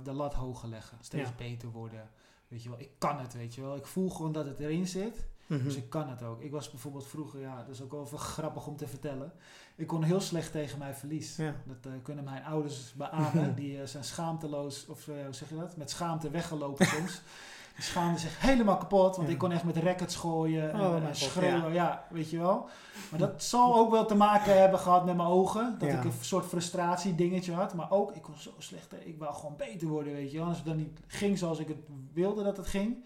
[0.04, 0.98] de lat hoger leggen.
[1.02, 1.36] Steeds Ja.
[1.38, 2.10] beter worden.
[2.48, 3.76] Weet je wel, ik kan het, weet je wel.
[3.76, 5.28] Ik voel gewoon dat het erin zit.
[5.58, 5.64] Mhm.
[5.64, 6.42] Dus ik kan het ook.
[6.42, 9.32] Ik was bijvoorbeeld vroeger, ja, dat is ook wel even grappig om te vertellen.
[9.76, 11.36] Ik kon heel slecht tegen mijn verlies.
[11.36, 11.56] Ja.
[11.66, 13.56] Dat eh, kunnen mijn ouders beamen.
[13.62, 15.78] Die eh, zijn schaamteloos, of eh, hoe zeg je dat?
[15.78, 17.22] Met schaamte weggelopen soms.
[17.76, 19.16] Die schaamden zich helemaal kapot.
[19.16, 19.34] Want Ja.
[19.34, 21.74] ik kon echt met rackets gooien en, Oh, en mijn god, schreeuwen.
[21.74, 22.06] Ja.
[22.10, 22.70] weet je wel.
[23.10, 25.76] Maar dat zal ook wel te maken hebben gehad met mijn ogen.
[25.80, 27.74] Dat ik een soort frustratie dingetje had.
[27.74, 28.94] Maar ook, ik kon zo slecht.
[29.06, 30.48] Ik wou gewoon beter worden, weet je wel.
[30.48, 31.78] Als het dan niet ging zoals ik het
[32.14, 33.06] wilde dat het ging.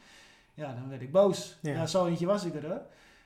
[0.56, 1.58] Ja, dan werd ik boos.
[1.62, 1.72] Ja.
[1.72, 2.70] Ja, zo eentje was ik er.
[2.70, 2.78] Hè.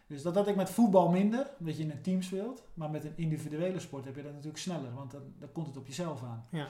[0.07, 2.63] Dus dat had ik met voetbal minder, omdat je in een team speelt.
[2.73, 5.77] Maar met een individuele sport heb je dat natuurlijk sneller, want dan, dan komt het
[5.77, 6.45] op jezelf aan.
[6.49, 6.67] Ja.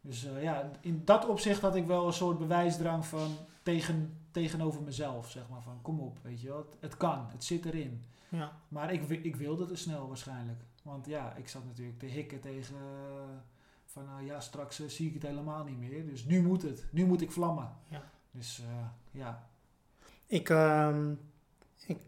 [0.00, 4.82] Dus eh, ja, in dat opzicht had ik wel een soort bewijsdrang van tegen, tegenover
[4.82, 5.62] mezelf, zeg maar.
[5.62, 8.04] Van kom op, weet je wel, het, het kan, het zit erin.
[8.28, 8.52] Ja.
[8.68, 10.60] Maar ik, ik wilde te snel waarschijnlijk.
[10.82, 13.36] Want ja, ik zat natuurlijk te hikken tegen eh,
[13.84, 16.06] van nou ja, straks eh, zie ik het helemaal niet meer.
[16.06, 17.72] Dus nu moet het, nu moet ik vlammen.
[17.88, 18.02] Ja.
[18.30, 18.62] Dus
[19.10, 19.49] ja,
[20.30, 21.12] Ik, ehm,
[21.86, 21.98] ik,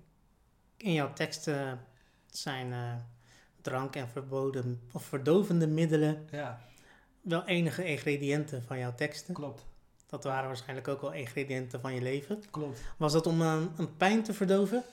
[0.77, 1.81] in jouw teksten
[2.27, 2.95] zijn eh,
[3.63, 6.61] drank en verboden of verdovende middelen ja,
[7.21, 9.35] wel enige ingrediënten van jouw teksten.
[9.35, 9.67] klopt,
[10.07, 12.43] Dat waren waarschijnlijk ook wel ingrediënten van je leven.
[12.51, 12.81] klopt.
[12.97, 14.85] Was dat om een, een pijn te verdoven?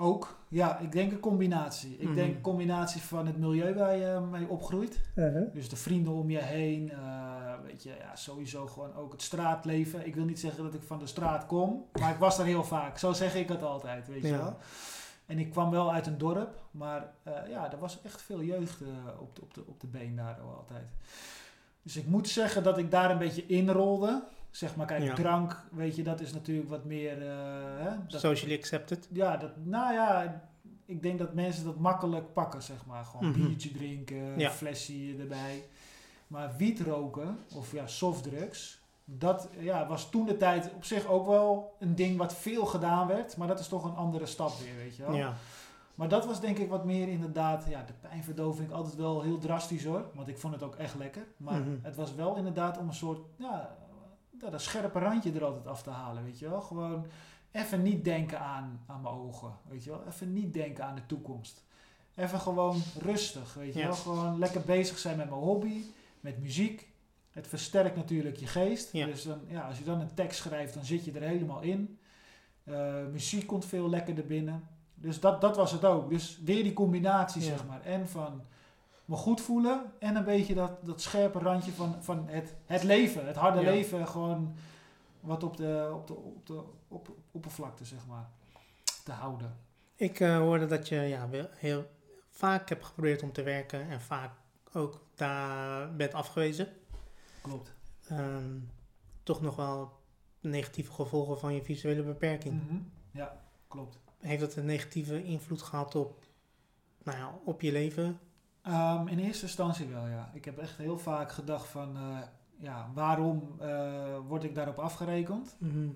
[0.00, 1.96] Ook, ja, ik denk een combinatie.
[1.98, 2.14] Ik Mhm.
[2.14, 5.00] denk een combinatie van het milieu waar je mee opgroeit.
[5.52, 10.06] Dus de vrienden om je heen, eh, weet je, ja, sowieso gewoon ook het straatleven.
[10.06, 12.64] Ik wil niet zeggen dat ik van de straat kom, maar ik was daar heel
[12.64, 12.98] vaak.
[12.98, 14.36] Zo zeg ik het altijd, weet je Ja.
[14.36, 14.56] wel.
[15.26, 18.80] En ik kwam wel uit een dorp, maar eh, ja, er was echt veel jeugd
[18.80, 20.86] eh, op, de, op, de, op de been daar al altijd.
[21.82, 24.22] Dus ik moet zeggen dat ik daar een beetje inrolde.
[24.58, 25.14] Zeg maar, kijk, Ja.
[25.14, 27.22] drank, weet je, dat is natuurlijk wat meer...
[27.22, 27.28] eh,
[27.78, 29.08] hè, dat, Socially accepted?
[29.12, 30.40] ja, dat, nou ja,
[30.84, 33.04] ik denk dat mensen dat makkelijk pakken, zeg maar.
[33.04, 33.46] Gewoon Mhm.
[33.46, 34.50] biertje drinken, Ja.
[34.50, 35.64] flesje erbij.
[36.26, 41.26] Maar wiet roken, of ja, softdrugs, dat ja, was toen de tijd op zich ook
[41.26, 43.36] wel een ding wat veel gedaan werd.
[43.36, 45.14] Maar dat is toch een andere stap weer, weet je wel.
[45.14, 45.34] Ja.
[45.94, 49.84] Maar dat was denk ik wat meer inderdaad, ja, de pijnverdoving altijd wel heel drastisch
[49.84, 50.04] hoor.
[50.14, 51.26] Want ik vond het ook echt lekker.
[51.36, 51.70] Maar Mhm.
[51.82, 53.76] het was wel inderdaad om een soort, ja,
[54.40, 56.60] ja, dat scherpe randje er altijd af te halen, weet je wel.
[56.60, 57.06] Gewoon
[57.52, 60.02] even niet denken aan, aan mijn ogen, weet je wel.
[60.08, 61.64] Even niet denken aan de toekomst.
[62.14, 63.86] Even gewoon rustig, weet je Ja.
[63.86, 63.94] wel.
[63.96, 65.82] Gewoon lekker bezig zijn met mijn hobby,
[66.20, 66.88] met muziek.
[67.30, 68.92] Het versterkt natuurlijk je geest.
[68.92, 69.06] Ja.
[69.06, 71.98] Dus dan, ja, als je dan een tekst schrijft, dan zit je er helemaal in.
[72.64, 74.68] Eh, muziek komt veel lekkerder binnen.
[74.94, 76.10] Dus dat, dat was het ook.
[76.10, 77.46] Dus weer die combinatie, Ja.
[77.46, 77.80] zeg maar.
[77.82, 78.42] En van
[79.08, 83.26] me goed voelen en een beetje dat, dat scherpe randje van, van het, het leven.
[83.26, 83.70] Het harde Ja.
[83.70, 84.54] leven gewoon
[85.20, 88.28] wat op de, op de, op de op, oppervlakte, zeg maar,
[89.04, 89.56] te houden.
[89.94, 91.86] Ik eh, hoorde dat je ja, heel
[92.30, 94.32] vaak hebt geprobeerd om te werken en vaak
[94.72, 96.68] ook daar bent afgewezen.
[97.40, 97.72] Klopt.
[98.08, 98.58] Ehm,
[99.22, 99.92] toch nog wel
[100.40, 102.62] negatieve gevolgen van je visuele beperking.
[102.64, 102.76] Mhm.
[103.10, 103.98] Ja, klopt.
[104.18, 106.24] Heeft dat een negatieve invloed gehad op,
[107.02, 108.18] nou ja, op je leven?
[108.62, 110.30] Ehm, in eerste instantie wel, ja.
[110.32, 112.18] Ik heb echt heel vaak gedacht van, eh,
[112.58, 115.56] ja, waarom eh, word ik daarop afgerekend?
[115.58, 115.88] Mhm.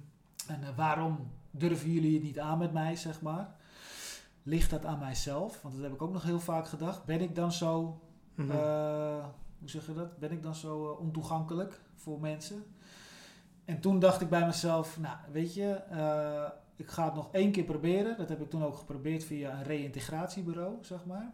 [0.46, 3.54] En eh, waarom durven jullie het niet aan met mij, zeg maar?
[4.42, 5.62] Ligt dat aan mijzelf?
[5.62, 7.04] Want dat heb ik ook nog heel vaak gedacht.
[7.04, 8.00] Ben ik dan zo,
[8.34, 8.50] Mhm.
[9.58, 10.18] hoe zeg je dat?
[10.18, 12.64] Ben ik dan zo ontoegankelijk voor mensen?
[13.64, 15.80] En toen dacht ik bij mezelf, nou weet je,
[16.76, 18.16] ik ga het nog één keer proberen.
[18.16, 21.32] Dat heb ik toen ook geprobeerd via een reïntegratiebureau, zeg maar.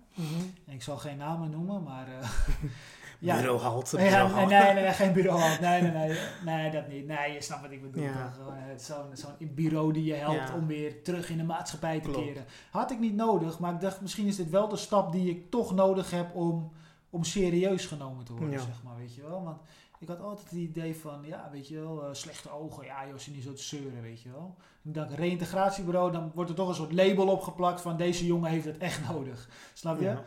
[0.66, 2.06] En ik zal geen namen noemen, maar...
[2.08, 2.28] eh,
[3.18, 3.90] ja, Bureau halt.
[3.90, 4.48] ja, nee, halt.
[4.48, 5.60] nee, nee, geen bureau.
[5.60, 7.06] Nee, nee, nee, nee, dat niet.
[7.06, 8.02] Nee, je snapt wat ik bedoel.
[8.02, 8.32] Ja.
[8.48, 10.54] eh, Zo'n zo'n bureau die je helpt Ja.
[10.54, 12.24] om weer terug in de maatschappij te Klopt.
[12.26, 12.44] keren.
[12.70, 15.50] Had ik niet nodig, maar ik dacht misschien is dit wel de stap die ik
[15.50, 16.72] toch nodig heb om,
[17.10, 18.64] om serieus genomen te worden, Ja.
[18.64, 19.42] zeg maar, weet je wel.
[19.44, 19.60] Want
[19.98, 23.18] ik had altijd het idee van, ja, weet je wel, eh, slechte ogen, ja, joh,
[23.18, 24.56] ze niet zo te zeuren, weet je wel.
[24.82, 28.64] Ik dacht, reïntegratiebureau, dan wordt er toch een soort label opgeplakt van deze jongen heeft
[28.64, 29.48] het echt nodig.
[29.74, 30.04] Snap je?
[30.04, 30.22] Ja.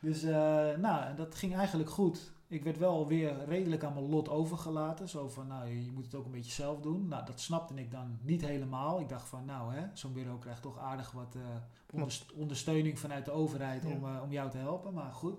[0.00, 0.30] Dus eh,
[0.78, 2.32] nou, en dat ging eigenlijk goed.
[2.46, 5.08] Ik werd wel weer redelijk aan mijn lot overgelaten.
[5.08, 7.08] Zo van, nou, je moet het ook een beetje zelf doen.
[7.08, 9.00] Nou, dat snapte ik dan niet helemaal.
[9.00, 11.40] Ik dacht van, nou, hè, zo'n bureau krijgt toch aardig wat eh,
[11.92, 13.88] onderst- ondersteuning vanuit de overheid Ja.
[13.88, 14.92] om, om jou te helpen.
[14.94, 15.38] Maar goed.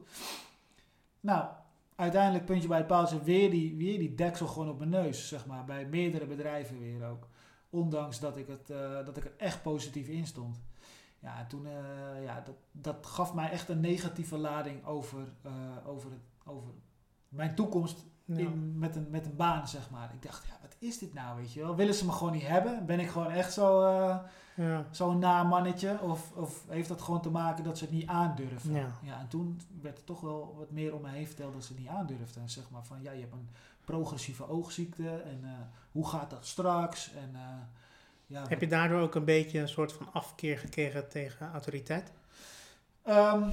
[1.20, 1.48] Nou,
[1.96, 5.46] uiteindelijk puntje bij het paaltje weer die, weer die deksel gewoon op mijn neus, zeg
[5.46, 5.66] maar.
[5.66, 7.28] Bij meerdere bedrijven weer ook.
[7.70, 10.62] Ondanks dat ik, het, eh, dat ik er echt positief in stond.
[11.20, 15.52] Ja, en toen, eh, ja, dat, dat gaf mij echt een negatieve lading over, eh,
[15.88, 16.70] over, het, over
[17.30, 18.38] mijn toekomst Ja.
[18.38, 20.14] in, met, een, met een baan, zeg maar.
[20.14, 21.76] Ik dacht, ja, wat is dit nou, weet je wel?
[21.76, 22.86] Willen ze me gewoon niet hebben?
[22.86, 23.82] Ben ik gewoon echt zo,
[24.56, 24.86] Ja.
[24.92, 26.00] zo'n namannetje?
[26.02, 28.74] Of, of heeft dat gewoon te maken dat ze het niet aandurven?
[28.74, 29.20] Ja.
[29.20, 31.82] en toen werd er toch wel wat meer om me heen verteld dat ze het
[31.82, 32.50] niet aandurfden.
[32.50, 33.50] Zeg maar van, ja, je hebt een
[33.86, 35.52] progressieve oogziekte en eh,
[35.92, 37.14] hoe gaat dat straks?
[37.14, 37.42] En, eh,
[38.28, 42.12] ja, Heb je daardoor ook een beetje een soort van afkeer gekregen tegen autoriteit?
[43.04, 43.50] Ehm,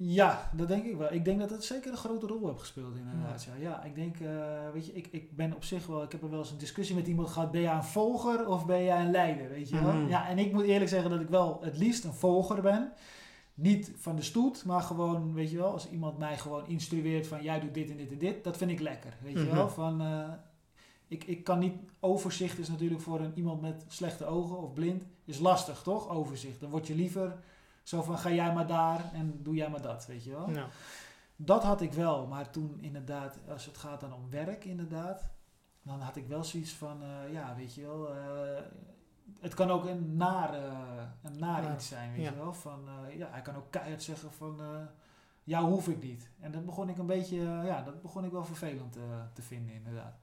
[0.00, 1.12] ja, dat denk ik wel.
[1.12, 3.44] Ik denk dat het zeker een grote rol heeft gespeeld inderdaad.
[3.44, 6.22] Ja, ja ik denk, eh, weet je, ik, ik ben op zich wel, ik heb
[6.22, 9.00] er wel eens een discussie met iemand gehad, ben jij een volger of ben jij
[9.00, 9.92] een leider, weet je wel?
[9.92, 10.08] Mhm.
[10.08, 12.92] Ja, en ik moet eerlijk zeggen dat ik wel het liefst een volger ben.
[13.54, 17.42] Niet van de stoet, maar gewoon, weet je wel, als iemand mij gewoon instrueert van
[17.42, 19.54] jij doet dit en dit en dit, dat vind ik lekker, weet je Mhm.
[19.54, 19.68] wel?
[19.68, 20.28] Van, eh,
[21.08, 25.02] ik, ik kan niet, overzicht is natuurlijk voor een, iemand met slechte ogen of blind,
[25.24, 26.60] is lastig toch, overzicht.
[26.60, 27.36] Dan word je liever
[27.88, 30.48] zo van ga jij maar daar en doe jij maar dat, weet je wel.
[30.48, 30.68] Nou,
[31.36, 35.28] Dat had ik wel, maar toen inderdaad, als het gaat dan om werk inderdaad,
[35.82, 38.62] dan had ik wel zoiets van, eh, ja, weet je wel, eh,
[39.40, 40.54] het kan ook een naar,
[41.22, 42.30] een naar Ja, iets zijn, weet ja.
[42.30, 42.52] je wel.
[42.52, 44.60] Van, eh, ja, hij kan ook keihard zeggen van,
[45.44, 46.30] jou hoef ik niet.
[46.40, 48.98] En dat begon ik een beetje, ja, dat begon ik wel vervelend
[49.32, 50.18] te vinden inderdaad.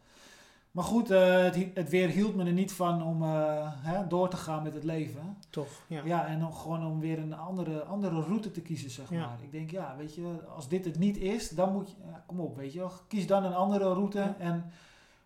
[0.76, 4.30] Maar goed, eh, het, het weer hield me er niet van om eh, hè, door
[4.30, 5.38] te gaan met het leven.
[5.49, 6.02] toch, ja.
[6.06, 9.19] Ja, en dan gewoon om weer een andere, andere route te kiezen, zeg Ja.
[9.26, 9.38] maar.
[9.43, 12.39] Ik denk, ja, weet je, als dit het niet is, dan moet je, ja, kom
[12.39, 12.91] op, weet je wel.
[13.07, 14.35] Kies dan een andere route Ja.
[14.38, 14.65] en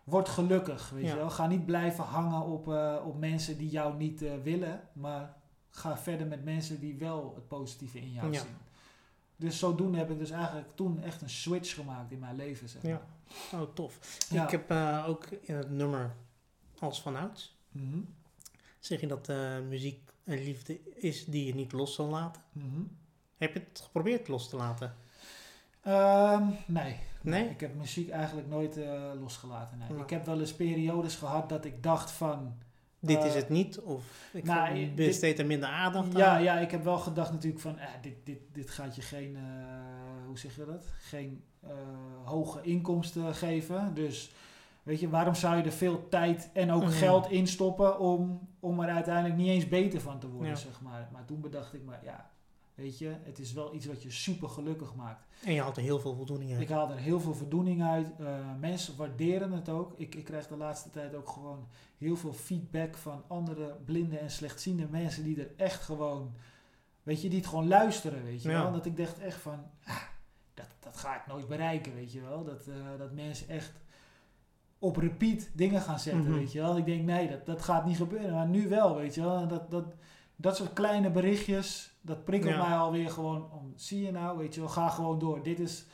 [0.04, 1.30] word gelukkig, weet je wel.
[1.30, 5.34] Ga niet blijven hangen op, eh, op mensen die jou niet willen, maar
[5.70, 8.38] ga verder met mensen die wel het positieve in jou Ja.
[8.40, 8.56] zien.
[9.36, 12.82] Dus zodoende heb ik dus eigenlijk toen echt een switch gemaakt in mijn leven, zeg
[12.82, 12.88] Ja.
[12.90, 13.00] maar.
[13.54, 14.18] Oh, tof.
[14.30, 14.44] Ja.
[14.44, 16.14] Ik heb eh, ook in het nummer
[16.78, 17.98] Als vanouds Mhm.
[18.78, 22.42] zeg je dat eh, muziek een liefde is die je niet los zal laten.
[22.52, 22.80] Mhm.
[23.36, 24.94] Heb je het geprobeerd los te laten?
[25.82, 26.96] Ehm, nee.
[27.22, 27.48] Nee?
[27.48, 29.78] Ik heb muziek eigenlijk nooit eh, losgelaten.
[29.78, 30.02] Nee.
[30.02, 32.58] Ik heb wel eens periodes gehad dat ik dacht van...
[33.00, 33.78] Dit Eh, is het niet?
[33.80, 36.42] Of ik nou, dit- besteed er minder aandacht Ja, aan?
[36.42, 37.78] ja, ik heb wel gedacht natuurlijk van...
[37.78, 39.36] Eh, dit, dit, dit gaat je geen...
[39.36, 39.42] eh,
[40.26, 40.84] hoe zeg je dat?
[40.98, 41.70] Geen eh,
[42.24, 43.94] hoge inkomsten geven.
[43.94, 44.32] Dus
[44.82, 46.90] weet je, waarom zou je er veel tijd en ook Mhm.
[46.92, 47.98] geld in stoppen...
[47.98, 50.54] Om, om er uiteindelijk niet eens beter van te worden, Ja.
[50.56, 51.08] zeg maar.
[51.12, 52.30] Maar toen bedacht ik me, ja...
[52.80, 55.26] Weet je, het is wel iets wat je super gelukkig maakt.
[55.44, 56.60] En je haalt er heel veel voldoening uit.
[56.60, 58.06] Ik haal er heel veel voldoening uit.
[58.18, 58.26] Eh,
[58.60, 59.92] mensen waarderen het ook.
[59.96, 61.66] Ik, ik krijg de laatste tijd ook gewoon
[61.98, 66.34] heel veel feedback van andere blinde en slechtziende mensen die er echt gewoon,
[67.02, 68.62] weet je, die het gewoon luisteren, weet je Ja.
[68.62, 68.72] wel.
[68.72, 70.02] Dat ik dacht echt van, ah,
[70.54, 72.44] dat, dat ga ik nooit bereiken, weet je wel.
[72.44, 73.72] Dat, eh, dat mensen echt
[74.78, 76.32] op repeat dingen gaan zetten, Mhm.
[76.38, 76.76] weet je wel.
[76.76, 78.34] Ik denk, nee, dat, dat gaat niet gebeuren.
[78.34, 79.48] Maar nu wel, weet je wel.
[79.48, 79.84] Dat, dat,
[80.36, 82.68] dat soort kleine berichtjes, dat prikkelt Ja.
[82.68, 83.72] mij alweer gewoon om.
[83.76, 85.42] Zie je nou, weet je wel, ga gewoon door.
[85.42, 85.86] Dit is...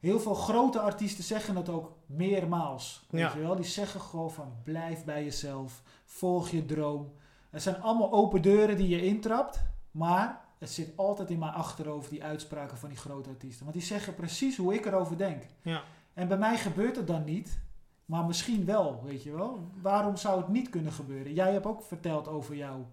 [0.00, 3.06] Heel veel grote artiesten zeggen het ook meermaals.
[3.10, 3.32] Weet Ja.
[3.34, 3.56] je wel?
[3.56, 7.12] Die zeggen gewoon van blijf bij jezelf, volg je droom.
[7.50, 12.10] Het zijn allemaal open deuren die je intrapt, maar het zit altijd in mijn achterhoofd
[12.10, 13.64] die uitspraken van die grote artiesten.
[13.64, 15.42] Want die zeggen precies hoe ik erover denk.
[15.62, 15.82] Ja.
[16.14, 17.60] En bij mij gebeurt het dan niet,
[18.04, 19.68] maar misschien wel, weet je wel.
[19.82, 21.32] Waarom zou het niet kunnen gebeuren?
[21.34, 22.86] Jij hebt ook verteld over jouw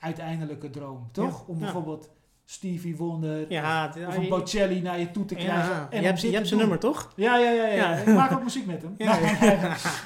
[0.00, 1.46] uiteindelijke droom, toch?
[1.46, 2.10] Om bijvoorbeeld
[2.44, 5.70] Stevie Wonder Ja, of, een Bocelli naar je toe te krijgen.
[5.74, 5.88] ja.
[5.90, 7.12] en je hebt, je hebt zijn nummer, toch?
[7.16, 7.74] Ja, ja, ja, ja.
[7.90, 7.96] Ja.
[7.96, 8.94] Ik maak ook muziek met hem.
[8.98, 9.18] Ja.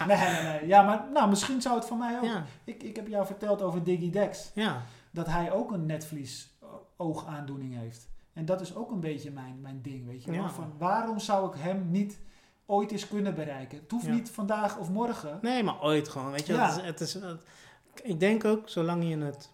[0.06, 0.66] Nee, nee, nee.
[0.66, 2.30] Ja, maar nou, misschien zou het van mij ook.
[2.64, 4.50] Ik, ik heb jou verteld over Diggy Dex.
[4.54, 4.82] ja.
[5.14, 6.50] Dat hij ook een netvlies
[6.96, 8.08] oogaandoening heeft.
[8.32, 10.48] En dat is ook een beetje mijn, mijn ding, weet je wel.
[10.48, 12.18] Van waarom zou ik hem niet
[12.66, 13.78] ooit eens kunnen bereiken?
[13.78, 15.38] Het hoeft niet vandaag of morgen.
[15.42, 16.54] Nee, maar ooit gewoon, weet je.
[16.54, 17.42] Het is, het is, het-
[18.02, 19.50] Ik denk ook, zolang je het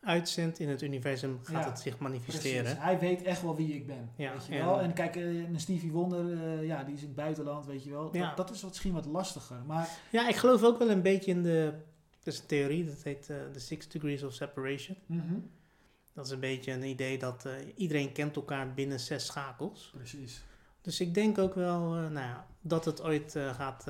[0.00, 2.62] uitzendt in het universum, gaat Ja, het zich manifesteren.
[2.62, 2.82] Precies.
[2.82, 4.10] Hij weet echt wel wie ik ben.
[4.16, 4.80] Ja, weet je en- wel?
[4.80, 7.90] En kijk, eh, een Stevie Wonder, eh, ja, die is in het buitenland, weet je
[7.90, 8.16] wel.
[8.16, 8.26] Ja.
[8.34, 9.56] Dat, dat is misschien wat lastiger.
[9.66, 11.72] Maar Ja, ik geloof ook wel een beetje in de...
[12.22, 14.96] Er is een theorie, dat heet eh, de Six Degrees of Separation.
[15.06, 15.34] mhm,
[16.14, 19.92] Dat is een beetje een idee dat iedereen kent elkaar binnen zes schakels.
[19.96, 20.44] precies.
[20.80, 23.84] Dus ik denk ook wel nou ja, dat het ooit gaat...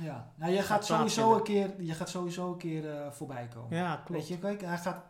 [0.00, 3.76] Ja, nou, je Gaat gaat sowieso een keer, je gaat sowieso een keer voorbij komen.
[3.76, 4.10] ja, klopt.
[4.10, 5.04] Weet je, kijk, hij gaat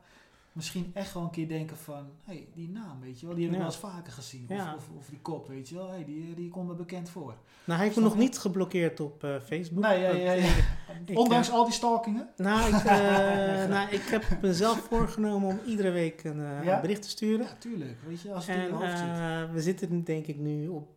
[0.56, 3.44] misschien echt wel een keer denken van, hé, hey, die naam, weet je wel, die
[3.44, 4.46] heb ik wel eens vaker gezien.
[4.50, 4.74] Of, Ja.
[4.74, 7.34] of, of die kop, weet je wel, hey, die, die komt me bekend voor.
[7.64, 9.82] Nou, hij heeft me nog niet geblokkeerd op Facebook.
[9.82, 10.44] Nee, ja, Want, ja, ja.
[11.06, 12.28] ik, Ondanks al die stalkingen.
[12.36, 16.80] nou, ik, eh, nou, ik heb mezelf voorgenomen om iedere week een eh, Ja?
[16.80, 17.46] bericht te sturen.
[17.46, 19.08] Ja, tuurlijk, weet je, als het in En je hoofd zit.
[19.08, 20.88] eh, we zitten denk ik nu op...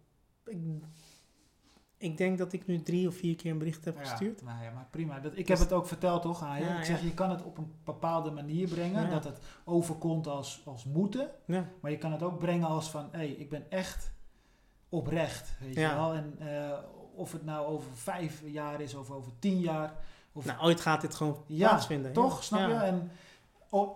[0.45, 0.57] Ik,
[1.99, 4.41] ik denk dat ik nu drie of vier keer een bericht heb gestuurd.
[4.43, 5.19] Nou ja, maar prima.
[5.19, 6.65] Dat, ik Dus- heb het ook verteld toch aan je.
[6.65, 9.09] Ja, ik zeg, je kan het op een bepaalde manier brengen.
[9.09, 11.29] Dat het overkomt als, als moeten.
[11.81, 14.11] Maar je kan het ook brengen als van, hé, hey, ik ben echt
[14.89, 15.57] oprecht.
[15.59, 16.13] Weet je wel.
[16.13, 16.77] En eh,
[17.15, 19.93] of het nou over vijf jaar is of over tien jaar.
[20.31, 22.13] Of, nou, ooit gaat dit gewoon Ja, plaatsvinden.
[22.13, 22.73] toch, snap je?
[22.73, 23.11] En,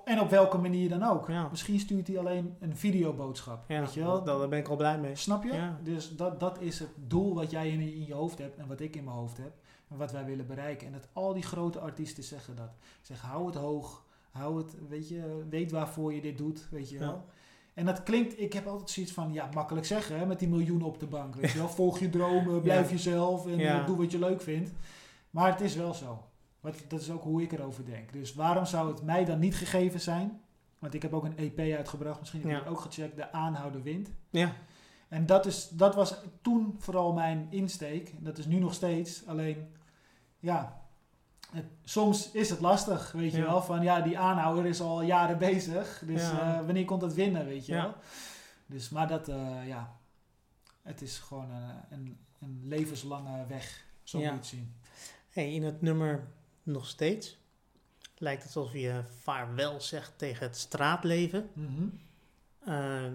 [0.06, 1.28] en op welke manier dan ook.
[1.28, 1.48] Ja.
[1.50, 3.64] Misschien stuurt hij alleen een videoboodschap.
[3.68, 4.24] Ja, weet je wel?
[4.24, 5.16] dat- daar ben ik al blij mee.
[5.16, 5.54] Snap je?
[5.54, 5.80] Ja.
[5.84, 8.80] Dus dat, dat is het doel wat jij in, in je hoofd hebt en wat
[8.80, 9.52] ik in mijn hoofd heb.
[9.90, 10.88] En wat wij willen bereiken.
[10.88, 12.72] En dat al die grote artiesten zeggen dat.
[13.02, 14.04] Zeggen, hou het hoog.
[14.32, 17.26] Hou het, weet je, weet waarvoor je dit doet, weet je wel.
[17.74, 20.88] En dat klinkt, ik heb altijd zoiets van, ja, makkelijk zeggen, hè, met die miljoenen
[20.88, 21.70] op de bank, weet je wel.
[21.80, 24.72] Volg je dromen, blijf jezelf en eh, doe wat je leuk vindt.
[25.30, 26.24] Maar het is wel zo.
[26.64, 28.14] Wat, dat is ook hoe ik erover denk.
[28.14, 30.41] Dus waarom zou het mij dan niet gegeven zijn?
[30.80, 32.69] Want ik heb ook een EP uitgebracht, misschien heb je Ja.
[32.69, 34.10] ook gecheckt, De Aanhouder Wind.
[34.30, 34.53] Ja,
[35.07, 38.14] En dat, is, dat was toen vooral mijn insteek.
[38.19, 39.27] Dat is nu nog steeds.
[39.27, 39.68] Alleen,
[40.40, 40.81] ja,
[41.52, 43.61] het- soms is het lastig, weet je wel.
[43.61, 46.03] Van ja, die aanhouder is al jaren bezig.
[46.06, 46.57] Dus Ja.
[46.60, 47.81] eh, wanneer komt het winnen, weet je Ja.
[47.84, 47.94] wel.
[48.65, 49.95] Dus, maar dat, eh, ja,
[50.81, 53.85] het is gewoon een, een, een levenslange weg.
[54.03, 54.23] Zo Ja.
[54.34, 54.73] moet je het zien.
[55.30, 56.27] hey, in het nummer
[56.64, 57.38] nog steeds
[58.18, 61.49] lijkt het alsof je vaarwel zegt tegen het straatleven.
[61.53, 61.84] Mhm.
[62.65, 63.14] Ehm,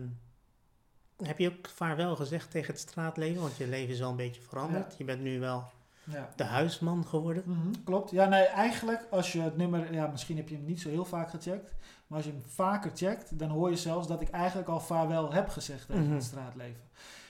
[1.22, 3.40] heb je ook vaarwel gezegd tegen het straatleven?
[3.42, 4.94] Want je leven is wel een beetje veranderd.
[4.98, 5.70] Je bent nu wel
[6.04, 6.32] Ja.
[6.36, 7.42] de huisman geworden.
[7.46, 8.10] Mhm, klopt.
[8.10, 11.04] Ja, nee, eigenlijk als je het nummer, ja, misschien heb je hem niet zo heel
[11.04, 11.74] vaak gecheckt,
[12.06, 15.32] maar als je hem vaker checkt, dan hoor je zelfs dat ik eigenlijk al vaarwel
[15.32, 16.14] heb gezegd tegen Mhm.
[16.14, 16.80] het straatleven.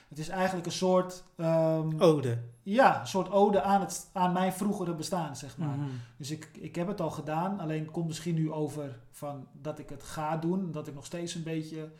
[0.08, 2.38] Het is eigenlijk een soort, ehm, Ode.
[2.62, 5.76] ja, een soort ode aan, het, aan mijn vroegere bestaan, zeg maar.
[5.76, 5.88] Mhm.
[6.16, 9.88] Dus ik, ik heb het al gedaan, alleen komt misschien nu over van dat ik
[9.88, 11.90] het ga doen, dat ik nog steeds een beetje...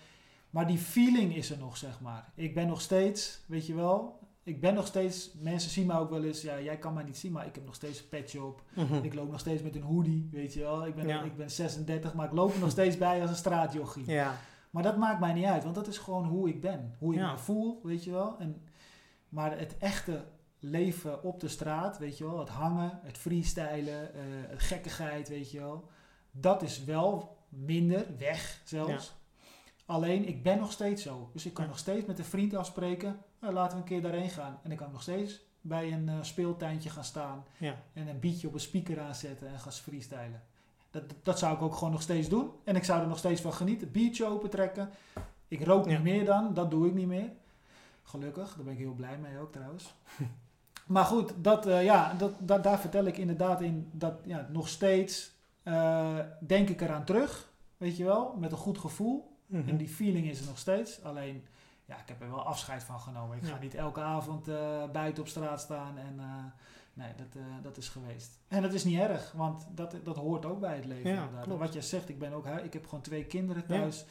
[0.51, 2.29] Maar die feeling is er nog, zeg maar.
[2.35, 5.31] Ik ben nog steeds, weet je wel, ik ben nog steeds...
[5.41, 7.65] Mensen zien mij ook wel eens, ja, jij kan mij niet zien, maar ik heb
[7.65, 8.63] nog steeds een petje op.
[8.75, 8.95] Mhm.
[8.95, 10.87] Ik loop nog steeds met een hoodie, weet je wel.
[10.87, 11.23] Ik ben, Ja.
[11.23, 14.11] ik ben 36, maar ik loop er nog steeds bij als een straatjochie.
[14.11, 14.37] Ja,
[14.71, 16.95] Maar dat maakt mij niet uit, want dat is gewoon hoe ik ben.
[16.99, 17.31] Hoe ik Ja.
[17.33, 18.39] me voel, weet je wel.
[18.39, 18.63] En,
[19.29, 20.25] maar het echte
[20.59, 22.39] leven op de straat, weet je wel.
[22.39, 25.89] Het hangen, het freestylen, eh, het gekkigheid, weet je wel.
[26.31, 29.17] Dat is wel minder, weg zelfs.
[29.87, 31.31] Alleen, ik ben nog steeds zo.
[31.33, 31.71] Dus ik kan Ja.
[31.71, 33.19] nog steeds met een vriend afspreken.
[33.41, 34.59] Nou, laten we een keer daarheen gaan.
[34.63, 37.45] En ik kan nog steeds bij een eh, speeltuintje gaan staan.
[37.59, 37.75] ja.
[37.93, 40.43] En een beatje op een speaker aanzetten en gaan freestylen.
[40.91, 42.51] Dat, dat zou ik ook gewoon nog steeds doen.
[42.65, 43.91] En ik zou er nog steeds van genieten.
[43.91, 44.91] Biertje opentrekken.
[45.49, 45.91] Ik rook Ja.
[45.91, 46.55] niet meer dan.
[46.55, 47.33] Dat doe ik niet meer.
[48.03, 48.55] Gelukkig.
[48.55, 49.95] Daar ben ik heel blij mee ook trouwens.
[50.87, 54.69] maar goed, dat, eh, ja, dat, dat, daar vertel ik inderdaad in dat ja, nog
[54.69, 55.33] steeds
[55.63, 57.51] eh, denk ik eraan terug.
[57.77, 58.35] Weet je wel?
[58.39, 59.37] Met een goed gevoel.
[59.47, 59.69] Mhm.
[59.69, 61.03] En die feeling is er nog steeds.
[61.03, 61.45] Alleen,
[61.85, 63.37] ja, ik heb er wel afscheid van genomen.
[63.37, 65.99] Ik ga niet elke avond eh, buiten op straat staan.
[65.99, 66.21] En
[66.99, 68.39] nee, dat, eh, dat is geweest.
[68.49, 71.11] En dat is niet erg, want dat, dat hoort ook bij het leven.
[71.11, 71.61] Ja, klopt.
[71.61, 73.79] wat jij zegt, ik, ben ook, ik heb gewoon twee kinderen Ja.
[73.79, 74.05] thuis.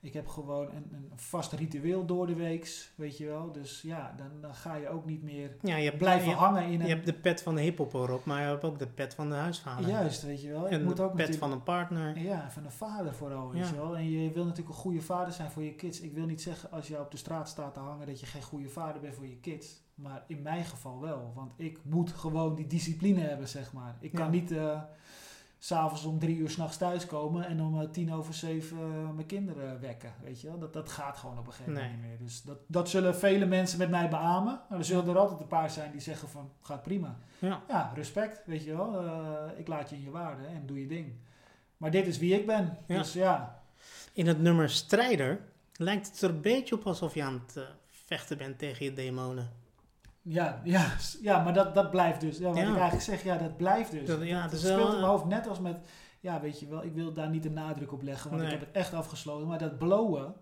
[0.00, 3.52] Ik heb gewoon een, een vast ritueel door de weeks, weet je wel.
[3.52, 6.72] Dus ja, dan, dan ga je ook niet meer ja, je blijven je, hangen in
[6.72, 6.88] je een...
[6.88, 9.34] hebt de pet van de hiphop erop, maar je hebt ook de pet van de
[9.34, 9.88] huisvader.
[9.88, 10.64] Juist, weet je wel.
[10.66, 12.18] Ik En moet de ook pet van een partner.
[12.18, 13.74] Ja, van een vader vooral, weet Ja.
[13.74, 13.96] je wel.
[13.96, 16.00] En je wil natuurlijk een goede vader zijn voor je kids.
[16.00, 18.42] Ik wil niet zeggen als je op de straat staat te hangen dat je geen
[18.42, 19.84] goede vader bent voor je kids.
[19.96, 21.32] Maar in mijn geval wel.
[21.34, 23.96] Want ik moet gewoon die discipline hebben, zeg maar.
[24.00, 24.30] Ik kan Ja.
[24.30, 24.48] niet
[25.58, 29.26] s s'avonds om drie uur s'nachts thuiskomen en om eh, tien over zeven eh, mijn
[29.26, 30.58] kinderen wekken, weet je wel.
[30.58, 32.00] Dat, dat gaat gewoon op een gegeven moment Nee.
[32.00, 32.18] niet meer.
[32.18, 34.60] Dus dat, dat zullen vele mensen met mij beamen.
[34.68, 37.16] Maar er zullen er altijd een paar zijn die zeggen van, gaat prima.
[37.38, 37.62] Ja.
[37.68, 39.04] Ja, respect, weet je wel.
[39.56, 41.12] Ik laat je in je waarde en doe je ding.
[41.76, 42.78] Maar dit is wie ik ben.
[42.86, 42.98] Ja.
[42.98, 43.62] Dus ja,
[44.12, 45.40] In het nummer Strijder
[45.76, 49.50] lijkt het er een beetje op alsof je aan het vechten bent tegen je demonen.
[50.28, 50.92] Ja, ja,
[51.22, 52.38] ja maar dat, dat blijft dus.
[52.38, 52.62] Ja, wat Ja.
[52.62, 54.06] ik eigenlijk zeg, ja, dat blijft dus.
[54.08, 55.76] Dat- ja, is speelt wel, in eh, mijn hoofd net als met...
[56.20, 58.52] ja, weet je wel, ik wil daar niet de nadruk op leggen, want Nee.
[58.52, 59.46] ik heb het echt afgesloten.
[59.48, 60.34] Maar dat blowen,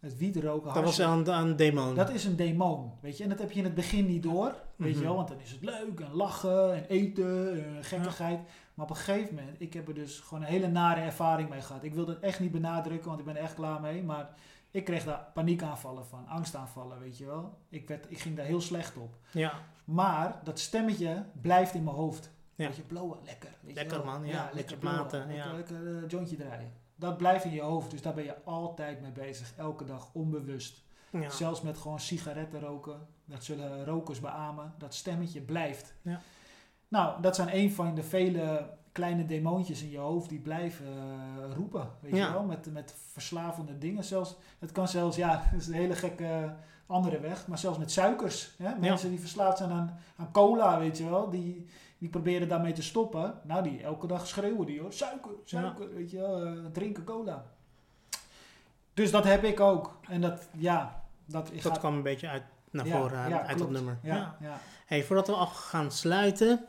[0.00, 1.94] het wiet roken, Dat was aan, aan demon.
[1.94, 3.22] dat is een demon, weet je.
[3.22, 4.98] En dat heb je in het begin niet door, weet Mhm.
[4.98, 5.16] je wel.
[5.16, 8.40] Want dan is het leuk en lachen en eten en gekkigheid.
[8.74, 11.60] Maar op een gegeven moment, ik heb er dus gewoon een hele nare ervaring mee
[11.60, 11.82] gehad.
[11.84, 14.02] Ik wil het echt niet benadrukken, want ik ben er echt klaar mee.
[14.02, 14.28] Maar
[14.72, 17.58] ik kreeg daar paniekaanvallen van, angstaanvallen, weet je wel.
[17.68, 19.16] Ik, werd, ik ging daar heel slecht op.
[19.30, 19.52] Ja,
[19.84, 22.30] Maar dat stemmetje blijft in mijn hoofd.
[22.54, 22.66] Ja.
[22.66, 23.50] Weet je, blowen, lekker.
[23.60, 25.52] Weet Lekker, je man, ja, lekker maten, Lekker, ja.
[25.52, 26.72] lekker eh, jointje draaien.
[26.94, 29.52] Dat blijft in je hoofd, dus daar ben je altijd mee bezig.
[29.56, 30.82] Elke dag, onbewust.
[31.10, 31.30] ja.
[31.30, 33.06] Zelfs met gewoon sigaretten roken.
[33.24, 34.74] Dat zullen rokers beamen.
[34.78, 35.94] Dat stemmetje blijft.
[36.02, 36.20] Ja.
[36.88, 41.54] Nou, dat zijn een van de vele kleine demoontjes in je hoofd die blijven eh,
[41.54, 41.88] roepen.
[42.00, 42.26] Weet Ja.
[42.26, 42.42] je wel?
[42.44, 44.04] Met, met verslavende dingen.
[44.04, 46.54] Zelfs, het kan zelfs, ja, dat is een hele gekke
[46.86, 47.46] andere weg.
[47.46, 48.54] Maar zelfs met suikers.
[48.58, 48.74] Hè?
[48.78, 51.30] Mensen die verslaafd zijn aan, aan cola, weet je wel.
[51.30, 51.66] Die,
[51.98, 53.34] die proberen daarmee te stoppen.
[53.44, 54.92] Nou, die elke dag schreeuwen die hoor.
[54.92, 56.44] Suiker, suiker, weet je wel.
[56.44, 57.44] eh, drinken cola.
[58.94, 59.96] Dus dat heb ik ook.
[60.08, 63.98] En dat, ja, dat, Dat gaat kwam een beetje uit naar voren, uit dat nummer.
[64.02, 64.36] Ja.
[64.86, 66.66] Hey, voordat we al gaan sluiten,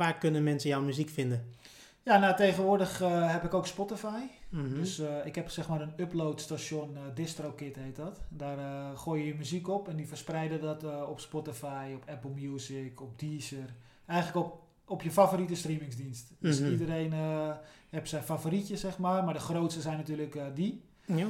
[0.00, 1.54] waar kunnen mensen jouw muziek vinden?
[2.02, 4.22] ja, nou tegenwoordig eh, heb ik ook Spotify.
[4.48, 4.74] Mhm.
[4.74, 8.20] Dus eh, ik heb zeg maar een uploadstation, eh DistroKid heet dat.
[8.28, 13.00] Daar gooi je je muziek op en die verspreiden dat op Spotify, op Apple Music,
[13.00, 13.74] op Deezer.
[14.06, 16.32] Eigenlijk op, op je favoriete streamingsdienst.
[16.38, 16.70] Dus Mhm.
[16.70, 17.12] iedereen
[17.90, 20.82] heeft zijn favorietjes zeg maar, maar de grootste zijn natuurlijk die.
[21.06, 21.26] ja.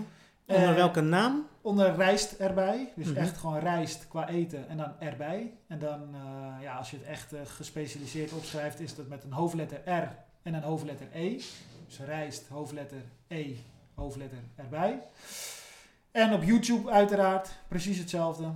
[0.51, 1.47] Onder Eh, welke naam?
[1.61, 2.93] Onder rijst erbij.
[2.97, 3.17] Dus Mhm.
[3.17, 5.53] echt gewoon rijst qua eten en dan erbij.
[5.67, 9.33] En dan, eh, ja, als je het echt eh, gespecialiseerd opschrijft, is dat met een
[9.33, 11.41] hoofdletter R en een hoofdletter E.
[11.87, 13.55] Dus rijst, hoofdletter E,
[13.95, 15.03] hoofdletter erbij.
[16.11, 18.49] En op YouTube uiteraard precies hetzelfde.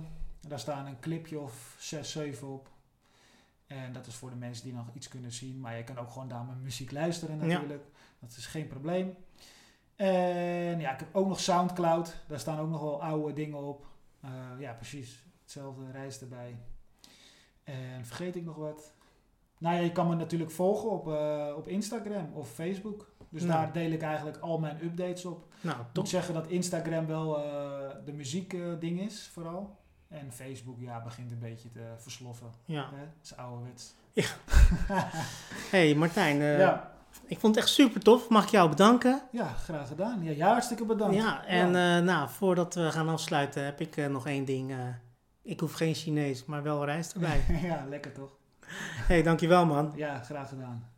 [0.47, 2.69] Daar staan een clipje of 6, 7 op.
[3.67, 5.59] En dat is voor de mensen die nog iets kunnen zien.
[5.59, 7.45] Maar je kan ook gewoon daar mijn muziek luisteren Ja.
[7.45, 7.83] natuurlijk.
[8.19, 9.15] Dat is geen probleem.
[9.95, 12.15] En ja, ik heb ook nog Soundcloud.
[12.27, 13.85] Daar staan ook nog wel oude dingen op.
[14.21, 15.23] Eh, ja, precies.
[15.41, 16.55] Hetzelfde reis erbij.
[17.63, 18.93] En vergeet ik nog wat?
[19.57, 23.13] Nou ja, je kan me natuurlijk volgen op, eh, op Instagram of Facebook.
[23.29, 23.53] Dus Nou.
[23.53, 25.45] daar deel ik eigenlijk al mijn updates op.
[25.61, 29.77] Nou, Ik moet zeggen dat Instagram wel eh, de muziekding ding is, vooral.
[30.07, 32.51] En Facebook, ja, begint een beetje te versloffen.
[32.65, 32.89] Ja.
[32.93, 32.99] Hè?
[32.99, 33.95] Dat is ouderwets.
[35.71, 36.94] Hey Martijn, ja.
[37.25, 38.29] Ik vond het echt super tof.
[38.29, 39.21] Mag ik jou bedanken?
[39.31, 40.23] ja, graag gedaan.
[40.23, 41.15] Ja, ja hartstikke bedankt.
[41.15, 44.71] Ja, en eh, nou, voordat we gaan afsluiten heb ik eh, nog één ding.
[44.71, 44.77] eh,
[45.43, 47.43] ik hoef geen Chinees, maar wel rijst erbij.
[47.69, 48.31] ja, lekker toch?
[49.07, 49.93] hey, dankjewel man.
[49.95, 50.93] Ja, graag gedaan.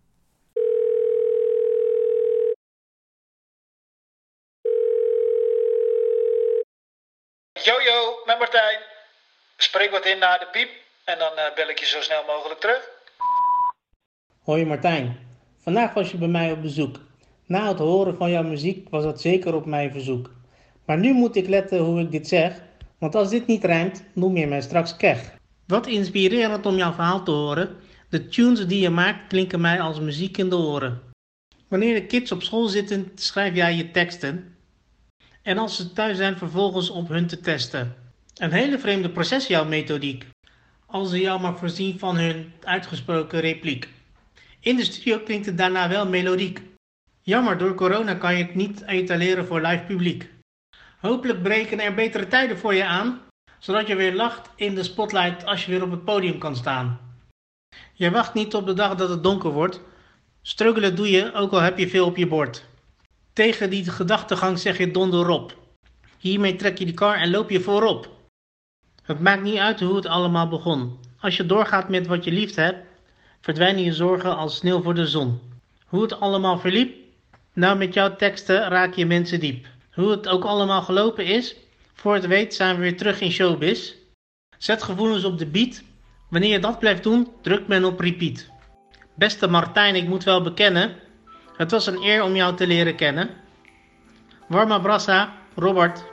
[7.54, 8.80] Jojo, met Martijn.
[9.58, 10.70] Spreek wat in naar de piep
[11.04, 12.90] en dan eh, bel ik je zo snel mogelijk terug.
[14.44, 15.27] Hoi Martijn,
[15.68, 17.00] vandaag was je bij mij op bezoek.
[17.46, 20.32] Na het horen van jouw muziek was dat zeker op mijn verzoek.
[20.86, 22.62] Maar nu moet ik letten hoe ik dit zeg,
[22.98, 25.34] want als dit niet rijmt, noem je mij straks kech.
[25.66, 27.70] Wat inspirerend om jouw verhaal te horen.
[28.10, 31.02] De tunes die je maakt klinken mij als muziek in de oren.
[31.68, 34.56] Wanneer de kids op school zitten, schrijf jij je teksten.
[35.42, 37.96] En als ze thuis zijn, vervolgens op hun te testen.
[38.36, 40.26] Een hele vreemde proces jouw methodiek.
[40.86, 43.96] Als ze jou maar voorzien van hun uitgesproken repliek.
[44.60, 46.62] In de studio klinkt het daarna wel melodiek.
[47.22, 50.30] Jammer, door corona kan je het niet etaleren voor live publiek.
[51.00, 53.22] Hopelijk breken er betere tijden voor je aan,
[53.60, 57.00] zodat je weer lacht in de spotlight als je weer op het podium kan staan.
[57.94, 59.82] Je wacht niet op de dag dat het donker wordt.
[60.42, 62.66] Struggelen doe je, ook al heb je veel op je bord.
[63.34, 65.58] Tegen die gedachtegang zeg je donderop.
[66.18, 68.10] Hiermee trek je die kar en loop je voorop.
[69.04, 71.00] Het maakt niet uit hoe het allemaal begon.
[71.20, 72.87] Als je doorgaat met wat je lief hebt,
[73.42, 75.40] verdwijnen je zorgen als sneeuw voor de zon.
[75.86, 76.96] Hoe het allemaal verliep?
[77.54, 79.66] Nou, met jouw teksten raak je mensen diep.
[79.94, 81.56] Hoe het ook allemaal gelopen is,
[81.94, 83.94] voor het weet zijn we weer terug in showbiz.
[84.58, 85.84] Zet gevoelens op de beat.
[86.30, 88.50] Wanneer je dat blijft doen, drukt men op repeat.
[89.16, 90.96] Beste Martijn, ik moet wel bekennen,
[91.58, 93.30] het was een eer om jou te leren kennen.
[94.48, 96.04] Warma Brassa, Robert.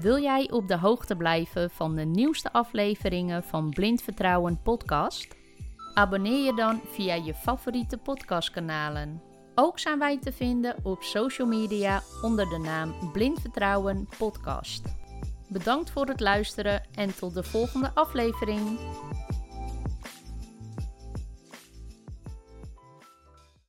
[0.00, 5.36] Wil jij op de hoogte blijven van de nieuwste afleveringen van Blind Vertrouwen podcast?
[5.94, 9.22] Abonneer je dan via je favoriete podcastkanalen.
[9.54, 14.82] Ook zijn wij te vinden op social media onder de naam Blind Vertrouwen podcast.
[15.48, 18.78] Bedankt voor het luisteren en tot de volgende aflevering.